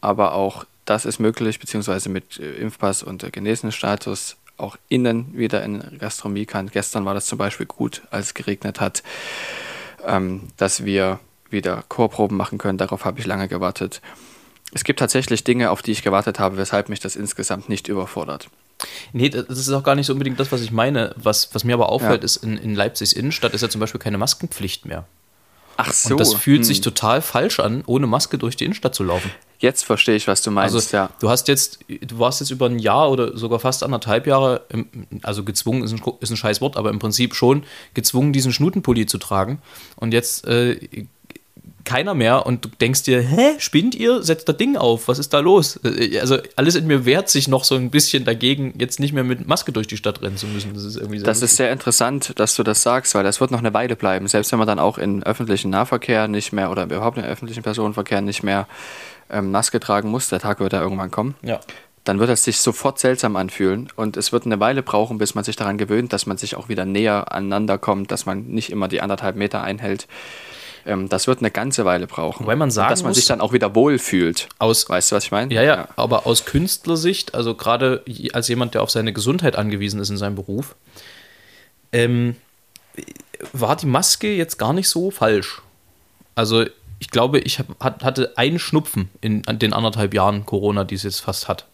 aber 0.00 0.34
auch 0.34 0.64
das 0.84 1.04
ist 1.04 1.18
möglich, 1.18 1.58
beziehungsweise 1.58 2.08
mit 2.08 2.38
äh, 2.38 2.54
Impfpass 2.54 3.02
und 3.02 3.22
äh, 3.22 3.30
Genesenenstatus 3.30 4.36
auch 4.56 4.76
innen 4.88 5.36
wieder 5.36 5.62
in 5.62 5.98
Gastronomie 5.98 6.46
kann. 6.46 6.68
Gestern 6.68 7.04
war 7.04 7.14
das 7.14 7.26
zum 7.26 7.38
Beispiel 7.38 7.66
gut, 7.66 8.02
als 8.10 8.26
es 8.26 8.34
geregnet 8.34 8.80
hat, 8.80 9.02
ähm, 10.04 10.48
dass 10.56 10.84
wir 10.84 11.20
wieder 11.50 11.84
Chorproben 11.88 12.36
machen 12.36 12.58
können. 12.58 12.78
Darauf 12.78 13.04
habe 13.04 13.20
ich 13.20 13.26
lange 13.26 13.48
gewartet. 13.48 14.00
Es 14.72 14.84
gibt 14.84 14.98
tatsächlich 14.98 15.44
Dinge, 15.44 15.70
auf 15.70 15.80
die 15.80 15.92
ich 15.92 16.02
gewartet 16.02 16.38
habe, 16.38 16.56
weshalb 16.58 16.88
mich 16.88 17.00
das 17.00 17.16
insgesamt 17.16 17.68
nicht 17.68 17.88
überfordert. 17.88 18.50
Nee, 19.12 19.30
das 19.30 19.58
ist 19.58 19.70
auch 19.70 19.82
gar 19.82 19.94
nicht 19.94 20.06
so 20.06 20.12
unbedingt 20.12 20.38
das, 20.38 20.52
was 20.52 20.60
ich 20.60 20.70
meine. 20.70 21.14
Was, 21.16 21.54
was 21.54 21.64
mir 21.64 21.74
aber 21.74 21.88
auffällt, 21.88 22.20
ja. 22.20 22.24
ist, 22.24 22.36
in, 22.36 22.56
in 22.58 22.74
Leipzigs 22.74 23.12
Innenstadt 23.12 23.54
ist 23.54 23.62
ja 23.62 23.68
zum 23.68 23.80
Beispiel 23.80 24.00
keine 24.00 24.18
Maskenpflicht 24.18 24.84
mehr. 24.84 25.06
Ach 25.80 25.92
so. 25.92 26.14
Und 26.14 26.20
das 26.20 26.34
fühlt 26.34 26.58
hm. 26.58 26.64
sich 26.64 26.80
total 26.80 27.22
falsch 27.22 27.60
an, 27.60 27.84
ohne 27.86 28.08
Maske 28.08 28.36
durch 28.36 28.56
die 28.56 28.64
Innenstadt 28.64 28.96
zu 28.96 29.04
laufen. 29.04 29.30
Jetzt 29.60 29.84
verstehe 29.84 30.16
ich, 30.16 30.26
was 30.26 30.42
du 30.42 30.50
meinst, 30.50 30.74
also, 30.74 30.96
ja. 30.96 31.10
Du 31.20 31.30
hast 31.30 31.46
jetzt, 31.46 31.78
du 31.88 32.18
warst 32.18 32.40
jetzt 32.40 32.50
über 32.50 32.66
ein 32.66 32.80
Jahr 32.80 33.10
oder 33.10 33.36
sogar 33.36 33.60
fast 33.60 33.84
anderthalb 33.84 34.26
Jahre, 34.26 34.62
also 35.22 35.44
gezwungen 35.44 35.84
ist 35.84 35.92
ein, 35.92 36.02
ist 36.20 36.30
ein 36.30 36.36
scheiß 36.36 36.60
Wort, 36.60 36.76
aber 36.76 36.90
im 36.90 36.98
Prinzip 36.98 37.34
schon 37.36 37.62
gezwungen, 37.94 38.32
diesen 38.32 38.52
Schnutenpulli 38.52 39.06
zu 39.06 39.18
tragen. 39.18 39.62
Und 39.94 40.12
jetzt 40.12 40.46
äh, 40.48 41.06
keiner 41.88 42.14
mehr 42.14 42.44
und 42.46 42.66
du 42.66 42.68
denkst 42.80 43.04
dir, 43.04 43.22
hä, 43.22 43.54
spinnt 43.58 43.94
ihr? 43.94 44.22
Setzt 44.22 44.48
das 44.48 44.56
Ding 44.58 44.76
auf, 44.76 45.08
was 45.08 45.18
ist 45.18 45.32
da 45.32 45.40
los? 45.40 45.80
Äh, 45.82 46.20
also 46.20 46.36
alles 46.54 46.74
in 46.74 46.86
mir 46.86 47.06
wehrt 47.06 47.30
sich 47.30 47.48
noch 47.48 47.64
so 47.64 47.74
ein 47.76 47.90
bisschen 47.90 48.24
dagegen, 48.24 48.74
jetzt 48.78 49.00
nicht 49.00 49.12
mehr 49.14 49.24
mit 49.24 49.48
Maske 49.48 49.72
durch 49.72 49.86
die 49.86 49.96
Stadt 49.96 50.20
rennen 50.20 50.36
zu 50.36 50.46
müssen. 50.46 50.74
Das 50.74 50.84
ist 50.84 50.96
irgendwie 50.96 51.18
sehr 51.18 51.26
Das 51.26 51.38
lustig. 51.38 51.50
ist 51.52 51.56
sehr 51.56 51.72
interessant, 51.72 52.32
dass 52.36 52.54
du 52.54 52.62
das 52.62 52.82
sagst, 52.82 53.14
weil 53.14 53.24
das 53.24 53.40
wird 53.40 53.50
noch 53.50 53.60
eine 53.60 53.72
Weile 53.72 53.96
bleiben. 53.96 54.28
Selbst 54.28 54.52
wenn 54.52 54.58
man 54.58 54.68
dann 54.68 54.78
auch 54.78 54.98
im 54.98 55.22
öffentlichen 55.22 55.70
Nahverkehr 55.70 56.28
nicht 56.28 56.52
mehr 56.52 56.70
oder 56.70 56.84
überhaupt 56.84 57.16
im 57.16 57.24
öffentlichen 57.24 57.62
Personenverkehr 57.62 58.20
nicht 58.20 58.42
mehr 58.42 58.68
ähm, 59.30 59.50
Maske 59.50 59.80
tragen 59.80 60.10
muss, 60.10 60.28
der 60.28 60.40
Tag 60.40 60.60
wird 60.60 60.74
ja 60.74 60.82
irgendwann 60.82 61.10
kommen. 61.10 61.34
Ja 61.42 61.60
dann 62.04 62.18
wird 62.18 62.30
es 62.30 62.42
sich 62.42 62.58
sofort 62.58 62.98
seltsam 62.98 63.36
anfühlen 63.36 63.90
und 63.94 64.16
es 64.16 64.32
wird 64.32 64.46
eine 64.46 64.58
Weile 64.60 64.82
brauchen, 64.82 65.18
bis 65.18 65.34
man 65.34 65.44
sich 65.44 65.56
daran 65.56 65.76
gewöhnt, 65.76 66.14
dass 66.14 66.24
man 66.24 66.38
sich 66.38 66.56
auch 66.56 66.70
wieder 66.70 66.86
näher 66.86 67.32
aneinander 67.32 67.76
kommt, 67.76 68.10
dass 68.10 68.24
man 68.24 68.46
nicht 68.46 68.70
immer 68.72 68.88
die 68.88 69.02
anderthalb 69.02 69.36
Meter 69.36 69.62
einhält. 69.62 70.06
Ähm, 70.88 71.08
das 71.08 71.26
wird 71.26 71.40
eine 71.40 71.50
ganze 71.50 71.84
Weile 71.84 72.06
brauchen. 72.06 72.46
Weil 72.46 72.56
man 72.56 72.70
sagen 72.70 72.90
dass 72.90 73.02
man 73.02 73.10
muss, 73.10 73.16
sich 73.16 73.26
dann 73.26 73.40
auch 73.40 73.52
wieder 73.52 73.74
wohlfühlt. 73.74 74.48
Aus, 74.58 74.88
weißt 74.88 75.12
du, 75.12 75.16
was 75.16 75.24
ich 75.24 75.30
meine? 75.30 75.52
Ja, 75.54 75.62
ja, 75.62 75.76
ja, 75.76 75.88
aber 75.96 76.26
aus 76.26 76.46
Künstlersicht, 76.46 77.34
also 77.34 77.54
gerade 77.54 78.02
als 78.32 78.48
jemand, 78.48 78.74
der 78.74 78.82
auf 78.82 78.90
seine 78.90 79.12
Gesundheit 79.12 79.56
angewiesen 79.56 80.00
ist 80.00 80.08
in 80.08 80.16
seinem 80.16 80.34
Beruf, 80.34 80.74
ähm, 81.92 82.36
war 83.52 83.76
die 83.76 83.86
Maske 83.86 84.34
jetzt 84.34 84.58
gar 84.58 84.72
nicht 84.72 84.88
so 84.88 85.10
falsch. 85.10 85.60
Also 86.34 86.64
ich 86.98 87.10
glaube, 87.10 87.38
ich 87.40 87.58
hab, 87.58 87.66
hatte 87.80 88.32
einen 88.36 88.58
Schnupfen 88.58 89.10
in 89.20 89.42
den 89.42 89.72
anderthalb 89.72 90.14
Jahren 90.14 90.46
Corona, 90.46 90.84
die 90.84 90.94
es 90.94 91.02
jetzt 91.02 91.20
fast 91.20 91.48
hat. 91.48 91.66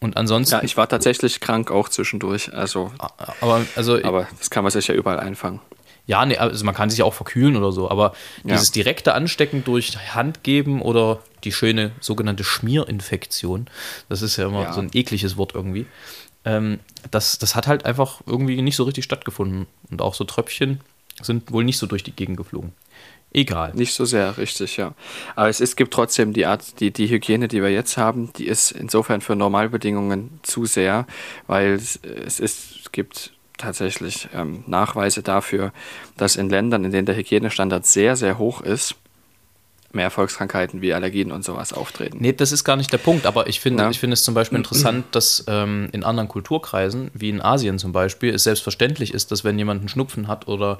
Und 0.00 0.16
ansonsten. 0.16 0.56
Ja, 0.56 0.62
ich 0.62 0.76
war 0.76 0.88
tatsächlich 0.88 1.40
krank 1.40 1.70
auch 1.70 1.88
zwischendurch. 1.88 2.52
Also, 2.52 2.92
aber, 3.40 3.64
also, 3.74 4.02
aber 4.04 4.28
das 4.38 4.50
kann 4.50 4.62
man 4.62 4.70
sich 4.70 4.86
ja 4.86 4.94
überall 4.94 5.18
einfangen. 5.18 5.60
Ja, 6.06 6.24
nee, 6.24 6.36
also 6.36 6.64
man 6.64 6.74
kann 6.74 6.88
sich 6.88 7.02
auch 7.02 7.14
verkühlen 7.14 7.56
oder 7.56 7.72
so, 7.72 7.90
aber 7.90 8.12
ja. 8.44 8.54
dieses 8.54 8.70
direkte 8.70 9.14
Anstecken 9.14 9.64
durch 9.64 10.14
Hand 10.14 10.44
geben 10.44 10.80
oder 10.80 11.20
die 11.42 11.52
schöne 11.52 11.92
sogenannte 12.00 12.44
Schmierinfektion, 12.44 13.66
das 14.08 14.22
ist 14.22 14.36
ja 14.36 14.46
immer 14.46 14.62
ja. 14.62 14.72
so 14.72 14.80
ein 14.80 14.90
ekliges 14.92 15.36
Wort 15.36 15.54
irgendwie, 15.54 15.86
ähm, 16.46 16.78
das, 17.10 17.38
das 17.38 17.54
hat 17.54 17.66
halt 17.66 17.84
einfach 17.84 18.20
irgendwie 18.24 18.62
nicht 18.62 18.76
so 18.76 18.84
richtig 18.84 19.04
stattgefunden. 19.04 19.66
Und 19.90 20.00
auch 20.00 20.14
so 20.14 20.24
Tröpfchen 20.24 20.80
sind 21.20 21.52
wohl 21.52 21.64
nicht 21.64 21.78
so 21.78 21.86
durch 21.86 22.04
die 22.04 22.12
Gegend 22.12 22.36
geflogen. 22.36 22.72
Egal. 23.32 23.74
Nicht 23.74 23.92
so 23.92 24.04
sehr, 24.04 24.38
richtig, 24.38 24.76
ja. 24.76 24.94
Aber 25.34 25.48
es, 25.48 25.60
es 25.60 25.76
gibt 25.76 25.92
trotzdem 25.92 26.32
die 26.32 26.46
Art, 26.46 26.80
die, 26.80 26.92
die 26.92 27.08
Hygiene, 27.08 27.48
die 27.48 27.60
wir 27.60 27.70
jetzt 27.70 27.96
haben, 27.96 28.32
die 28.34 28.46
ist 28.46 28.70
insofern 28.70 29.20
für 29.20 29.36
Normalbedingungen 29.36 30.40
zu 30.42 30.64
sehr, 30.64 31.06
weil 31.46 31.72
es, 31.72 31.96
es, 31.96 32.40
ist, 32.40 32.80
es 32.80 32.92
gibt 32.92 33.32
tatsächlich 33.58 34.28
ähm, 34.34 34.64
Nachweise 34.66 35.22
dafür, 35.22 35.72
dass 36.16 36.36
in 36.36 36.48
Ländern, 36.48 36.84
in 36.84 36.92
denen 36.92 37.06
der 37.06 37.16
Hygienestandard 37.16 37.86
sehr, 37.86 38.16
sehr 38.16 38.38
hoch 38.38 38.60
ist, 38.60 38.96
mehr 39.92 40.10
Volkskrankheiten 40.10 40.82
wie 40.82 40.92
Allergien 40.94 41.32
und 41.32 41.44
sowas 41.44 41.72
auftreten. 41.72 42.18
Nee, 42.20 42.32
das 42.32 42.52
ist 42.52 42.64
gar 42.64 42.76
nicht 42.76 42.92
der 42.92 42.98
Punkt, 42.98 43.26
aber 43.26 43.48
ich 43.48 43.60
finde, 43.60 43.84
ja. 43.84 43.90
ich 43.90 43.98
finde 43.98 44.14
es 44.14 44.22
zum 44.22 44.34
Beispiel 44.34 44.58
interessant, 44.58 45.06
dass 45.12 45.44
ähm, 45.48 45.88
in 45.92 46.04
anderen 46.04 46.28
Kulturkreisen, 46.28 47.10
wie 47.14 47.30
in 47.30 47.40
Asien 47.40 47.78
zum 47.78 47.92
Beispiel, 47.92 48.34
es 48.34 48.44
selbstverständlich 48.44 49.14
ist, 49.14 49.32
dass 49.32 49.42
wenn 49.42 49.58
jemand 49.58 49.80
einen 49.80 49.88
Schnupfen 49.88 50.28
hat 50.28 50.46
oder 50.46 50.78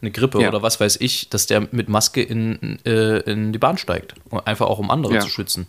eine 0.00 0.10
Grippe 0.10 0.40
ja. 0.40 0.48
oder 0.48 0.62
was 0.62 0.78
weiß 0.78 0.98
ich, 1.00 1.30
dass 1.30 1.46
der 1.46 1.66
mit 1.72 1.88
Maske 1.88 2.22
in, 2.22 2.78
äh, 2.84 3.18
in 3.20 3.52
die 3.52 3.58
Bahn 3.58 3.78
steigt. 3.78 4.14
Einfach 4.44 4.66
auch 4.66 4.78
um 4.78 4.90
andere 4.90 5.14
ja. 5.14 5.20
zu 5.20 5.28
schützen. 5.28 5.66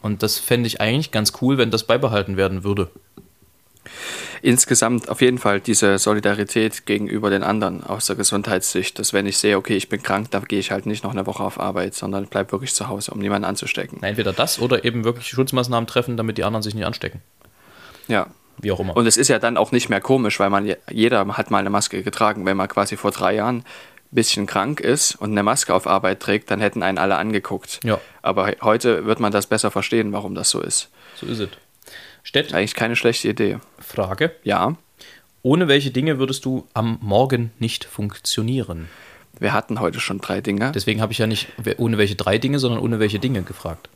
Und 0.00 0.22
das 0.22 0.38
fände 0.38 0.68
ich 0.68 0.80
eigentlich 0.80 1.10
ganz 1.10 1.32
cool, 1.42 1.58
wenn 1.58 1.70
das 1.70 1.84
beibehalten 1.84 2.36
werden 2.36 2.64
würde 2.64 2.90
insgesamt 4.46 5.08
auf 5.08 5.20
jeden 5.22 5.38
Fall 5.38 5.60
diese 5.60 5.98
Solidarität 5.98 6.86
gegenüber 6.86 7.30
den 7.30 7.42
anderen 7.42 7.82
aus 7.82 8.06
der 8.06 8.14
Gesundheitssicht, 8.14 8.96
dass 8.98 9.12
wenn 9.12 9.26
ich 9.26 9.38
sehe, 9.38 9.56
okay, 9.56 9.76
ich 9.76 9.88
bin 9.88 10.02
krank, 10.02 10.30
dann 10.30 10.44
gehe 10.44 10.60
ich 10.60 10.70
halt 10.70 10.86
nicht 10.86 11.02
noch 11.02 11.10
eine 11.10 11.26
Woche 11.26 11.42
auf 11.42 11.58
Arbeit, 11.58 11.94
sondern 11.94 12.28
bleib 12.28 12.52
wirklich 12.52 12.72
zu 12.72 12.86
Hause, 12.88 13.10
um 13.10 13.18
niemanden 13.18 13.44
anzustecken. 13.44 14.00
Entweder 14.04 14.32
das 14.32 14.60
oder 14.60 14.84
eben 14.84 15.02
wirklich 15.02 15.26
Schutzmaßnahmen 15.26 15.88
treffen, 15.88 16.16
damit 16.16 16.38
die 16.38 16.44
anderen 16.44 16.62
sich 16.62 16.74
nicht 16.74 16.86
anstecken. 16.86 17.22
Ja. 18.06 18.28
Wie 18.58 18.70
auch 18.70 18.78
immer. 18.78 18.96
Und 18.96 19.06
es 19.06 19.16
ist 19.16 19.28
ja 19.28 19.40
dann 19.40 19.56
auch 19.56 19.72
nicht 19.72 19.88
mehr 19.88 20.00
komisch, 20.00 20.38
weil 20.38 20.48
man 20.48 20.72
jeder 20.90 21.26
hat 21.36 21.50
mal 21.50 21.58
eine 21.58 21.68
Maske 21.68 22.02
getragen. 22.02 22.46
Wenn 22.46 22.56
man 22.56 22.68
quasi 22.68 22.96
vor 22.96 23.10
drei 23.10 23.34
Jahren 23.34 23.58
ein 23.58 23.64
bisschen 24.12 24.46
krank 24.46 24.80
ist 24.80 25.16
und 25.16 25.32
eine 25.32 25.42
Maske 25.42 25.74
auf 25.74 25.88
Arbeit 25.88 26.20
trägt, 26.20 26.50
dann 26.52 26.60
hätten 26.60 26.84
einen 26.84 26.98
alle 26.98 27.16
angeguckt. 27.16 27.80
Ja. 27.84 28.00
Aber 28.22 28.52
heute 28.62 29.04
wird 29.04 29.18
man 29.18 29.32
das 29.32 29.48
besser 29.48 29.72
verstehen, 29.72 30.12
warum 30.12 30.34
das 30.36 30.50
so 30.50 30.60
ist. 30.60 30.88
So 31.16 31.26
ist 31.26 31.40
es. 31.40 31.48
Stett. 32.26 32.52
Eigentlich 32.52 32.74
keine 32.74 32.96
schlechte 32.96 33.28
Idee. 33.28 33.58
Frage. 33.78 34.32
Ja. 34.42 34.74
Ohne 35.42 35.68
welche 35.68 35.92
Dinge 35.92 36.18
würdest 36.18 36.44
du 36.44 36.66
am 36.74 36.98
Morgen 37.00 37.52
nicht 37.60 37.84
funktionieren? 37.84 38.88
Wir 39.38 39.52
hatten 39.52 39.78
heute 39.78 40.00
schon 40.00 40.18
drei 40.18 40.40
Dinge. 40.40 40.72
Deswegen 40.72 41.00
habe 41.00 41.12
ich 41.12 41.18
ja 41.18 41.28
nicht 41.28 41.46
ohne 41.76 41.98
welche 41.98 42.16
drei 42.16 42.38
Dinge, 42.38 42.58
sondern 42.58 42.80
ohne 42.80 42.98
welche 42.98 43.20
Dinge 43.20 43.42
gefragt. 43.42 43.88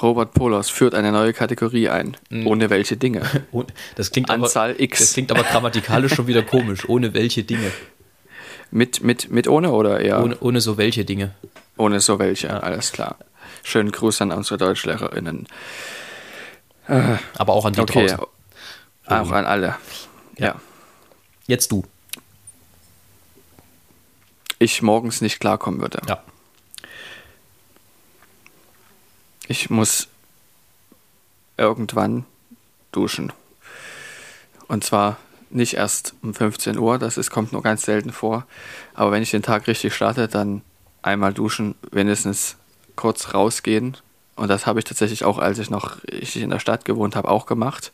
Robert 0.00 0.32
Polos 0.32 0.70
führt 0.70 0.94
eine 0.94 1.10
neue 1.10 1.32
Kategorie 1.32 1.88
ein. 1.88 2.16
Mhm. 2.30 2.46
Ohne 2.46 2.70
welche 2.70 2.96
Dinge? 2.96 3.22
Das 3.96 4.12
klingt 4.12 4.30
Anzahl 4.30 4.70
aber, 4.70 4.80
X. 4.80 5.00
Das 5.00 5.12
klingt 5.14 5.32
aber 5.32 5.42
grammatikalisch 5.42 6.14
schon 6.14 6.28
wieder 6.28 6.42
komisch. 6.42 6.88
Ohne 6.88 7.14
welche 7.14 7.42
Dinge? 7.42 7.72
Mit, 8.70 9.02
mit, 9.02 9.28
mit 9.28 9.48
ohne 9.48 9.72
oder 9.72 9.98
eher? 9.98 10.22
Ohne, 10.22 10.38
ohne 10.38 10.60
so 10.60 10.78
welche 10.78 11.04
Dinge. 11.04 11.34
Ohne 11.76 11.98
so 11.98 12.20
welche, 12.20 12.46
ja. 12.46 12.60
alles 12.60 12.92
klar. 12.92 13.16
Schönen 13.64 13.90
Gruß 13.90 14.22
an 14.22 14.30
unsere 14.30 14.58
DeutschlehrerInnen. 14.58 15.48
Aber 16.86 17.52
auch 17.52 17.64
an 17.64 17.72
die 17.72 17.80
okay. 17.80 18.06
draußen. 18.06 18.26
Auch 19.06 19.30
an 19.30 19.44
alle. 19.44 19.76
Ja. 20.38 20.46
ja. 20.46 20.60
Jetzt 21.46 21.72
du. 21.72 21.84
Ich 24.58 24.82
morgens 24.82 25.20
nicht 25.20 25.40
klarkommen 25.40 25.80
würde. 25.80 26.00
Ja. 26.06 26.22
Ich 29.48 29.70
muss 29.70 30.08
irgendwann 31.56 32.24
duschen. 32.92 33.32
Und 34.68 34.84
zwar 34.84 35.16
nicht 35.50 35.74
erst 35.74 36.14
um 36.22 36.32
15 36.32 36.78
Uhr, 36.78 36.98
das 36.98 37.18
ist, 37.18 37.30
kommt 37.30 37.52
nur 37.52 37.62
ganz 37.62 37.82
selten 37.82 38.12
vor. 38.12 38.46
Aber 38.94 39.10
wenn 39.10 39.22
ich 39.22 39.30
den 39.30 39.42
Tag 39.42 39.66
richtig 39.66 39.94
starte, 39.94 40.28
dann 40.28 40.62
einmal 41.02 41.34
duschen, 41.34 41.74
wenigstens 41.90 42.56
kurz 42.96 43.34
rausgehen 43.34 43.96
und 44.36 44.48
das 44.48 44.66
habe 44.66 44.78
ich 44.78 44.84
tatsächlich 44.84 45.24
auch, 45.24 45.38
als 45.38 45.58
ich 45.58 45.70
noch 45.70 45.98
ich 46.04 46.36
in 46.36 46.50
der 46.50 46.58
Stadt 46.58 46.84
gewohnt 46.84 47.16
habe, 47.16 47.28
auch 47.28 47.46
gemacht. 47.46 47.92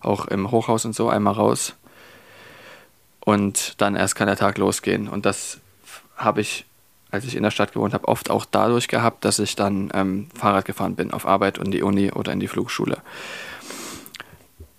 Auch 0.00 0.26
im 0.26 0.50
Hochhaus 0.50 0.84
und 0.84 0.94
so, 0.94 1.08
einmal 1.08 1.34
raus. 1.34 1.74
Und 3.20 3.80
dann 3.80 3.96
erst 3.96 4.14
kann 4.14 4.26
der 4.26 4.36
Tag 4.36 4.58
losgehen. 4.58 5.08
Und 5.08 5.26
das 5.26 5.58
habe 6.16 6.40
ich, 6.40 6.64
als 7.10 7.24
ich 7.24 7.36
in 7.36 7.42
der 7.42 7.50
Stadt 7.50 7.72
gewohnt 7.72 7.94
habe, 7.94 8.08
oft 8.08 8.30
auch 8.30 8.44
dadurch 8.44 8.88
gehabt, 8.88 9.24
dass 9.24 9.38
ich 9.38 9.56
dann 9.56 9.90
ähm, 9.94 10.28
Fahrrad 10.34 10.64
gefahren 10.64 10.96
bin 10.96 11.12
auf 11.12 11.26
Arbeit 11.26 11.58
und 11.58 11.70
die 11.70 11.82
Uni 11.82 12.12
oder 12.12 12.32
in 12.32 12.40
die 12.40 12.48
Flugschule. 12.48 12.98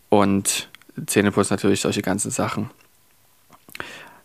Und 0.09 0.69
Zähneputzen 1.05 1.55
natürlich 1.55 1.81
solche 1.81 2.01
ganzen 2.01 2.31
Sachen. 2.31 2.69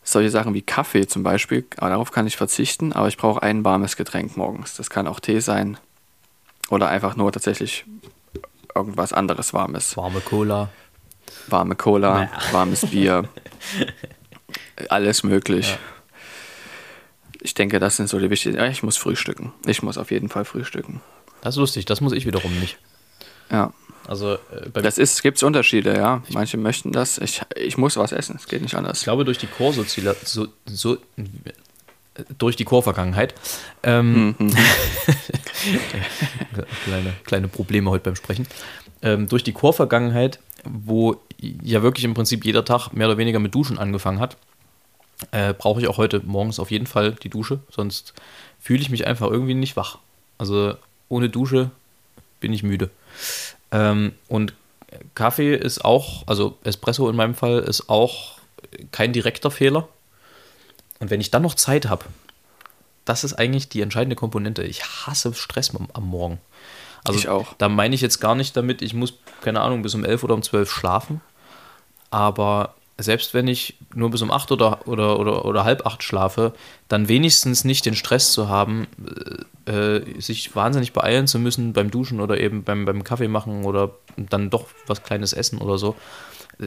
solche 0.05 0.31
Sachen 0.31 0.55
wie 0.55 0.63
Kaffee 0.63 1.07
zum 1.07 1.23
Beispiel, 1.23 1.65
darauf 1.77 2.11
kann 2.11 2.27
ich 2.27 2.37
verzichten, 2.37 2.93
aber 2.93 3.09
ich 3.09 3.17
brauche 3.17 3.43
ein 3.43 3.65
warmes 3.65 3.97
Getränk 3.97 4.37
morgens. 4.37 4.77
Das 4.77 4.91
kann 4.91 5.07
auch 5.07 5.21
Tee 5.21 5.41
sein 5.41 5.79
oder 6.73 6.89
einfach 6.89 7.17
nur 7.17 7.31
tatsächlich 7.31 7.85
irgendwas 8.75 9.13
anderes 9.13 9.53
Warmes. 9.53 9.97
Warme 9.97 10.21
Cola. 10.21 10.71
Warme 11.49 11.77
Cola, 11.77 12.31
warmes 12.53 12.87
Bier, 12.87 13.29
alles 14.89 15.23
möglich. 15.23 15.71
Ja. 15.71 15.79
Ich 17.43 17.55
denke, 17.55 17.79
das 17.79 17.97
sind 17.97 18.09
so 18.09 18.19
die 18.19 18.31
wichtigen. 18.31 18.59
Ich 18.65 18.83
muss 18.83 18.97
frühstücken. 18.97 19.53
Ich 19.67 19.83
muss 19.83 19.99
auf 19.99 20.11
jeden 20.11 20.29
Fall 20.29 20.45
frühstücken. 20.45 21.01
Das 21.43 21.55
ist 21.57 21.59
lustig, 21.59 21.85
das 21.85 22.01
muss 22.01 22.13
ich 22.13 22.25
wiederum 22.27 22.59
nicht. 22.61 22.79
Ja. 23.51 23.73
Also 24.07 24.35
äh, 24.35 24.69
bei 24.73 24.81
Das 24.83 24.99
ist, 24.99 25.23
gibt 25.23 25.37
es 25.39 25.43
Unterschiede, 25.43 25.95
ja. 25.97 26.23
Manche 26.31 26.57
möchten 26.57 26.93
das. 26.93 27.19
Ich, 27.19 27.43
ich 27.57 27.77
muss 27.79 27.97
was 27.97 28.13
essen, 28.13 28.37
es 28.37 28.47
geht 28.47 28.63
nicht 28.63 28.73
Ich 28.73 28.79
anders. 28.79 29.03
glaube, 29.03 29.25
durch 29.25 29.39
die 29.39 29.47
Chorsozial 29.47 30.17
so, 30.25 30.49
so, 30.67 30.95
äh, 30.95 30.99
durch 32.39 32.57
die 32.57 32.65
Chorvergangenheit. 32.65 33.35
Ähm, 33.83 34.35
kleine, 36.85 37.13
kleine 37.25 37.49
Probleme 37.49 37.91
heute 37.91 38.05
beim 38.05 38.17
Sprechen. 38.17 38.47
Ähm, 39.03 39.29
durch 39.29 39.45
die 39.45 39.53
Chorvergangenheit, 39.53 40.39
wo 40.65 41.21
ja 41.41 41.83
wirklich 41.83 42.05
im 42.05 42.15
Prinzip 42.15 42.45
jeder 42.45 42.65
Tag 42.65 42.93
mehr 42.93 43.09
oder 43.09 43.19
weniger 43.19 43.39
mit 43.39 43.55
Duschen 43.55 43.79
angefangen 43.79 44.21
hat, 44.21 44.37
äh, 45.31 45.55
brauche 45.55 45.81
ich 45.81 45.89
auch 45.89 45.99
heute 45.99 46.21
morgens 46.25 46.59
auf 46.59 46.71
jeden 46.71 46.87
Fall 46.87 47.13
die 47.13 47.29
Dusche, 47.29 47.61
sonst 47.71 48.13
fühle 48.61 48.81
ich 48.81 48.91
mich 48.91 49.07
einfach 49.07 49.31
irgendwie 49.31 49.55
nicht 49.55 49.77
wach. 49.77 49.99
Also 50.39 50.75
ohne 51.09 51.29
Dusche 51.29 51.71
bin 52.41 52.53
ich 52.53 52.63
müde. 52.63 52.91
Ähm, 53.71 54.13
und 54.29 54.55
Kaffee 55.15 55.55
ist 55.55 55.85
auch, 55.85 56.27
also 56.27 56.59
Espresso 56.65 57.09
in 57.09 57.17
meinem 57.17 57.35
Fall, 57.35 57.61
ist 57.61 57.89
auch 57.89 58.39
kein 58.91 59.13
direkter 59.13 59.51
Fehler. 59.51 59.89
Und 61.03 61.11
wenn 61.11 61.21
ich 61.21 61.33
dann 61.33 61.43
noch 61.43 61.57
Zeit 61.57 61.89
habe, 61.89 62.05
das 63.05 63.25
ist 63.25 63.35
eigentlich 63.35 63.69
die 63.69 63.81
entscheidende 63.81 64.15
Komponente. 64.15 64.63
Ich 64.63 64.85
hasse 64.85 65.35
Stress 65.35 65.73
am, 65.75 66.05
Morgen. 66.05 66.39
Also 67.03 67.19
Ich 67.19 67.29
auch. 67.29 67.55
da 67.59 67.69
meine 67.69 67.97
ich 67.97 68.01
jetzt 68.01 68.21
gar 68.21 68.37
nicht 68.37 68.57
damit, 68.57 68.83
ich 68.83 68.95
muss, 68.95 69.15
keine 69.41 69.63
Ahnung, 69.63 69.83
bis 69.83 69.97
um 69.97 70.05
11 70.05 70.23
oder 70.23 70.35
um 70.35 70.45
12 70.45 70.71
schlafen. 70.71 71.21
Aber 72.11 72.77
selbst 72.99 73.35
wenn 73.35 73.49
ich 73.49 73.75
nur 73.93 74.13
bis 74.13 74.23
um 74.23 74.31
8 74.31 74.53
oder, 74.53 74.87
oder, 74.87 75.19
oder, 75.19 75.45
oder 75.45 75.65
halb 75.65 75.85
8 75.85 76.05
schlafe, 76.05 76.53
dann 76.87 77.09
wenigstens 77.09 77.65
nicht 77.65 77.85
den 77.85 77.97
Stress 77.97 78.31
zu 78.31 78.49
haben, 78.49 78.87
äh, 79.67 79.73
äh, 79.73 80.21
sich 80.21 80.55
wahnsinnig 80.55 80.93
beeilen 80.93 81.27
zu 81.27 81.41
müssen 81.41 81.73
beim 81.73 81.91
Duschen 81.91 82.21
oder 82.21 82.39
eben 82.39 82.63
beim, 82.63 82.85
beim 82.85 83.03
Kaffee 83.03 83.27
machen 83.27 83.65
oder 83.65 83.91
dann 84.17 84.51
doch 84.51 84.67
was 84.87 85.03
Kleines 85.03 85.33
essen 85.33 85.59
oder 85.59 85.79
so. 85.79 85.97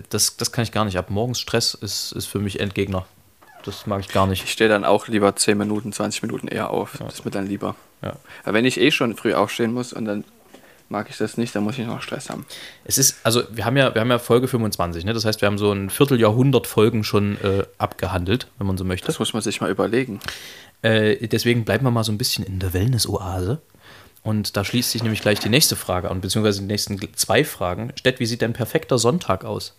Das, 0.09 0.35
das 0.35 0.51
kann 0.51 0.65
ich 0.65 0.73
gar 0.73 0.83
nicht 0.83 0.97
ab. 0.97 1.09
Morgens 1.09 1.39
Stress 1.39 1.73
ist, 1.73 2.11
ist 2.11 2.25
für 2.25 2.39
mich 2.39 2.59
Endgegner. 2.59 3.05
Das 3.65 3.87
mag 3.87 4.01
ich 4.01 4.09
gar 4.09 4.27
nicht. 4.27 4.43
Ich 4.43 4.51
stehe 4.51 4.69
dann 4.69 4.85
auch 4.85 5.07
lieber 5.07 5.35
10 5.35 5.57
Minuten, 5.57 5.91
20 5.91 6.21
Minuten 6.21 6.47
eher 6.47 6.69
auf. 6.69 6.97
Das 6.99 7.15
ist 7.15 7.25
mir 7.25 7.31
dann 7.31 7.47
lieber. 7.47 7.75
Ja. 8.01 8.13
Aber 8.43 8.53
wenn 8.53 8.65
ich 8.65 8.79
eh 8.79 8.91
schon 8.91 9.15
früh 9.15 9.33
aufstehen 9.33 9.73
muss 9.73 9.91
und 9.93 10.05
dann 10.05 10.23
mag 10.89 11.09
ich 11.09 11.17
das 11.17 11.37
nicht, 11.37 11.55
dann 11.55 11.63
muss 11.63 11.77
ich 11.77 11.85
noch 11.85 12.01
Stress 12.01 12.29
haben. 12.29 12.45
Es 12.83 12.97
ist, 12.97 13.17
also 13.23 13.43
wir 13.49 13.65
haben 13.65 13.75
ja, 13.77 13.93
wir 13.95 14.01
haben 14.01 14.11
ja 14.11 14.19
Folge 14.19 14.47
25, 14.47 15.03
ne? 15.03 15.13
Das 15.13 15.25
heißt, 15.25 15.41
wir 15.41 15.47
haben 15.47 15.57
so 15.57 15.71
ein 15.71 15.89
Vierteljahrhundert 15.89 16.67
Folgen 16.67 17.03
schon 17.03 17.37
äh, 17.41 17.63
abgehandelt, 17.77 18.47
wenn 18.59 18.67
man 18.67 18.77
so 18.77 18.85
möchte. 18.85 19.07
Das 19.07 19.17
muss 19.19 19.33
man 19.33 19.41
sich 19.41 19.61
mal 19.61 19.71
überlegen. 19.71 20.19
Äh, 20.83 21.27
deswegen 21.27 21.65
bleiben 21.65 21.83
wir 21.85 21.91
mal 21.91 22.03
so 22.03 22.11
ein 22.11 22.17
bisschen 22.17 22.45
in 22.45 22.59
der 22.59 22.73
Wellness-Oase. 22.73 23.59
Und 24.21 24.57
da 24.57 24.63
schließt 24.63 24.91
sich 24.91 25.03
nämlich 25.03 25.21
gleich 25.21 25.39
die 25.39 25.49
nächste 25.49 25.75
Frage 25.75 26.09
an, 26.09 26.21
beziehungsweise 26.21 26.61
die 26.61 26.67
nächsten 26.67 26.99
zwei 27.15 27.43
Fragen. 27.43 27.91
Stett, 27.95 28.19
wie 28.19 28.25
sieht 28.25 28.41
dein 28.41 28.53
perfekter 28.53 28.97
Sonntag 28.97 29.45
aus? 29.45 29.75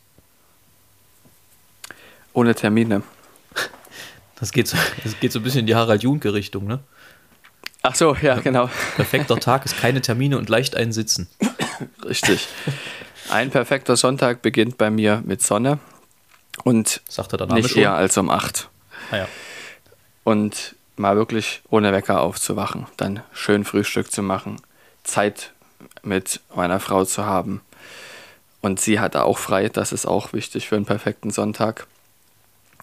Ohne 2.32 2.54
Termine. 2.54 3.02
Das 4.38 4.52
geht 4.52 4.68
so, 4.68 4.76
das 5.04 5.18
geht 5.18 5.32
so 5.32 5.40
ein 5.40 5.42
bisschen 5.42 5.60
in 5.60 5.66
die 5.66 5.74
Harald 5.74 6.02
Junke-Richtung, 6.02 6.66
ne? 6.66 6.80
Ach 7.82 7.94
so, 7.94 8.16
ja, 8.20 8.40
genau. 8.40 8.68
Perfekter 8.96 9.38
Tag 9.38 9.64
ist 9.64 9.78
keine 9.78 10.00
Termine 10.00 10.38
und 10.38 10.48
leicht 10.48 10.74
einsitzen. 10.74 11.28
Richtig. 12.04 12.48
Ein 13.30 13.50
perfekter 13.50 13.96
Sonntag 13.96 14.42
beginnt 14.42 14.76
bei 14.76 14.90
mir 14.90 15.22
mit 15.24 15.42
Sonne 15.42 15.78
und 16.64 17.00
Sagte 17.08 17.36
der 17.36 17.46
Name 17.46 17.60
nicht 17.60 17.72
schon. 17.72 17.82
eher 17.82 17.94
als 17.94 18.16
um 18.18 18.30
8. 18.30 18.68
Ah, 19.10 19.16
ja. 19.18 19.28
Und 20.24 20.74
mal 20.96 21.16
wirklich 21.16 21.62
ohne 21.68 21.92
Wecker 21.92 22.20
aufzuwachen, 22.22 22.86
dann 22.96 23.22
schön 23.32 23.64
Frühstück 23.64 24.10
zu 24.10 24.22
machen, 24.22 24.60
Zeit 25.04 25.52
mit 26.02 26.40
meiner 26.54 26.80
Frau 26.80 27.04
zu 27.04 27.24
haben. 27.24 27.60
Und 28.62 28.80
sie 28.80 28.98
hat 28.98 29.14
auch 29.16 29.38
frei, 29.38 29.68
das 29.68 29.92
ist 29.92 30.06
auch 30.06 30.32
wichtig 30.32 30.68
für 30.68 30.76
einen 30.76 30.86
perfekten 30.86 31.30
Sonntag. 31.30 31.86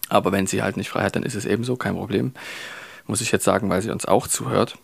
Aber 0.08 0.32
wenn 0.32 0.46
sie 0.46 0.62
halt 0.62 0.76
nicht 0.76 0.88
frei 0.90 1.02
hat, 1.02 1.16
dann 1.16 1.22
ist 1.22 1.34
es 1.34 1.44
ebenso 1.46 1.76
kein 1.76 1.94
Problem. 1.94 2.32
Muss 3.06 3.20
ich 3.20 3.32
jetzt 3.32 3.44
sagen, 3.44 3.68
weil 3.70 3.82
sie 3.82 3.90
uns 3.90 4.04
auch 4.06 4.26
zuhört. 4.28 4.76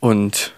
Und 0.00 0.52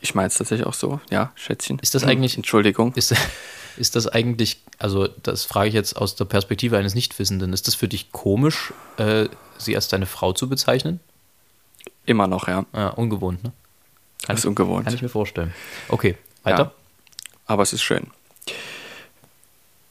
ich 0.00 0.14
meine 0.14 0.28
es 0.28 0.34
tatsächlich 0.36 0.66
auch 0.66 0.74
so, 0.74 1.00
ja, 1.10 1.32
Schätzchen. 1.34 1.78
Ist 1.78 1.94
das 1.94 2.04
eigentlich- 2.04 2.36
Entschuldigung. 2.36 2.92
Ist, 2.94 3.14
ist 3.76 3.96
das 3.96 4.06
eigentlich, 4.06 4.60
also 4.78 5.08
das 5.08 5.44
frage 5.44 5.68
ich 5.68 5.74
jetzt 5.74 5.96
aus 5.96 6.14
der 6.16 6.26
Perspektive 6.26 6.76
eines 6.78 6.94
Nichtwissenden, 6.94 7.52
ist 7.52 7.66
das 7.66 7.74
für 7.74 7.88
dich 7.88 8.12
komisch, 8.12 8.72
äh, 8.98 9.28
sie 9.58 9.74
als 9.74 9.88
deine 9.88 10.06
Frau 10.06 10.32
zu 10.32 10.48
bezeichnen? 10.48 11.00
Immer 12.06 12.26
noch, 12.26 12.48
ja. 12.48 12.66
Ja, 12.74 12.88
ungewohnt, 12.88 13.42
ne? 13.44 13.52
Das 14.26 14.40
ist 14.40 14.44
ungewohnt. 14.46 14.84
Kann 14.84 14.94
ich 14.94 15.02
mir 15.02 15.08
vorstellen. 15.08 15.52
Okay, 15.88 16.16
weiter. 16.44 16.64
Ja. 16.64 16.72
Aber 17.46 17.62
es 17.62 17.72
ist 17.72 17.82
schön. 17.82 18.06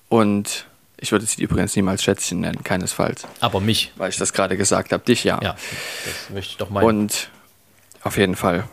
Und 0.10 0.66
ich 1.04 1.12
würde 1.12 1.26
sie 1.26 1.44
übrigens 1.44 1.76
niemals 1.76 2.02
Schätzchen 2.02 2.40
nennen, 2.40 2.64
keinesfalls. 2.64 3.28
Aber 3.42 3.60
mich. 3.60 3.92
Weil 3.98 4.10
ich 4.10 4.16
das 4.16 4.32
gerade 4.32 4.56
gesagt 4.56 4.94
habe. 4.94 5.04
Dich 5.04 5.26
ja. 5.26 5.38
Ja, 5.44 5.56
das 6.06 6.30
möchte 6.30 6.52
ich 6.52 6.58
doch 6.58 6.70
meinen. 6.70 6.86
Und 6.86 7.30
auf 8.04 8.18
jeden 8.18 8.38
Fall. 8.38 8.64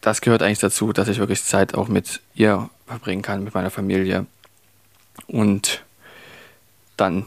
Das 0.00 0.20
gehört 0.20 0.42
eigentlich 0.42 0.58
dazu, 0.58 0.92
dass 0.92 1.06
ich 1.06 1.18
wirklich 1.18 1.44
Zeit 1.44 1.74
auch 1.74 1.86
mit 1.86 2.20
ihr 2.34 2.68
verbringen 2.88 3.22
kann, 3.22 3.44
mit 3.44 3.54
meiner 3.54 3.70
Familie. 3.70 4.26
Und 5.28 5.84
dann 6.96 7.26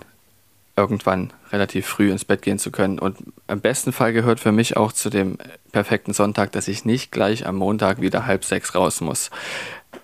irgendwann 0.76 1.32
relativ 1.54 1.88
früh 1.88 2.12
ins 2.12 2.26
Bett 2.26 2.42
gehen 2.42 2.60
zu 2.60 2.70
können. 2.70 3.00
Und 3.00 3.18
im 3.48 3.62
besten 3.62 3.94
Fall 3.94 4.12
gehört 4.12 4.42
für 4.42 4.52
mich 4.52 4.76
auch 4.76 4.92
zu 4.92 5.10
dem 5.10 5.38
perfekten 5.72 6.12
Sonntag, 6.12 6.52
dass 6.52 6.68
ich 6.68 6.84
nicht 6.84 7.14
gleich 7.14 7.48
am 7.48 7.56
Montag 7.56 8.02
wieder 8.02 8.26
halb 8.26 8.44
sechs 8.44 8.76
raus 8.76 9.00
muss. 9.00 9.30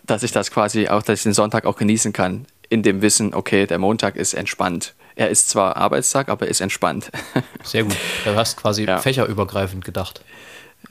Dass 0.03 0.23
ich 0.23 0.31
das 0.31 0.49
quasi 0.49 0.87
auch, 0.87 1.03
dass 1.03 1.19
ich 1.19 1.23
den 1.23 1.33
Sonntag 1.33 1.65
auch 1.65 1.75
genießen 1.75 2.13
kann, 2.13 2.45
in 2.73 2.81
dem 2.81 3.03
Wissen, 3.03 3.35
okay, 3.35 3.67
der 3.67 3.77
Montag 3.77 4.15
ist 4.15 4.33
entspannt. 4.33 4.95
Er 5.15 5.29
ist 5.29 5.47
zwar 5.49 5.77
Arbeitstag, 5.77 6.27
aber 6.27 6.45
er 6.47 6.51
ist 6.51 6.59
entspannt. 6.59 7.11
Sehr 7.63 7.83
gut. 7.83 7.95
Du 8.25 8.35
hast 8.35 8.57
quasi 8.57 8.83
Ja. 8.85 8.97
fächerübergreifend 8.97 9.85
gedacht. 9.85 10.21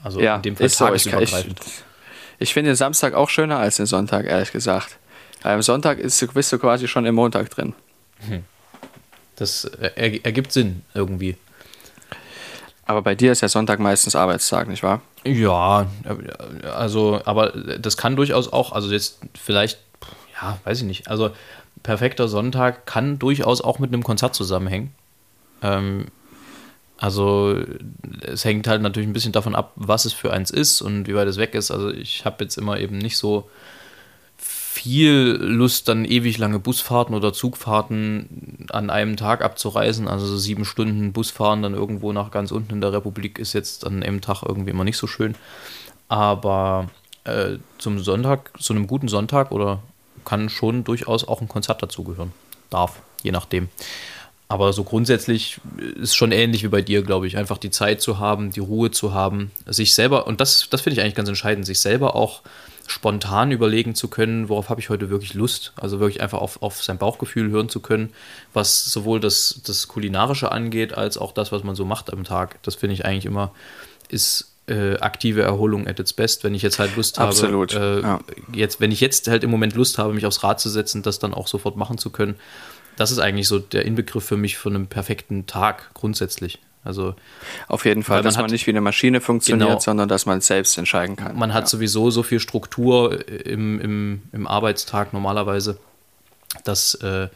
Also 0.04 0.20
ja, 0.20 0.36
in 0.36 0.42
dem 0.42 0.56
Fall 0.56 0.66
ist 0.66 0.78
so. 0.78 0.92
Ich, 0.94 1.06
ich, 1.12 1.34
ich 2.38 2.54
finde 2.54 2.70
den 2.70 2.76
Samstag 2.76 3.14
auch 3.14 3.28
schöner 3.28 3.58
als 3.58 3.76
den 3.78 3.86
Sonntag, 3.86 4.26
ehrlich 4.26 4.52
gesagt. 4.52 4.96
Am 5.42 5.60
Sonntag 5.60 5.98
ist, 5.98 6.32
bist 6.34 6.52
du 6.52 6.58
quasi 6.58 6.86
schon 6.86 7.04
im 7.04 7.16
Montag 7.16 7.50
drin. 7.50 7.74
das 9.34 9.64
äh, 9.64 9.90
er, 9.96 10.24
ergibt 10.24 10.52
Sinn 10.52 10.82
irgendwie. 10.94 11.36
Aber 12.86 13.02
bei 13.02 13.16
dir 13.16 13.32
ist 13.32 13.40
ja 13.40 13.48
Sonntag 13.48 13.80
meistens 13.80 14.14
Arbeitstag, 14.14 14.68
nicht 14.68 14.84
wahr? 14.84 15.02
Ja, 15.24 15.86
also, 16.76 17.20
aber 17.24 17.50
das 17.50 17.96
kann 17.96 18.14
durchaus 18.16 18.52
auch, 18.52 18.70
also 18.72 18.90
jetzt 18.92 19.18
vielleicht, 19.40 19.78
ja, 20.40 20.58
weiß 20.64 20.78
ich 20.78 20.84
nicht. 20.84 21.08
Also 21.08 21.30
perfekter 21.82 22.28
Sonntag 22.28 22.86
kann 22.86 23.18
durchaus 23.18 23.60
auch 23.60 23.78
mit 23.78 23.92
einem 23.92 24.02
Konzert 24.02 24.34
zusammenhängen. 24.34 24.94
Ähm, 25.62 26.06
also 26.98 27.56
es 28.20 28.44
hängt 28.44 28.68
halt 28.68 28.80
natürlich 28.80 29.08
ein 29.08 29.12
bisschen 29.12 29.32
davon 29.32 29.56
ab, 29.56 29.72
was 29.74 30.04
es 30.04 30.12
für 30.12 30.32
eins 30.32 30.50
ist 30.50 30.82
und 30.82 31.08
wie 31.08 31.14
weit 31.14 31.26
es 31.26 31.36
weg 31.36 31.54
ist. 31.54 31.70
Also 31.72 31.90
ich 31.90 32.24
habe 32.24 32.44
jetzt 32.44 32.56
immer 32.56 32.78
eben 32.78 32.98
nicht 32.98 33.18
so 33.18 33.50
viel 34.38 35.36
Lust, 35.40 35.88
dann 35.88 36.04
ewig 36.04 36.38
lange 36.38 36.58
Busfahrten 36.58 37.14
oder 37.14 37.32
Zugfahrten 37.32 38.66
an 38.70 38.88
einem 38.88 39.16
Tag 39.16 39.42
abzureisen. 39.42 40.08
Also 40.08 40.26
so 40.26 40.36
sieben 40.36 40.64
Stunden 40.64 41.12
Busfahren 41.12 41.62
dann 41.62 41.74
irgendwo 41.74 42.12
nach 42.12 42.30
ganz 42.30 42.52
unten 42.52 42.74
in 42.74 42.80
der 42.80 42.92
Republik 42.92 43.38
ist 43.38 43.52
jetzt 43.52 43.86
an 43.86 44.02
einem 44.02 44.20
Tag 44.20 44.42
irgendwie 44.42 44.70
immer 44.70 44.84
nicht 44.84 44.96
so 44.96 45.06
schön. 45.06 45.34
Aber 46.08 46.88
äh, 47.24 47.58
zum 47.78 47.98
Sonntag, 47.98 48.50
zu 48.62 48.72
einem 48.72 48.86
guten 48.86 49.08
Sonntag 49.08 49.50
oder 49.50 49.82
kann 50.24 50.48
schon 50.48 50.84
durchaus 50.84 51.26
auch 51.26 51.40
ein 51.40 51.48
Konzert 51.48 51.82
dazugehören. 51.82 52.32
Darf, 52.70 53.00
je 53.22 53.32
nachdem. 53.32 53.68
Aber 54.48 54.74
so 54.74 54.84
grundsätzlich 54.84 55.60
ist 55.96 56.14
schon 56.14 56.30
ähnlich 56.30 56.62
wie 56.62 56.68
bei 56.68 56.82
dir, 56.82 57.02
glaube 57.02 57.26
ich. 57.26 57.38
Einfach 57.38 57.56
die 57.56 57.70
Zeit 57.70 58.02
zu 58.02 58.18
haben, 58.18 58.50
die 58.50 58.60
Ruhe 58.60 58.90
zu 58.90 59.14
haben, 59.14 59.50
sich 59.64 59.94
selber, 59.94 60.26
und 60.26 60.42
das, 60.42 60.68
das 60.68 60.82
finde 60.82 60.94
ich 60.94 61.00
eigentlich 61.00 61.14
ganz 61.14 61.30
entscheidend, 61.30 61.64
sich 61.64 61.80
selber 61.80 62.14
auch 62.14 62.42
spontan 62.86 63.50
überlegen 63.50 63.94
zu 63.94 64.08
können, 64.08 64.50
worauf 64.50 64.68
habe 64.68 64.80
ich 64.80 64.90
heute 64.90 65.08
wirklich 65.08 65.32
Lust. 65.32 65.72
Also 65.76 66.00
wirklich 66.00 66.20
einfach 66.20 66.38
auf, 66.38 66.60
auf 66.62 66.82
sein 66.82 66.98
Bauchgefühl 66.98 67.50
hören 67.50 67.70
zu 67.70 67.80
können, 67.80 68.12
was 68.52 68.84
sowohl 68.84 69.20
das, 69.20 69.62
das 69.64 69.88
Kulinarische 69.88 70.52
angeht, 70.52 70.92
als 70.92 71.16
auch 71.16 71.32
das, 71.32 71.50
was 71.50 71.64
man 71.64 71.74
so 71.74 71.86
macht 71.86 72.12
am 72.12 72.24
Tag. 72.24 72.62
Das 72.62 72.74
finde 72.74 72.92
ich 72.92 73.06
eigentlich 73.06 73.24
immer, 73.24 73.52
ist 74.10 74.51
äh, 74.68 74.96
aktive 74.98 75.42
Erholung 75.42 75.86
at 75.88 75.98
its 75.98 76.12
best, 76.12 76.44
wenn 76.44 76.54
ich 76.54 76.62
jetzt 76.62 76.78
halt 76.78 76.96
Lust 76.96 77.18
Absolut, 77.18 77.74
habe, 77.74 78.00
äh, 78.00 78.02
ja. 78.02 78.20
jetzt, 78.54 78.80
wenn 78.80 78.92
ich 78.92 79.00
jetzt 79.00 79.28
halt 79.28 79.42
im 79.44 79.50
Moment 79.50 79.74
Lust 79.74 79.98
habe, 79.98 80.12
mich 80.14 80.24
aufs 80.26 80.42
Rad 80.42 80.60
zu 80.60 80.68
setzen, 80.68 81.02
das 81.02 81.18
dann 81.18 81.34
auch 81.34 81.48
sofort 81.48 81.76
machen 81.76 81.98
zu 81.98 82.10
können 82.10 82.36
das 82.96 83.10
ist 83.10 83.18
eigentlich 83.18 83.48
so 83.48 83.58
der 83.58 83.86
Inbegriff 83.86 84.24
für 84.24 84.36
mich 84.36 84.58
von 84.58 84.74
einem 84.74 84.86
perfekten 84.86 85.46
Tag 85.46 85.92
grundsätzlich. 85.94 86.58
Also 86.84 87.14
Auf 87.68 87.84
jeden 87.84 88.02
Fall, 88.02 88.18
man 88.18 88.24
dass 88.24 88.34
man 88.36 88.44
hat- 88.44 88.50
nicht 88.50 88.66
wie 88.66 88.70
eine 88.72 88.80
Maschine 88.80 89.20
funktioniert, 89.20 89.68
Genau. 89.68 89.80
sondern 89.80 90.08
dass 90.08 90.26
man 90.26 90.40
selbst 90.40 90.76
entscheiden 90.76 91.16
kann. 91.16 91.36
man 91.36 91.54
hat 91.54 91.64
ja. 91.64 91.68
sowieso 91.68 92.10
so 92.10 92.22
viel 92.22 92.40
Struktur 92.40 93.26
im, 93.46 93.80
im, 93.80 94.22
im 94.32 94.46
Arbeitstag 94.46 95.12
normalerweise, 95.12 95.78
dass, 96.64 96.94
äh, 96.96 97.28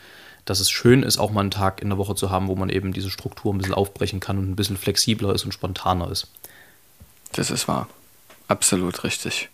dass 0.44 0.60
es 0.60 0.70
schön 0.70 1.02
ist, 1.02 1.18
auch 1.18 1.30
mal 1.30 1.40
einen 1.40 1.50
Tag 1.52 1.80
in 1.80 1.88
der 1.88 1.96
Woche 1.98 2.14
zu 2.16 2.30
haben, 2.30 2.48
wo 2.48 2.54
man 2.56 2.68
eben 2.68 2.92
diese 2.92 3.10
Struktur 3.10 3.54
ein 3.54 3.58
bisschen 3.58 3.74
aufbrechen 3.74 4.20
kann 4.20 4.36
und 4.38 4.50
ein 4.50 4.56
bisschen 4.56 4.76
flexibler 4.76 5.32
ist 5.34 5.44
und 5.44 5.52
spontaner 5.52 6.10
ist. 6.10 6.28
Das 7.36 7.50
ist 7.50 7.68
wahr. 7.68 7.88
Absolut 8.48 9.04
richtig. 9.04 9.48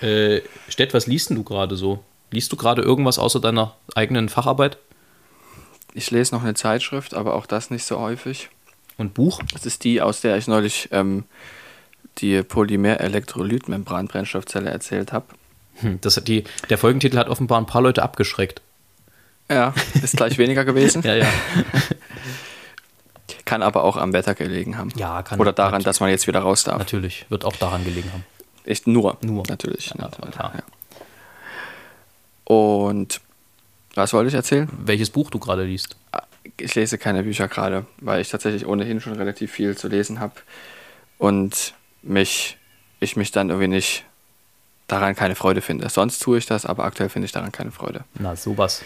Äh, 0.00 0.40
Stett, 0.68 0.94
was 0.94 1.06
liest 1.06 1.28
denn 1.30 1.36
du 1.36 1.44
gerade 1.44 1.76
so? 1.76 2.02
Liest 2.30 2.50
du 2.52 2.56
gerade 2.56 2.82
irgendwas 2.82 3.18
außer 3.18 3.40
deiner 3.40 3.74
eigenen 3.94 4.28
Facharbeit 4.28 4.76
Ich 5.94 6.10
lese 6.10 6.34
noch 6.34 6.42
eine 6.42 6.54
Zeitschrift, 6.54 7.14
aber 7.14 7.34
auch 7.34 7.46
das 7.46 7.70
nicht 7.70 7.84
so 7.84 8.00
häufig. 8.00 8.48
und 8.96 9.14
Buch? 9.14 9.40
Das 9.52 9.64
ist 9.66 9.84
die, 9.84 10.00
aus 10.00 10.22
der 10.22 10.36
ich 10.38 10.48
neulich 10.48 10.88
ähm, 10.90 11.24
die 12.18 12.42
Polymer-Elektrolyt-Membran-Brennstoffzelle 12.42 14.70
erzählt 14.70 15.12
habe. 15.12 15.26
Hm, 15.76 16.00
das, 16.00 16.16
hat 16.16 16.26
die, 16.28 16.44
der 16.70 16.78
Folgentitel 16.78 17.18
hat 17.18 17.28
offenbar 17.28 17.60
ein 17.60 17.66
paar 17.66 17.82
Leute 17.82 18.02
abgeschreckt. 18.02 18.62
Ja, 19.50 19.74
ist 20.02 20.16
gleich 20.16 20.38
weniger 20.38 20.64
gewesen. 20.64 21.02
Ja, 21.06 21.14
ja. 21.14 21.26
Kann 23.52 23.62
aber 23.62 23.84
auch 23.84 23.98
am 23.98 24.14
Wetter 24.14 24.34
gelegen 24.34 24.78
haben. 24.78 24.88
Ja, 24.96 25.22
kann- 25.22 25.38
Oder 25.38 25.52
daran, 25.52 25.82
dass 25.82 26.00
man 26.00 26.08
jetzt 26.08 26.26
wieder 26.26 26.40
raus 26.40 26.64
darf. 26.64 26.78
Natürlich, 26.78 27.26
wird 27.28 27.44
auch 27.44 27.54
daran 27.56 27.84
gelegen 27.84 28.10
haben. 28.10 28.24
Ich, 28.64 28.86
nur. 28.86 29.18
Nur. 29.20 29.42
Natürlich. 29.46 29.92
Ja, 29.98 30.08
klar. 30.08 30.52
Ja. 30.54 30.62
Und 32.44 33.20
was 33.94 34.14
wollte 34.14 34.28
ich 34.28 34.34
erzählen? 34.34 34.70
Welches 34.72 35.10
Buch 35.10 35.30
du 35.30 35.38
gerade 35.38 35.64
liest? 35.64 35.96
Ich 36.56 36.74
lese 36.74 36.96
keine 36.96 37.24
Bücher 37.24 37.46
gerade, 37.46 37.84
weil 37.98 38.22
ich 38.22 38.30
tatsächlich 38.30 38.66
ohnehin 38.66 39.02
schon 39.02 39.12
relativ 39.12 39.52
viel 39.52 39.76
zu 39.76 39.88
lesen 39.88 40.18
habe 40.18 40.32
und 41.18 41.74
mich, 42.02 42.56
ich 43.00 43.16
mich 43.16 43.32
dann 43.32 43.50
irgendwie 43.50 43.68
nicht 43.68 44.04
daran 44.88 45.14
keine 45.14 45.34
Freude 45.34 45.60
finde. 45.60 45.90
Sonst 45.90 46.20
tue 46.20 46.38
ich 46.38 46.46
das, 46.46 46.64
aber 46.64 46.84
aktuell 46.84 47.10
finde 47.10 47.26
ich 47.26 47.32
daran 47.32 47.52
keine 47.52 47.70
Freude. 47.70 48.04
Na, 48.18 48.34
sowas. 48.34 48.82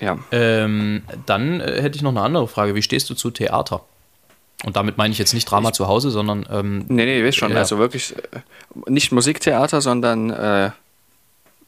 Ja. 0.00 0.18
Ähm, 0.32 1.02
dann 1.26 1.60
äh, 1.60 1.80
hätte 1.82 1.96
ich 1.96 2.02
noch 2.02 2.10
eine 2.10 2.22
andere 2.22 2.48
Frage. 2.48 2.74
Wie 2.74 2.82
stehst 2.82 3.08
du 3.10 3.14
zu 3.14 3.30
Theater? 3.30 3.82
Und 4.64 4.76
damit 4.76 4.98
meine 4.98 5.12
ich 5.12 5.18
jetzt 5.18 5.32
nicht 5.32 5.44
Drama 5.50 5.72
zu 5.72 5.88
Hause, 5.88 6.10
sondern 6.10 6.46
ähm, 6.50 6.84
Nee, 6.88 7.04
nee, 7.06 7.24
weiß 7.24 7.34
schon. 7.36 7.52
Ja. 7.52 7.58
Also 7.58 7.78
wirklich 7.78 8.14
äh, 8.16 8.20
nicht 8.90 9.10
Musiktheater, 9.12 9.80
sondern 9.80 10.30
äh, 10.30 10.70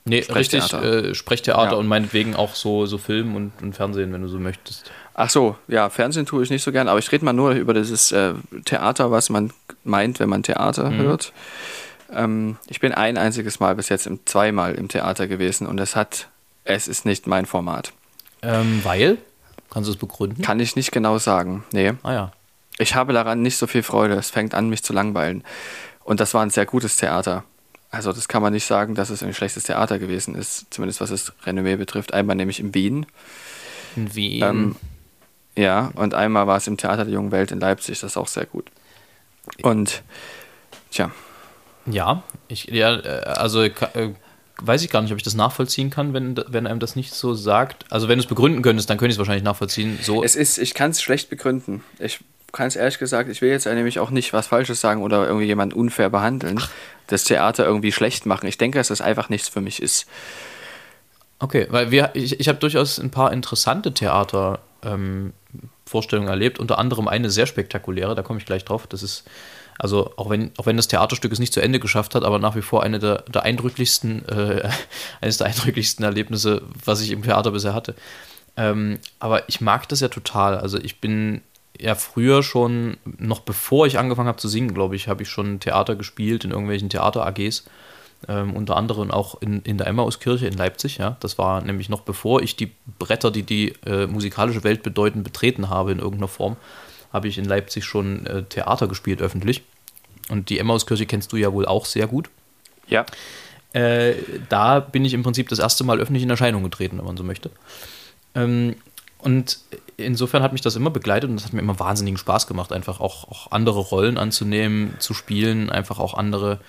nee, 0.04 0.16
richtig 0.18 0.64
Sprechtheater. 0.64 0.82
äh, 1.10 1.14
Sprechtheater 1.14 1.70
Ja. 1.72 1.76
und 1.78 1.86
meinetwegen 1.86 2.36
auch 2.36 2.54
so, 2.54 2.84
so 2.86 2.98
Film 2.98 3.34
und, 3.36 3.52
und 3.62 3.74
Fernsehen, 3.74 4.12
wenn 4.12 4.22
du 4.22 4.28
so 4.28 4.38
möchtest. 4.38 4.90
ach 5.14 5.30
so, 5.30 5.56
ja, 5.68 5.88
Fernsehen 5.90 6.26
tue 6.26 6.42
ich 6.42 6.50
nicht 6.50 6.62
so 6.62 6.72
gern, 6.72 6.88
aber 6.88 6.98
ich 6.98 7.10
rede 7.12 7.24
mal 7.24 7.32
nur 7.32 7.52
über 7.52 7.72
dieses 7.74 8.12
äh, 8.12 8.34
Theater, 8.66 9.10
was 9.10 9.30
man 9.30 9.52
meint, 9.84 10.20
wenn 10.20 10.28
man 10.28 10.42
Theater 10.42 10.92
hört. 10.92 11.32
Ähm, 12.12 12.56
ich 12.68 12.80
bin 12.80 12.92
ein 12.92 13.16
einziges 13.16 13.58
Mal 13.58 13.74
bis 13.74 13.88
jetzt 13.88 14.06
im, 14.06 14.20
zweimal 14.26 14.74
im 14.74 14.88
Theater 14.88 15.28
gewesen 15.28 15.66
und 15.66 15.80
es 15.80 15.96
hat, 15.96 16.28
es 16.64 16.88
ist 16.88 17.06
nicht 17.06 17.26
mein 17.26 17.46
Format. 17.46 17.92
Ähm, 18.42 18.80
weil? 18.82 19.18
Kannst 19.70 19.88
du 19.88 19.92
es 19.92 19.98
begründen? 19.98 20.42
Kann 20.42 20.60
ich 20.60 20.76
nicht 20.76 20.92
genau 20.92 21.18
sagen. 21.18 21.64
Nee. 21.72 21.92
Ah 22.02 22.12
ja. 22.12 22.32
Ich 22.78 22.94
habe 22.94 23.12
daran 23.12 23.42
nicht 23.42 23.56
so 23.56 23.66
viel 23.66 23.82
Freude. 23.82 24.14
Es 24.14 24.30
fängt 24.30 24.54
an, 24.54 24.68
mich 24.68 24.82
zu 24.82 24.92
langweilen. 24.92 25.44
Und 26.04 26.20
das 26.20 26.34
war 26.34 26.42
ein 26.42 26.50
sehr 26.50 26.66
gutes 26.66 26.96
Theater. 26.96 27.44
Also 27.90 28.12
das 28.12 28.26
kann 28.26 28.42
man 28.42 28.52
nicht 28.52 28.64
sagen, 28.64 28.94
dass 28.94 29.10
es 29.10 29.22
ein 29.22 29.34
schlechtes 29.34 29.64
Theater 29.64 29.98
gewesen 29.98 30.34
ist, 30.34 30.66
zumindest 30.70 31.00
was 31.00 31.10
das 31.10 31.32
Renommee 31.44 31.76
betrifft. 31.76 32.14
Einmal 32.14 32.36
nämlich 32.36 32.58
in 32.58 32.74
Wien. 32.74 33.06
In 33.96 34.14
Wien. 34.14 34.42
Ähm, 34.42 34.76
ja, 35.54 35.92
und 35.94 36.14
einmal 36.14 36.46
war 36.46 36.56
es 36.56 36.66
im 36.66 36.78
Theater 36.78 37.04
der 37.04 37.12
Jungen 37.12 37.30
Welt 37.30 37.52
in 37.52 37.60
Leipzig. 37.60 38.00
Das 38.00 38.12
ist 38.12 38.16
auch 38.16 38.28
sehr 38.28 38.46
gut. 38.46 38.70
Und, 39.62 40.02
tja, 40.90 41.10
ja, 41.86 42.22
ich, 42.48 42.66
ja, 42.66 42.94
äh, 42.94 43.24
also 43.24 43.62
äh, 43.62 43.70
weiß 44.66 44.82
ich 44.82 44.90
gar 44.90 45.02
nicht, 45.02 45.12
ob 45.12 45.18
ich 45.18 45.22
das 45.22 45.34
nachvollziehen 45.34 45.90
kann, 45.90 46.14
wenn, 46.14 46.36
wenn 46.48 46.66
einem 46.66 46.80
das 46.80 46.96
nicht 46.96 47.14
so 47.14 47.34
sagt. 47.34 47.84
Also 47.90 48.08
wenn 48.08 48.18
du 48.18 48.22
es 48.22 48.28
begründen 48.28 48.62
könntest, 48.62 48.88
dann 48.90 48.98
könnte 48.98 49.10
ich 49.10 49.14
es 49.16 49.18
wahrscheinlich 49.18 49.44
nachvollziehen. 49.44 49.98
So, 50.02 50.22
es 50.22 50.36
ist, 50.36 50.58
ich 50.58 50.74
kann 50.74 50.90
es 50.90 51.02
schlecht 51.02 51.30
begründen. 51.30 51.82
Ich 51.98 52.20
kann 52.52 52.66
es 52.66 52.76
ehrlich 52.76 52.98
gesagt, 52.98 53.30
ich 53.30 53.40
will 53.40 53.50
jetzt 53.50 53.66
nämlich 53.66 53.98
auch 53.98 54.10
nicht 54.10 54.32
was 54.32 54.46
Falsches 54.46 54.80
sagen 54.80 55.02
oder 55.02 55.26
irgendwie 55.26 55.46
jemanden 55.46 55.74
unfair 55.74 56.10
behandeln, 56.10 56.60
das 57.06 57.24
Theater 57.24 57.64
irgendwie 57.64 57.92
schlecht 57.92 58.26
machen. 58.26 58.46
Ich 58.46 58.58
denke, 58.58 58.78
dass 58.78 58.88
das 58.88 59.00
einfach 59.00 59.28
nichts 59.28 59.48
für 59.48 59.60
mich 59.60 59.82
ist. 59.82 60.06
Okay, 61.38 61.66
weil 61.70 61.90
wir, 61.90 62.10
ich, 62.14 62.38
ich 62.38 62.48
habe 62.48 62.58
durchaus 62.58 62.98
ein 63.00 63.10
paar 63.10 63.32
interessante 63.32 63.92
Theatervorstellungen 63.92 65.32
ähm, 66.28 66.28
erlebt, 66.28 66.60
unter 66.60 66.78
anderem 66.78 67.08
eine 67.08 67.30
sehr 67.30 67.46
spektakuläre, 67.46 68.14
da 68.14 68.22
komme 68.22 68.38
ich 68.38 68.46
gleich 68.46 68.64
drauf. 68.64 68.86
Das 68.86 69.02
ist, 69.02 69.24
also 69.78 70.12
auch 70.16 70.30
wenn, 70.30 70.52
auch 70.58 70.66
wenn 70.66 70.76
das 70.76 70.88
Theaterstück 70.88 71.32
es 71.32 71.38
nicht 71.38 71.52
zu 71.52 71.60
Ende 71.60 71.80
geschafft 71.80 72.14
hat, 72.14 72.24
aber 72.24 72.38
nach 72.38 72.56
wie 72.56 72.62
vor 72.62 72.82
eine 72.82 72.98
der, 72.98 73.22
der 73.22 73.42
eindrücklichsten, 73.42 74.28
äh, 74.28 74.68
eines 75.20 75.38
der 75.38 75.48
eindrücklichsten 75.48 76.04
Erlebnisse, 76.04 76.62
was 76.84 77.00
ich 77.00 77.10
im 77.10 77.22
Theater 77.22 77.50
bisher 77.50 77.74
hatte. 77.74 77.94
Ähm, 78.56 78.98
aber 79.18 79.48
ich 79.48 79.60
mag 79.60 79.88
das 79.88 80.00
ja 80.00 80.08
total. 80.08 80.58
Also 80.58 80.78
ich 80.78 81.00
bin 81.00 81.42
ja 81.80 81.94
früher 81.94 82.42
schon, 82.42 82.96
noch 83.04 83.40
bevor 83.40 83.86
ich 83.86 83.98
angefangen 83.98 84.28
habe 84.28 84.38
zu 84.38 84.48
singen, 84.48 84.74
glaube 84.74 84.96
ich, 84.96 85.08
habe 85.08 85.22
ich 85.22 85.28
schon 85.28 85.60
Theater 85.60 85.96
gespielt 85.96 86.44
in 86.44 86.50
irgendwelchen 86.50 86.90
Theater-AGs. 86.90 87.64
Ähm, 88.28 88.54
unter 88.54 88.76
anderem 88.76 89.10
auch 89.10 89.40
in, 89.42 89.62
in 89.62 89.78
der 89.78 89.88
Emmauskirche 89.88 90.46
in 90.46 90.56
Leipzig. 90.56 90.98
Ja. 90.98 91.16
Das 91.18 91.38
war 91.38 91.60
nämlich 91.60 91.88
noch 91.88 92.02
bevor 92.02 92.40
ich 92.40 92.54
die 92.54 92.70
Bretter, 93.00 93.32
die 93.32 93.42
die 93.42 93.74
äh, 93.84 94.06
musikalische 94.06 94.62
Welt 94.62 94.84
bedeuten, 94.84 95.24
betreten 95.24 95.70
habe 95.70 95.90
in 95.90 95.98
irgendeiner 95.98 96.28
Form, 96.28 96.56
habe 97.12 97.28
ich 97.28 97.38
in 97.38 97.44
Leipzig 97.44 97.84
schon 97.84 98.26
äh, 98.26 98.42
Theater 98.44 98.88
gespielt 98.88 99.20
öffentlich. 99.20 99.62
Und 100.28 100.48
die 100.48 100.58
Emmauskirche 100.58 101.06
kennst 101.06 101.32
du 101.32 101.36
ja 101.36 101.52
wohl 101.52 101.66
auch 101.66 101.84
sehr 101.84 102.06
gut. 102.06 102.30
Ja. 102.86 103.04
Äh, 103.72 104.14
da 104.48 104.80
bin 104.80 105.04
ich 105.04 105.14
im 105.14 105.22
Prinzip 105.22 105.48
das 105.48 105.58
erste 105.58 105.84
Mal 105.84 106.00
öffentlich 106.00 106.22
in 106.22 106.30
Erscheinung 106.30 106.62
getreten, 106.62 106.98
wenn 106.98 107.04
man 107.04 107.16
so 107.16 107.24
möchte. 107.24 107.50
Ähm, 108.34 108.76
und 109.18 109.60
insofern 109.96 110.42
hat 110.42 110.52
mich 110.52 110.62
das 110.62 110.76
immer 110.76 110.90
begleitet 110.90 111.30
und 111.30 111.36
das 111.36 111.44
hat 111.44 111.52
mir 111.52 111.60
immer 111.60 111.78
wahnsinnigen 111.78 112.18
Spaß 112.18 112.46
gemacht, 112.46 112.72
einfach 112.72 113.00
auch, 113.00 113.28
auch 113.28 113.52
andere 113.52 113.80
Rollen 113.80 114.18
anzunehmen, 114.18 114.94
zu 114.98 115.14
spielen, 115.14 115.70
einfach 115.70 116.00
auch 116.00 116.14
andere, 116.14 116.60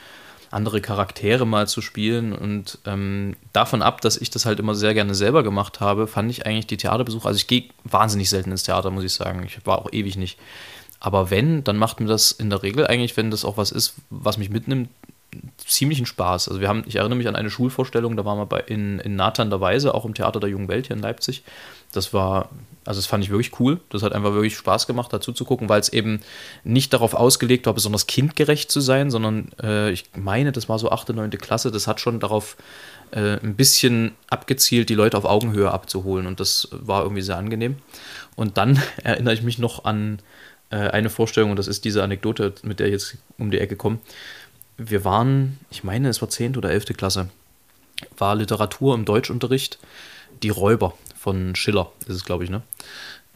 andere 0.54 0.82
Charaktere 0.82 1.46
mal 1.46 1.68
zu 1.68 1.82
spielen. 1.82 2.34
Und 2.34 2.80
ähm, 2.86 3.36
davon 3.52 3.82
ab, 3.82 4.02
dass 4.02 4.18
ich 4.18 4.30
das 4.30 4.46
halt 4.46 4.60
immer 4.60 4.76
sehr 4.76 4.94
gerne 4.94 5.16
selber 5.16 5.44
gemacht 5.44 5.80
habe, 5.80 6.08
fand 6.08 6.32
ich 6.32 6.46
eigentlich 6.46 6.68
die 6.68 6.78
Theaterbesuche, 6.78 7.28
also 7.28 7.38
ich 7.38 7.48
gehe 7.48 7.66
wahnsinnig 7.84 8.30
selten 8.30 8.52
ins 8.52 8.64
Theater, 8.64 8.92
muss 8.92 9.04
ich 9.04 9.14
sagen. 9.14 9.44
Ich 9.46 9.66
war 9.66 9.80
auch 9.80 9.92
ewig 9.92 10.18
nicht. 10.18 10.38
Aber 11.00 11.30
wenn, 11.30 11.64
dann 11.66 11.78
macht 11.78 12.00
mir 12.00 12.08
das 12.08 12.32
in 12.32 12.50
der 12.50 12.64
Regel 12.64 12.88
eigentlich, 12.88 13.18
wenn 13.18 13.30
das 13.30 13.44
auch 13.44 13.58
was 13.58 13.72
ist, 13.72 13.96
was 14.10 14.38
mich 14.38 14.50
mitnimmt, 14.50 14.90
ziemlichen 15.58 16.06
Spaß. 16.06 16.50
Also 16.50 16.62
wir 16.62 16.68
haben, 16.68 16.84
ich 16.88 16.96
erinnere 16.96 17.18
mich 17.18 17.28
an 17.28 17.36
eine 17.36 17.50
Schulvorstellung, 17.50 18.18
da 18.18 18.26
waren 18.26 18.38
wir 18.38 18.46
bei, 18.46 18.60
in, 18.62 19.00
in 19.00 19.16
Nathan 19.16 19.50
der 19.50 19.62
Weise, 19.62 19.94
auch 19.94 20.06
im 20.06 20.14
Theater 20.14 20.40
der 20.40 20.50
Jungen 20.50 20.68
Welt 20.68 20.88
hier 20.88 20.96
in 20.96 21.02
Leipzig. 21.02 21.44
Das 21.94 22.14
war, 22.14 22.50
also 22.86 22.98
das 22.98 23.06
fand 23.06 23.24
ich 23.24 23.30
wirklich 23.30 23.60
cool. 23.60 23.80
Das 23.90 24.04
hat 24.04 24.14
einfach 24.14 24.34
wirklich 24.34 24.58
Spaß 24.58 24.88
gemacht, 24.88 25.14
dazu 25.14 25.32
zu 25.32 25.46
gucken, 25.46 25.70
weil 25.70 25.80
es 25.80 25.90
eben 25.90 26.22
nicht 26.64 26.94
darauf 26.94 27.14
ausgelegt 27.14 27.66
war, 27.66 27.74
besonders 27.74 28.08
kindgerecht 28.08 28.72
zu 28.72 28.82
sein, 28.82 29.12
sondern 29.12 29.52
äh, 29.62 29.92
ich 29.92 30.06
meine, 30.16 30.52
das 30.52 30.70
war 30.70 30.80
so 30.80 30.90
8., 30.90 31.10
9. 31.10 31.30
Klasse, 31.32 31.72
das 31.72 31.88
hat 31.88 32.00
schon 32.00 32.20
darauf 32.20 32.58
äh, 33.12 33.38
ein 33.44 33.56
bisschen 33.56 34.14
abgezielt, 34.30 34.90
die 34.90 34.96
Leute 34.96 35.18
auf 35.18 35.26
Augenhöhe 35.26 35.72
abzuholen 35.72 36.26
und 36.26 36.40
das 36.40 36.68
war 36.72 37.04
irgendwie 37.04 37.22
sehr 37.22 37.38
angenehm. 37.38 37.78
Und 38.36 38.58
dann 38.58 38.82
erinnere 39.04 39.36
ich 39.36 39.44
mich 39.44 39.60
noch 39.60 39.86
an 39.86 40.20
äh, 40.72 40.78
eine 40.78 41.12
Vorstellung 41.12 41.52
und 41.52 41.58
das 41.58 41.68
ist 41.68 41.86
diese 41.86 42.04
Anekdote, 42.04 42.56
mit 42.64 42.80
der 42.80 42.88
ich 42.88 42.94
jetzt 42.94 43.18
um 43.38 43.52
die 43.52 43.60
Ecke 43.60 43.76
komme 43.76 44.00
wir 44.78 45.06
waren, 45.06 45.60
ich 45.72 45.84
meine, 45.84 46.10
es 46.10 46.22
war 46.22 46.30
10. 46.30 46.58
oder 46.58 46.72
11. 46.72 46.98
Klasse, 46.98 47.30
war 48.18 48.36
Literatur 48.36 48.96
im 48.96 49.06
Deutschunterricht, 49.06 49.80
Die 50.42 50.50
Räuber 50.50 50.94
von 51.16 51.56
Schiller, 51.56 51.92
ist 52.02 52.16
es, 52.16 52.26
glaube 52.26 52.44
ich, 52.44 52.50
ne? 52.50 52.62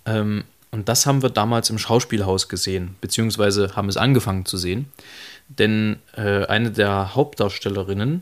Ähm, 0.05 0.43
und 0.71 0.89
das 0.89 1.05
haben 1.05 1.21
wir 1.21 1.29
damals 1.29 1.69
im 1.69 1.77
Schauspielhaus 1.77 2.49
gesehen, 2.49 2.95
beziehungsweise 2.99 3.75
haben 3.75 3.87
es 3.87 3.97
angefangen 3.97 4.45
zu 4.45 4.57
sehen. 4.57 4.91
Denn 5.47 5.99
äh, 6.15 6.45
eine 6.45 6.71
der 6.71 7.15
Hauptdarstellerinnen 7.15 8.21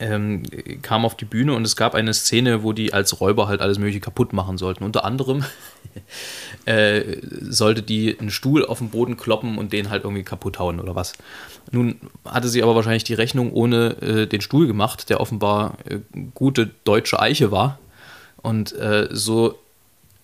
ähm, 0.00 0.42
kam 0.82 1.04
auf 1.04 1.16
die 1.16 1.24
Bühne 1.24 1.54
und 1.54 1.64
es 1.64 1.76
gab 1.76 1.94
eine 1.94 2.14
Szene, 2.14 2.62
wo 2.62 2.72
die 2.72 2.92
als 2.92 3.20
Räuber 3.20 3.48
halt 3.48 3.60
alles 3.60 3.78
Mögliche 3.78 4.00
kaputt 4.00 4.32
machen 4.32 4.58
sollten. 4.58 4.84
Unter 4.84 5.04
anderem 5.04 5.44
äh, 6.64 7.16
sollte 7.42 7.82
die 7.82 8.18
einen 8.18 8.30
Stuhl 8.30 8.64
auf 8.64 8.78
den 8.78 8.90
Boden 8.90 9.16
kloppen 9.16 9.58
und 9.58 9.72
den 9.72 9.90
halt 9.90 10.04
irgendwie 10.04 10.22
kaputt 10.22 10.58
hauen 10.58 10.80
oder 10.80 10.94
was. 10.94 11.14
Nun 11.70 11.96
hatte 12.24 12.48
sie 12.48 12.62
aber 12.62 12.74
wahrscheinlich 12.74 13.04
die 13.04 13.14
Rechnung 13.14 13.52
ohne 13.52 14.00
äh, 14.00 14.26
den 14.26 14.40
Stuhl 14.40 14.66
gemacht, 14.66 15.10
der 15.10 15.20
offenbar 15.20 15.78
äh, 15.88 15.98
gute 16.34 16.70
deutsche 16.84 17.20
Eiche 17.20 17.50
war. 17.50 17.78
Und 18.40 18.72
äh, 18.72 19.08
so 19.10 19.58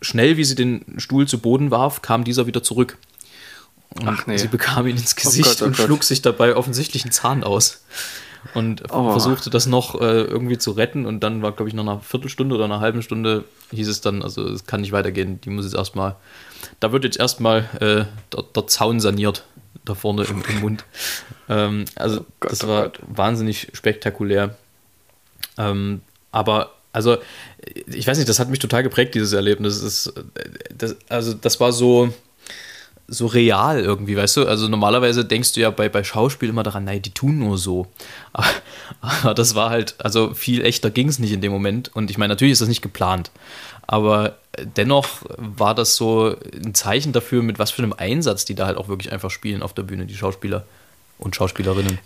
schnell 0.01 0.37
wie 0.37 0.45
sie 0.45 0.55
den 0.55 0.85
Stuhl 0.99 1.27
zu 1.27 1.39
Boden 1.39 1.71
warf, 1.71 2.03
kam 2.03 2.25
dieser 2.25 2.47
wieder 2.47 2.63
zurück. 2.63 2.99
Und 3.91 4.09
Ach 4.09 4.27
nee. 4.27 4.37
sie 4.37 4.49
bekam 4.49 4.87
ihn 4.87 4.97
ins 4.97 5.17
Gesicht 5.17 5.49
Gott, 5.49 5.63
oh 5.63 5.65
und 5.67 5.77
Gott. 5.77 5.87
schlug 5.87 6.05
sich 6.05 6.23
dabei 6.23 6.57
offensichtlich 6.57 7.05
einen 7.05 7.13
Zahn 7.13 7.45
aus. 7.45 7.85
Und 8.53 8.83
Oh. 8.93 9.11
versuchte 9.11 9.49
das 9.51 9.67
noch 9.67 10.01
äh, 10.01 10.23
irgendwie 10.23 10.59
zu 10.59 10.73
retten 10.73 11.07
und 11.07 11.21
dann 11.21 11.41
war, 11.43 11.53
glaube 11.53 11.69
ich, 11.69 11.75
nach 11.75 11.83
einer 11.83 12.01
Viertelstunde 12.01 12.55
oder 12.55 12.65
einer 12.67 12.81
halben 12.81 13.03
Stunde 13.03 13.45
hieß 13.73 13.89
es 13.89 14.01
dann, 14.01 14.23
also 14.23 14.47
es 14.49 14.67
kann 14.67 14.83
nicht 14.83 14.93
weitergehen, 14.93 15.41
die 15.41 15.51
muss 15.51 15.65
jetzt 15.65 15.75
erstmal, 15.75 16.17
da 16.81 16.93
wird 16.93 17.05
jetzt 17.05 17.19
erstmal 17.19 17.61
äh, 17.81 18.05
der, 18.35 18.45
der 18.55 18.67
Zaun 18.67 19.01
saniert, 19.01 19.45
da 19.85 19.95
vorne 19.95 20.25
im, 20.25 20.43
im 20.49 20.61
Mund. 20.61 20.85
Ähm, 21.49 21.85
also 21.97 22.21
Oh 22.21 22.25
Gott, 22.41 22.53
das 22.53 22.65
oh 22.65 22.69
war 22.69 22.83
Gott. 22.85 23.01
wahnsinnig 23.07 23.69
spektakulär. 23.73 24.57
Ähm, 25.59 26.01
aber 26.33 26.73
also, 26.93 27.17
ich 27.87 28.07
weiß 28.07 28.19
nicht, 28.19 28.29
das 28.29 28.39
hat 28.39 28.51
mich 28.51 28.61
total 28.61 28.85
geprägt, 28.85 29.15
dieses 29.17 29.33
Erlebnis. 29.33 29.81
Das 29.81 29.83
ist, 29.83 30.07
äh, 30.17 30.23
das, 30.77 30.97
also, 31.09 31.35
das 31.35 31.59
war 31.59 31.73
so, 31.73 32.15
so 33.07 33.27
real 33.27 33.81
irgendwie, 33.81 34.17
weißt 34.17 34.39
du? 34.39 34.47
Also, 34.47 34.69
normalerweise 34.69 35.25
denkst 35.25 35.53
du 35.53 35.61
ja 35.61 35.71
bei, 35.71 35.89
bei 35.89 36.05
Schauspiel 36.05 36.49
immer 36.49 36.63
daran, 36.63 36.85
nein, 36.85 37.03
die 37.03 37.11
tun 37.11 37.39
nur 37.39 37.59
so. 37.59 37.87
Aber, 38.33 38.47
aber 39.01 39.35
das 39.35 39.55
war 39.55 39.71
halt, 39.71 39.95
also 39.99 40.35
viel 40.35 40.65
echter 40.65 40.91
ging 40.91 41.09
es 41.09 41.19
nicht 41.19 41.33
in 41.33 41.41
dem 41.41 41.53
Moment. 41.53 41.95
Und 41.95 42.11
ich 42.11 42.19
meine, 42.19 42.33
natürlich 42.33 42.53
ist 42.53 42.61
das 42.61 42.69
nicht 42.69 42.83
geplant. 42.83 43.31
Aber 43.87 44.37
dennoch 44.77 45.09
war 45.37 45.75
das 45.75 45.97
so 45.97 46.37
ein 46.55 46.75
Zeichen 46.75 47.13
dafür, 47.13 47.43
mit 47.43 47.59
was 47.59 47.71
für 47.71 47.83
einem 47.83 47.93
Einsatz 47.93 48.45
die 48.45 48.55
da 48.55 48.67
halt 48.67 48.79
auch 48.79 48.89
wirklich 48.89 49.13
einfach 49.13 49.31
spielen 49.31 49.63
auf 49.63 49.75
der 49.75 49.83
Bühne, 49.83 50.07
die 50.07 50.17
Schauspieler 50.17 50.65
und 51.19 51.37
Schauspielerinnen. 51.37 51.99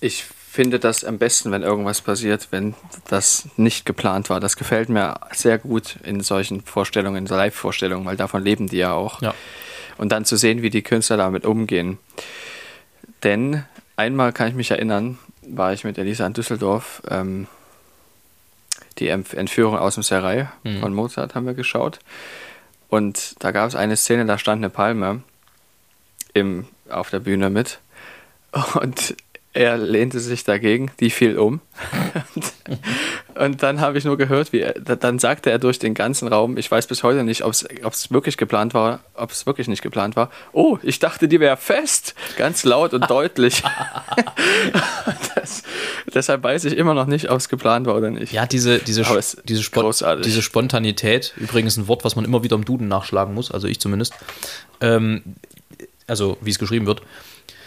Ich 0.00 0.24
finde 0.24 0.78
das 0.78 1.04
am 1.04 1.18
besten, 1.18 1.52
wenn 1.52 1.62
irgendwas 1.62 2.00
passiert, 2.00 2.48
wenn 2.50 2.74
das 3.08 3.48
nicht 3.56 3.84
geplant 3.84 4.30
war. 4.30 4.40
Das 4.40 4.56
gefällt 4.56 4.88
mir 4.88 5.20
sehr 5.32 5.58
gut 5.58 5.96
in 6.02 6.22
solchen 6.22 6.62
Vorstellungen, 6.62 7.18
in 7.18 7.26
so 7.26 7.36
Live-Vorstellungen, 7.36 8.06
weil 8.06 8.16
davon 8.16 8.42
leben 8.42 8.68
die 8.68 8.78
ja 8.78 8.92
auch. 8.92 9.20
Ja. 9.20 9.34
Und 9.98 10.10
dann 10.12 10.24
zu 10.24 10.36
sehen, 10.36 10.62
wie 10.62 10.70
die 10.70 10.82
Künstler 10.82 11.16
damit 11.16 11.44
umgehen. 11.44 11.98
Denn 13.22 13.64
einmal 13.96 14.32
kann 14.32 14.48
ich 14.48 14.54
mich 14.54 14.70
erinnern, 14.70 15.18
war 15.42 15.72
ich 15.72 15.84
mit 15.84 15.96
Elisa 15.98 16.26
in 16.26 16.32
Düsseldorf. 16.32 17.02
Ähm, 17.08 17.46
die 18.98 19.08
Entführung 19.08 19.76
aus 19.76 19.94
dem 19.94 20.02
Serai 20.02 20.48
Mhm. 20.64 20.80
von 20.80 20.94
Mozart 20.94 21.34
haben 21.34 21.46
wir 21.46 21.54
geschaut. 21.54 21.98
Und 22.88 23.34
da 23.40 23.50
gab 23.50 23.68
es 23.68 23.74
eine 23.74 23.96
Szene, 23.96 24.26
da 24.26 24.38
stand 24.38 24.60
eine 24.60 24.70
Palme 24.70 25.22
im, 26.34 26.66
auf 26.88 27.10
der 27.10 27.20
Bühne 27.20 27.50
mit. 27.50 27.80
Und 28.80 29.16
er 29.56 29.78
lehnte 29.78 30.20
sich 30.20 30.44
dagegen, 30.44 30.90
die 31.00 31.08
fiel 31.08 31.38
um. 31.38 31.60
und, 32.34 32.52
und 33.34 33.62
dann 33.62 33.80
habe 33.80 33.96
ich 33.96 34.04
nur 34.04 34.18
gehört, 34.18 34.52
wie 34.52 34.60
er, 34.60 34.74
dann 34.74 35.18
sagte 35.18 35.50
er 35.50 35.58
durch 35.58 35.78
den 35.78 35.94
ganzen 35.94 36.28
Raum, 36.28 36.58
ich 36.58 36.70
weiß 36.70 36.86
bis 36.86 37.02
heute 37.02 37.24
nicht, 37.24 37.42
ob 37.42 37.52
es 37.52 38.10
wirklich 38.10 38.36
geplant 38.36 38.74
war, 38.74 39.00
ob 39.14 39.30
es 39.30 39.46
wirklich 39.46 39.66
nicht 39.66 39.82
geplant 39.82 40.14
war. 40.14 40.30
Oh, 40.52 40.78
ich 40.82 40.98
dachte, 40.98 41.26
die 41.26 41.40
wäre 41.40 41.56
fest. 41.56 42.14
Ganz 42.36 42.64
laut 42.64 42.92
und 42.92 43.08
deutlich. 43.08 43.62
das, 45.34 45.62
deshalb 46.12 46.42
weiß 46.42 46.66
ich 46.66 46.76
immer 46.76 46.92
noch 46.92 47.06
nicht, 47.06 47.30
ob 47.30 47.38
es 47.38 47.48
geplant 47.48 47.86
war 47.86 47.96
oder 47.96 48.10
nicht. 48.10 48.32
Ja, 48.32 48.44
diese, 48.44 48.78
diese, 48.78 49.04
diese, 49.44 49.62
Spon 49.62 49.92
diese 50.22 50.42
Spontanität, 50.42 51.32
übrigens 51.36 51.78
ein 51.78 51.88
Wort, 51.88 52.04
was 52.04 52.14
man 52.14 52.26
immer 52.26 52.42
wieder 52.42 52.56
im 52.56 52.66
Duden 52.66 52.88
nachschlagen 52.88 53.32
muss, 53.32 53.50
also 53.50 53.68
ich 53.68 53.80
zumindest, 53.80 54.12
ähm, 54.82 55.22
also 56.06 56.36
wie 56.42 56.50
es 56.50 56.58
geschrieben 56.58 56.84
wird, 56.84 57.00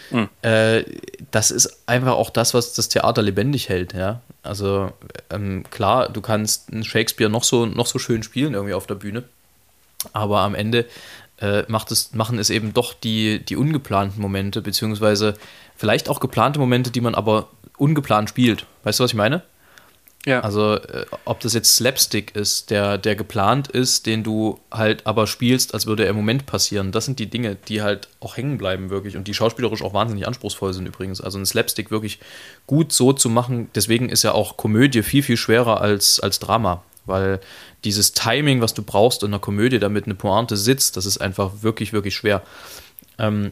Hm. 0.09 0.29
äh, 0.41 0.83
das 1.31 1.51
ist 1.51 1.83
einfach 1.87 2.13
auch 2.13 2.29
das, 2.29 2.53
was 2.53 2.73
das 2.73 2.89
Theater 2.89 3.21
lebendig 3.21 3.69
hält, 3.69 3.93
ja. 3.93 4.21
Also 4.43 4.91
ähm, 5.29 5.63
klar, 5.69 6.09
du 6.09 6.21
kannst 6.21 6.69
Shakespeare 6.83 7.29
noch 7.29 7.43
so, 7.43 7.65
noch 7.65 7.85
so 7.85 7.99
schön 7.99 8.23
spielen 8.23 8.53
irgendwie 8.53 8.73
auf 8.73 8.87
der 8.87 8.95
Bühne, 8.95 9.23
aber 10.13 10.39
am 10.39 10.55
Ende 10.55 10.85
äh, 11.41 11.63
macht 11.67 11.91
es, 11.91 12.13
machen 12.13 12.39
es 12.39 12.49
eben 12.49 12.73
doch 12.73 12.93
die, 12.93 13.43
die 13.43 13.55
ungeplanten 13.55 14.21
Momente, 14.21 14.61
beziehungsweise 14.61 15.35
vielleicht 15.75 16.09
auch 16.09 16.19
geplante 16.19 16.59
Momente, 16.59 16.91
die 16.91 17.01
man 17.01 17.15
aber 17.15 17.49
ungeplant 17.77 18.29
spielt. 18.29 18.65
Weißt 18.83 18.99
du, 18.99 19.03
was 19.03 19.11
ich 19.11 19.17
meine? 19.17 19.43
Ja. 20.25 20.41
Also, 20.41 20.75
äh, 20.75 21.05
ob 21.23 21.39
das 21.39 21.53
jetzt 21.53 21.75
Slapstick 21.75 22.35
ist, 22.35 22.71
der, 22.71 22.97
der 22.97 23.15
geplant 23.15 23.69
ist, 23.69 24.05
den 24.05 24.23
du 24.23 24.59
halt 24.69 25.07
aber 25.07 25.27
spielst, 25.27 25.73
als 25.73 25.85
würde 25.85 26.03
er 26.03 26.09
im 26.09 26.17
Moment 26.17 26.45
passieren. 26.45 26.91
Das 26.91 27.05
sind 27.05 27.19
die 27.19 27.29
Dinge, 27.29 27.55
die 27.55 27.81
halt 27.81 28.09
auch 28.19 28.35
hängen 28.35 28.57
bleiben, 28.57 28.89
wirklich. 28.89 29.15
Und 29.15 29.27
die 29.27 29.33
schauspielerisch 29.33 29.81
auch 29.81 29.93
wahnsinnig 29.93 30.27
anspruchsvoll 30.27 30.73
sind, 30.73 30.87
übrigens. 30.87 31.21
Also, 31.21 31.39
ein 31.39 31.45
Slapstick 31.45 31.89
wirklich 31.89 32.19
gut 32.67 32.91
so 32.91 33.13
zu 33.13 33.29
machen. 33.29 33.69
Deswegen 33.75 34.09
ist 34.09 34.23
ja 34.23 34.33
auch 34.33 34.57
Komödie 34.57 35.03
viel, 35.03 35.23
viel 35.23 35.37
schwerer 35.37 35.79
als, 35.79 36.19
als 36.19 36.39
Drama. 36.39 36.83
Weil 37.05 37.39
dieses 37.85 38.11
Timing, 38.11 38.61
was 38.61 38.73
du 38.73 38.83
brauchst 38.83 39.23
in 39.23 39.29
einer 39.29 39.39
Komödie, 39.39 39.79
damit 39.79 40.05
eine 40.05 40.15
Pointe 40.15 40.57
sitzt, 40.57 40.97
das 40.97 41.05
ist 41.05 41.19
einfach 41.19 41.61
wirklich, 41.61 41.93
wirklich 41.93 42.15
schwer. 42.15 42.43
Ähm, 43.17 43.51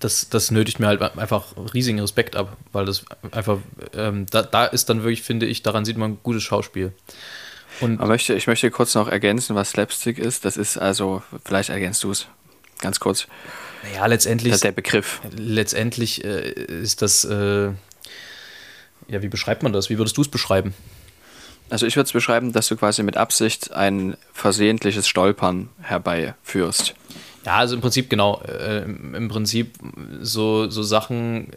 das, 0.00 0.28
das 0.28 0.50
nötigt 0.50 0.80
mir 0.80 0.86
halt 0.86 1.00
einfach 1.02 1.54
riesigen 1.74 2.00
Respekt 2.00 2.36
ab, 2.36 2.56
weil 2.72 2.84
das 2.86 3.04
einfach, 3.30 3.58
ähm, 3.94 4.26
da, 4.30 4.42
da 4.42 4.64
ist 4.66 4.88
dann 4.88 5.02
wirklich, 5.02 5.22
finde 5.22 5.46
ich, 5.46 5.62
daran 5.62 5.84
sieht 5.84 5.96
man 5.96 6.18
gutes 6.22 6.42
Schauspiel. 6.42 6.92
Und 7.80 7.98
Man 7.98 8.08
möchte, 8.08 8.34
ich 8.34 8.46
möchte 8.46 8.70
kurz 8.70 8.94
noch 8.94 9.08
ergänzen, 9.08 9.54
was 9.54 9.70
Slapstick 9.70 10.18
ist. 10.18 10.44
Das 10.44 10.56
ist 10.56 10.78
also, 10.78 11.22
vielleicht 11.44 11.68
ergänzt 11.68 12.02
du 12.04 12.10
es 12.10 12.26
ganz 12.80 13.00
kurz. 13.00 13.26
ja, 13.94 14.06
letztendlich, 14.06 14.50
Das 14.50 14.58
ist 14.58 14.64
der 14.64 14.72
Begriff. 14.72 15.20
letztendlich 15.36 16.24
äh, 16.24 16.50
ist 16.50 17.02
das, 17.02 17.24
äh, 17.24 17.66
ja, 19.08 19.22
wie 19.22 19.28
beschreibt 19.28 19.62
man 19.62 19.72
das? 19.72 19.90
Wie 19.90 19.98
würdest 19.98 20.16
du 20.16 20.22
es 20.22 20.28
beschreiben? 20.28 20.74
Also 21.68 21.84
ich 21.86 21.96
würde 21.96 22.06
es 22.06 22.12
beschreiben, 22.12 22.52
dass 22.52 22.68
du 22.68 22.76
quasi 22.76 23.02
mit 23.02 23.16
Absicht 23.16 23.72
ein 23.72 24.16
versehentliches 24.32 25.08
Stolpern 25.08 25.68
herbeiführst. 25.82 26.94
Ja, 27.46 27.58
also 27.58 27.76
im 27.76 27.80
Prinzip 27.80 28.10
genau. 28.10 28.42
Äh, 28.42 28.82
im 28.82 29.28
Prinzip 29.28 29.78
so, 30.20 30.68
so 30.68 30.82
Sachen, 30.82 31.52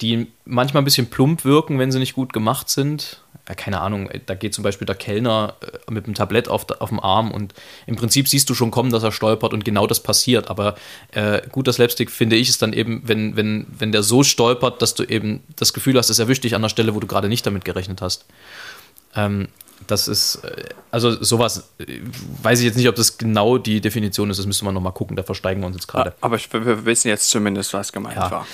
die 0.00 0.26
manchmal 0.44 0.82
ein 0.82 0.84
bisschen 0.84 1.06
plump 1.06 1.44
wirken, 1.44 1.78
wenn 1.78 1.92
sie 1.92 2.00
nicht 2.00 2.14
gut 2.14 2.32
gemacht 2.32 2.68
sind. 2.68 3.22
Ja, 3.48 3.54
keine 3.54 3.80
Ahnung, 3.80 4.10
da 4.26 4.34
geht 4.34 4.52
zum 4.52 4.64
Beispiel 4.64 4.86
der 4.86 4.96
Kellner 4.96 5.54
äh, 5.60 5.92
mit 5.92 6.08
dem 6.08 6.14
Tablett 6.14 6.48
auf, 6.48 6.68
auf 6.80 6.88
dem 6.88 6.98
Arm 6.98 7.30
und 7.30 7.54
im 7.86 7.94
Prinzip 7.94 8.26
siehst 8.26 8.50
du 8.50 8.54
schon 8.54 8.72
kommen, 8.72 8.90
dass 8.90 9.04
er 9.04 9.12
stolpert 9.12 9.52
und 9.52 9.64
genau 9.64 9.86
das 9.86 10.00
passiert. 10.00 10.50
Aber 10.50 10.74
äh, 11.12 11.40
guter 11.52 11.72
Slapstick, 11.72 12.10
finde 12.10 12.34
ich, 12.34 12.48
ist 12.48 12.60
dann 12.60 12.72
eben, 12.72 13.02
wenn, 13.04 13.36
wenn, 13.36 13.66
wenn 13.78 13.92
der 13.92 14.02
so 14.02 14.24
stolpert, 14.24 14.82
dass 14.82 14.94
du 14.94 15.04
eben 15.04 15.44
das 15.54 15.72
Gefühl 15.72 15.96
hast, 15.96 16.10
es 16.10 16.18
erwischt 16.18 16.42
dich 16.42 16.56
an 16.56 16.62
der 16.62 16.68
Stelle, 16.68 16.96
wo 16.96 17.00
du 17.00 17.06
gerade 17.06 17.28
nicht 17.28 17.46
damit 17.46 17.64
gerechnet 17.64 18.02
hast. 18.02 18.24
Ähm, 19.14 19.46
das 19.86 20.08
ist, 20.08 20.36
äh, 20.44 20.64
also 20.90 21.22
sowas, 21.22 21.68
äh, 21.78 22.00
weiß 22.42 22.60
ich 22.60 22.64
jetzt 22.66 22.76
nicht, 22.76 22.88
ob 22.88 22.94
das 22.96 23.18
genau 23.18 23.58
die 23.58 23.80
Definition 23.80 24.30
ist, 24.30 24.38
das 24.38 24.46
müsste 24.46 24.64
man 24.64 24.74
nochmal 24.74 24.92
gucken, 24.92 25.16
da 25.16 25.22
versteigen 25.22 25.60
wir 25.60 25.66
uns 25.66 25.76
jetzt 25.76 25.86
gerade. 25.88 26.14
Aber 26.20 26.36
ich, 26.36 26.52
wir 26.52 26.84
wissen 26.84 27.08
jetzt 27.08 27.28
zumindest, 27.30 27.72
was 27.74 27.92
gemeint 27.92 28.16
Ja. 28.16 28.30
war. 28.30 28.46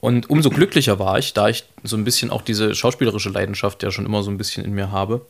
Und 0.00 0.30
umso 0.30 0.48
glücklicher 0.48 0.98
war 0.98 1.18
ich, 1.18 1.34
da 1.34 1.48
ich 1.48 1.64
so 1.82 1.96
ein 1.96 2.04
bisschen 2.04 2.30
auch 2.30 2.40
diese 2.42 2.74
schauspielerische 2.74 3.28
Leidenschaft 3.28 3.82
ja 3.82 3.90
schon 3.90 4.06
immer 4.06 4.22
so 4.22 4.30
ein 4.30 4.38
bisschen 4.38 4.64
in 4.64 4.72
mir 4.72 4.90
habe, 4.90 5.26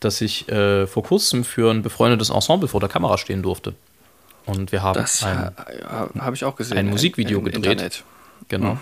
dass 0.00 0.20
ich 0.20 0.48
äh, 0.48 0.86
vor 0.88 1.04
kurzem 1.04 1.44
für 1.44 1.70
ein 1.70 1.82
befreundetes 1.82 2.30
Ensemble 2.30 2.68
vor 2.68 2.80
der 2.80 2.88
Kamera 2.88 3.16
stehen 3.18 3.42
durfte. 3.42 3.74
Und 4.46 4.72
wir 4.72 4.82
haben 4.82 4.94
Das 4.98 5.22
ein, 5.22 5.52
äh, 5.66 6.18
habe 6.20 6.34
ich 6.34 6.44
auch 6.44 6.56
gesehen. 6.56 6.78
ein 6.78 6.86
Musikvideo 6.88 7.38
im 7.38 7.44
gedreht. 7.44 7.64
Internet. 7.72 8.04
Genau. 8.48 8.78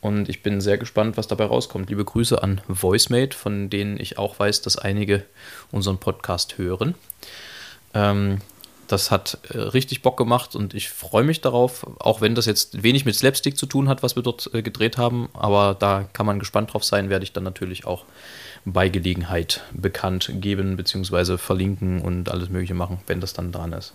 Und 0.00 0.28
ich 0.28 0.42
bin 0.42 0.60
sehr 0.60 0.78
gespannt, 0.78 1.16
was 1.16 1.26
dabei 1.26 1.46
rauskommt. 1.46 1.90
Liebe 1.90 2.04
Grüße 2.04 2.42
an 2.42 2.60
VoiceMate, 2.68 3.36
von 3.36 3.68
denen 3.68 3.98
ich 3.98 4.16
auch 4.16 4.38
weiß, 4.38 4.62
dass 4.62 4.78
einige 4.78 5.24
unseren 5.72 5.98
Podcast 5.98 6.56
hören. 6.56 6.94
Ähm, 7.94 8.38
das 8.88 9.10
hat 9.10 9.38
äh, 9.50 9.58
richtig 9.58 10.02
Bock 10.02 10.16
gemacht 10.16 10.56
und 10.56 10.72
ich 10.72 10.88
freue 10.88 11.24
mich 11.24 11.40
darauf, 11.40 11.86
auch 12.00 12.20
wenn 12.20 12.34
das 12.34 12.46
jetzt 12.46 12.82
wenig 12.82 13.04
mit 13.04 13.14
Slapstick 13.14 13.58
zu 13.58 13.66
tun 13.66 13.88
hat, 13.88 14.02
was 14.02 14.16
wir 14.16 14.22
dort 14.22 14.50
äh, 14.54 14.62
gedreht 14.62 14.96
haben. 14.96 15.28
Aber 15.34 15.76
da 15.78 16.08
kann 16.12 16.26
man 16.26 16.38
gespannt 16.38 16.72
drauf 16.72 16.84
sein, 16.84 17.10
werde 17.10 17.24
ich 17.24 17.32
dann 17.32 17.44
natürlich 17.44 17.86
auch 17.86 18.04
bei 18.64 18.88
Gelegenheit 18.88 19.62
bekannt 19.72 20.30
geben, 20.34 20.76
beziehungsweise 20.76 21.38
verlinken 21.38 22.00
und 22.00 22.30
alles 22.30 22.48
Mögliche 22.48 22.74
machen, 22.74 23.00
wenn 23.06 23.20
das 23.20 23.34
dann 23.34 23.52
dran 23.52 23.72
ist. 23.72 23.94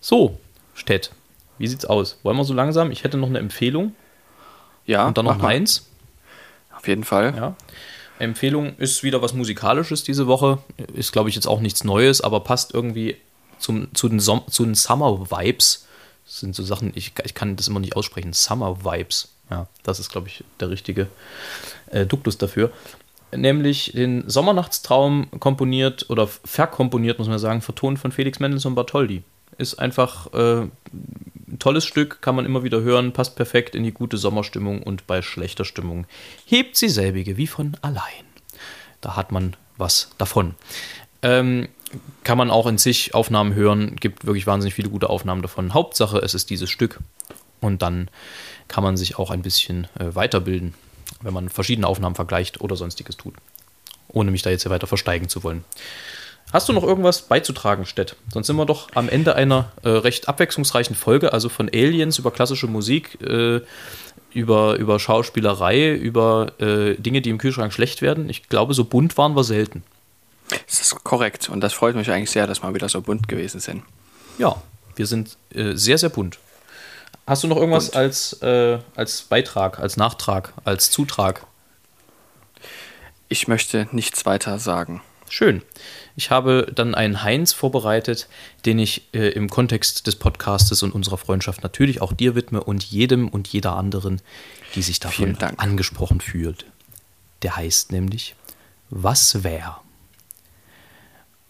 So, 0.00 0.38
Stett, 0.74 1.10
wie 1.58 1.66
sieht's 1.66 1.84
aus? 1.84 2.18
Wollen 2.22 2.36
wir 2.36 2.44
so 2.44 2.54
langsam? 2.54 2.90
Ich 2.90 3.04
hätte 3.04 3.18
noch 3.18 3.28
eine 3.28 3.38
Empfehlung. 3.38 3.94
Ja, 4.86 5.06
Und 5.06 5.18
dann 5.18 5.24
noch 5.24 5.38
meins. 5.38 5.88
Auf 6.74 6.88
jeden 6.88 7.04
Fall. 7.04 7.34
Ja. 7.36 7.56
Empfehlung 8.18 8.76
ist 8.76 9.02
wieder 9.02 9.22
was 9.22 9.34
Musikalisches 9.34 10.04
diese 10.04 10.26
Woche. 10.26 10.58
Ist, 10.94 11.12
glaube 11.12 11.28
ich, 11.28 11.34
jetzt 11.34 11.46
auch 11.46 11.60
nichts 11.60 11.84
Neues, 11.84 12.20
aber 12.20 12.40
passt 12.40 12.74
irgendwie 12.74 13.16
zum, 13.58 13.94
zu, 13.94 14.08
den 14.08 14.20
Som 14.20 14.42
zu 14.48 14.64
den 14.64 14.74
Summer 14.74 15.30
Vibes. 15.30 15.86
Das 16.24 16.40
sind 16.40 16.54
so 16.54 16.62
Sachen, 16.62 16.92
ich, 16.94 17.12
ich 17.24 17.34
kann 17.34 17.56
das 17.56 17.68
immer 17.68 17.80
nicht 17.80 17.96
aussprechen. 17.96 18.32
Summer 18.32 18.84
Vibes. 18.84 19.28
Ja, 19.50 19.66
das 19.82 20.00
ist, 20.00 20.10
glaube 20.10 20.28
ich, 20.28 20.44
der 20.60 20.70
richtige 20.70 21.08
äh, 21.90 22.06
Duktus 22.06 22.38
dafür. 22.38 22.72
Nämlich 23.34 23.92
den 23.94 24.28
Sommernachtstraum 24.28 25.28
komponiert 25.40 26.08
oder 26.10 26.26
verkomponiert, 26.26 27.18
muss 27.18 27.28
man 27.28 27.38
sagen, 27.38 27.60
vertont 27.60 27.98
von 27.98 28.12
Felix 28.12 28.40
Mendelssohn 28.40 28.74
Bartholdy. 28.74 29.22
Ist 29.58 29.74
einfach 29.74 30.32
äh, 30.32 30.62
ein 30.62 31.58
tolles 31.58 31.84
Stück, 31.84 32.22
kann 32.22 32.34
man 32.34 32.46
immer 32.46 32.64
wieder 32.64 32.80
hören, 32.80 33.12
passt 33.12 33.36
perfekt 33.36 33.74
in 33.74 33.84
die 33.84 33.92
gute 33.92 34.16
Sommerstimmung 34.16 34.82
und 34.82 35.06
bei 35.06 35.22
schlechter 35.22 35.64
Stimmung 35.64 36.06
hebt 36.46 36.76
sie 36.76 36.88
selbige 36.88 37.36
wie 37.36 37.46
von 37.46 37.76
allein. 37.82 38.24
Da 39.00 39.16
hat 39.16 39.32
man 39.32 39.56
was 39.76 40.10
davon. 40.18 40.54
Ähm, 41.22 41.68
kann 42.24 42.38
man 42.38 42.50
auch 42.50 42.66
in 42.66 42.78
sich 42.78 43.14
Aufnahmen 43.14 43.54
hören, 43.54 43.96
gibt 43.96 44.24
wirklich 44.24 44.46
wahnsinnig 44.46 44.74
viele 44.74 44.88
gute 44.88 45.10
Aufnahmen 45.10 45.42
davon. 45.42 45.74
Hauptsache, 45.74 46.18
es 46.18 46.34
ist 46.34 46.50
dieses 46.50 46.70
Stück 46.70 47.00
und 47.60 47.82
dann 47.82 48.08
kann 48.68 48.82
man 48.82 48.96
sich 48.96 49.18
auch 49.18 49.30
ein 49.30 49.42
bisschen 49.42 49.86
äh, 49.98 50.14
weiterbilden. 50.14 50.74
wenn 51.20 51.34
man 51.34 51.50
verschiedene 51.50 51.86
Aufnahmen 51.86 52.16
vergleicht 52.16 52.60
oder 52.60 52.74
sonstiges 52.74 53.16
tut. 53.16 53.34
Ohne 54.08 54.30
mich 54.30 54.42
da 54.42 54.50
jetzt 54.50 54.62
hier 54.62 54.72
weiter 54.72 54.88
versteigen 54.88 55.28
zu 55.28 55.44
wollen. 55.44 55.64
Hast 56.52 56.68
du 56.68 56.72
noch 56.72 56.82
irgendwas 56.82 57.22
beizutragen, 57.22 57.86
Stett? 57.86 58.16
Sonst 58.32 58.46
sind 58.46 58.56
wir 58.56 58.66
doch 58.66 58.88
am 58.94 59.08
Ende 59.08 59.36
einer 59.36 59.72
äh, 59.82 59.88
recht 59.88 60.28
abwechslungsreichen 60.28 60.94
Folge, 60.94 61.32
also 61.32 61.48
von 61.48 61.68
Aliens 61.68 62.18
über 62.18 62.30
klassische 62.30 62.66
Musik, 62.66 63.18
äh, 63.22 63.60
über, 64.34 64.76
über 64.76 64.98
Schauspielerei, 64.98 65.92
über 65.92 66.52
äh, 66.58 66.94
Dinge, 66.96 67.22
die 67.22 67.30
im 67.30 67.38
Kühlschrank 67.38 67.72
schlecht 67.72 68.02
werden. 68.02 68.28
Ich 68.28 68.48
glaube, 68.48 68.74
so 68.74 68.84
bunt 68.84 69.16
waren 69.16 69.34
wir 69.34 69.44
selten. 69.44 69.82
Das 70.66 70.80
ist 70.80 71.04
korrekt 71.04 71.48
und 71.48 71.60
das 71.60 71.72
freut 71.72 71.94
mich 71.94 72.10
eigentlich 72.10 72.30
sehr, 72.30 72.46
dass 72.46 72.62
wir 72.62 72.74
wieder 72.74 72.88
so 72.88 73.00
bunt 73.00 73.28
gewesen 73.28 73.60
sind. 73.60 73.82
Ja, 74.38 74.60
wir 74.96 75.06
sind 75.06 75.36
äh, 75.54 75.74
sehr, 75.74 75.98
sehr 75.98 76.10
bunt. 76.10 76.38
Hast 77.26 77.44
du 77.44 77.48
noch 77.48 77.56
irgendwas 77.56 77.90
als, 77.90 78.34
äh, 78.42 78.78
als 78.96 79.22
Beitrag, 79.22 79.78
als 79.78 79.96
Nachtrag, 79.96 80.52
als 80.64 80.90
Zutrag? 80.90 81.46
Ich 83.28 83.48
möchte 83.48 83.88
nichts 83.92 84.26
weiter 84.26 84.58
sagen. 84.58 85.00
Schön. 85.28 85.62
Ich 86.14 86.30
habe 86.30 86.70
dann 86.74 86.94
einen 86.94 87.22
Heinz 87.22 87.52
vorbereitet, 87.52 88.28
den 88.66 88.78
ich 88.78 89.08
äh, 89.14 89.28
im 89.30 89.48
Kontext 89.48 90.06
des 90.06 90.16
Podcastes 90.16 90.82
und 90.82 90.92
unserer 90.92 91.16
Freundschaft 91.16 91.62
natürlich 91.62 92.02
auch 92.02 92.12
dir 92.12 92.34
widme 92.34 92.62
und 92.62 92.84
jedem 92.84 93.28
und 93.28 93.48
jeder 93.48 93.76
anderen, 93.76 94.20
die 94.74 94.82
sich 94.82 95.00
davon 95.00 95.36
angesprochen 95.38 96.20
fühlt. 96.20 96.66
Der 97.42 97.56
heißt 97.56 97.92
nämlich 97.92 98.34
Was 98.90 99.42
wär? 99.42 99.80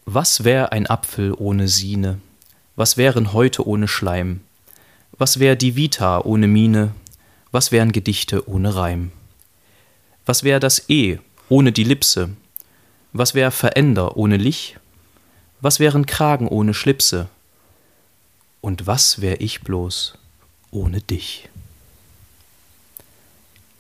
Was 0.05 0.45
wär 0.45 0.73
ein 0.73 0.87
Apfel 0.87 1.35
ohne 1.37 1.69
Sine? 1.69 2.21
Was 2.77 2.97
wären 2.97 3.33
heute 3.33 3.67
ohne 3.67 3.89
Schleim? 3.89 4.41
Was 5.19 5.39
wär 5.39 5.57
die 5.57 5.77
Vita 5.77 6.21
ohne 6.21 6.47
Mine? 6.47 6.95
Was 7.51 7.71
wären 7.71 7.93
Gedichte 7.93 8.49
ohne 8.49 8.75
Reim? 8.75 9.13
Was 10.25 10.43
wär 10.43 10.59
das 10.61 10.89
E 10.89 11.19
ohne 11.49 11.73
die 11.73 11.85
Lipse? 11.85 12.31
Was 13.13 13.35
wär 13.35 13.51
Veränder 13.51 14.17
ohne 14.17 14.37
Lich? 14.37 14.79
Was 15.61 15.79
wären 15.81 16.07
Kragen 16.07 16.49
ohne 16.49 16.75
Schlipse? 16.75 17.29
Und 18.61 18.87
was 18.87 19.21
wär 19.21 19.41
ich 19.41 19.61
bloß 19.63 20.17
ohne 20.71 21.01
dich? 21.01 21.49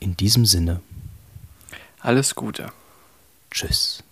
In 0.00 0.16
diesem 0.16 0.44
Sinne, 0.46 0.80
Alles 2.00 2.34
Gute. 2.34 2.72
tschüss. 3.50 4.02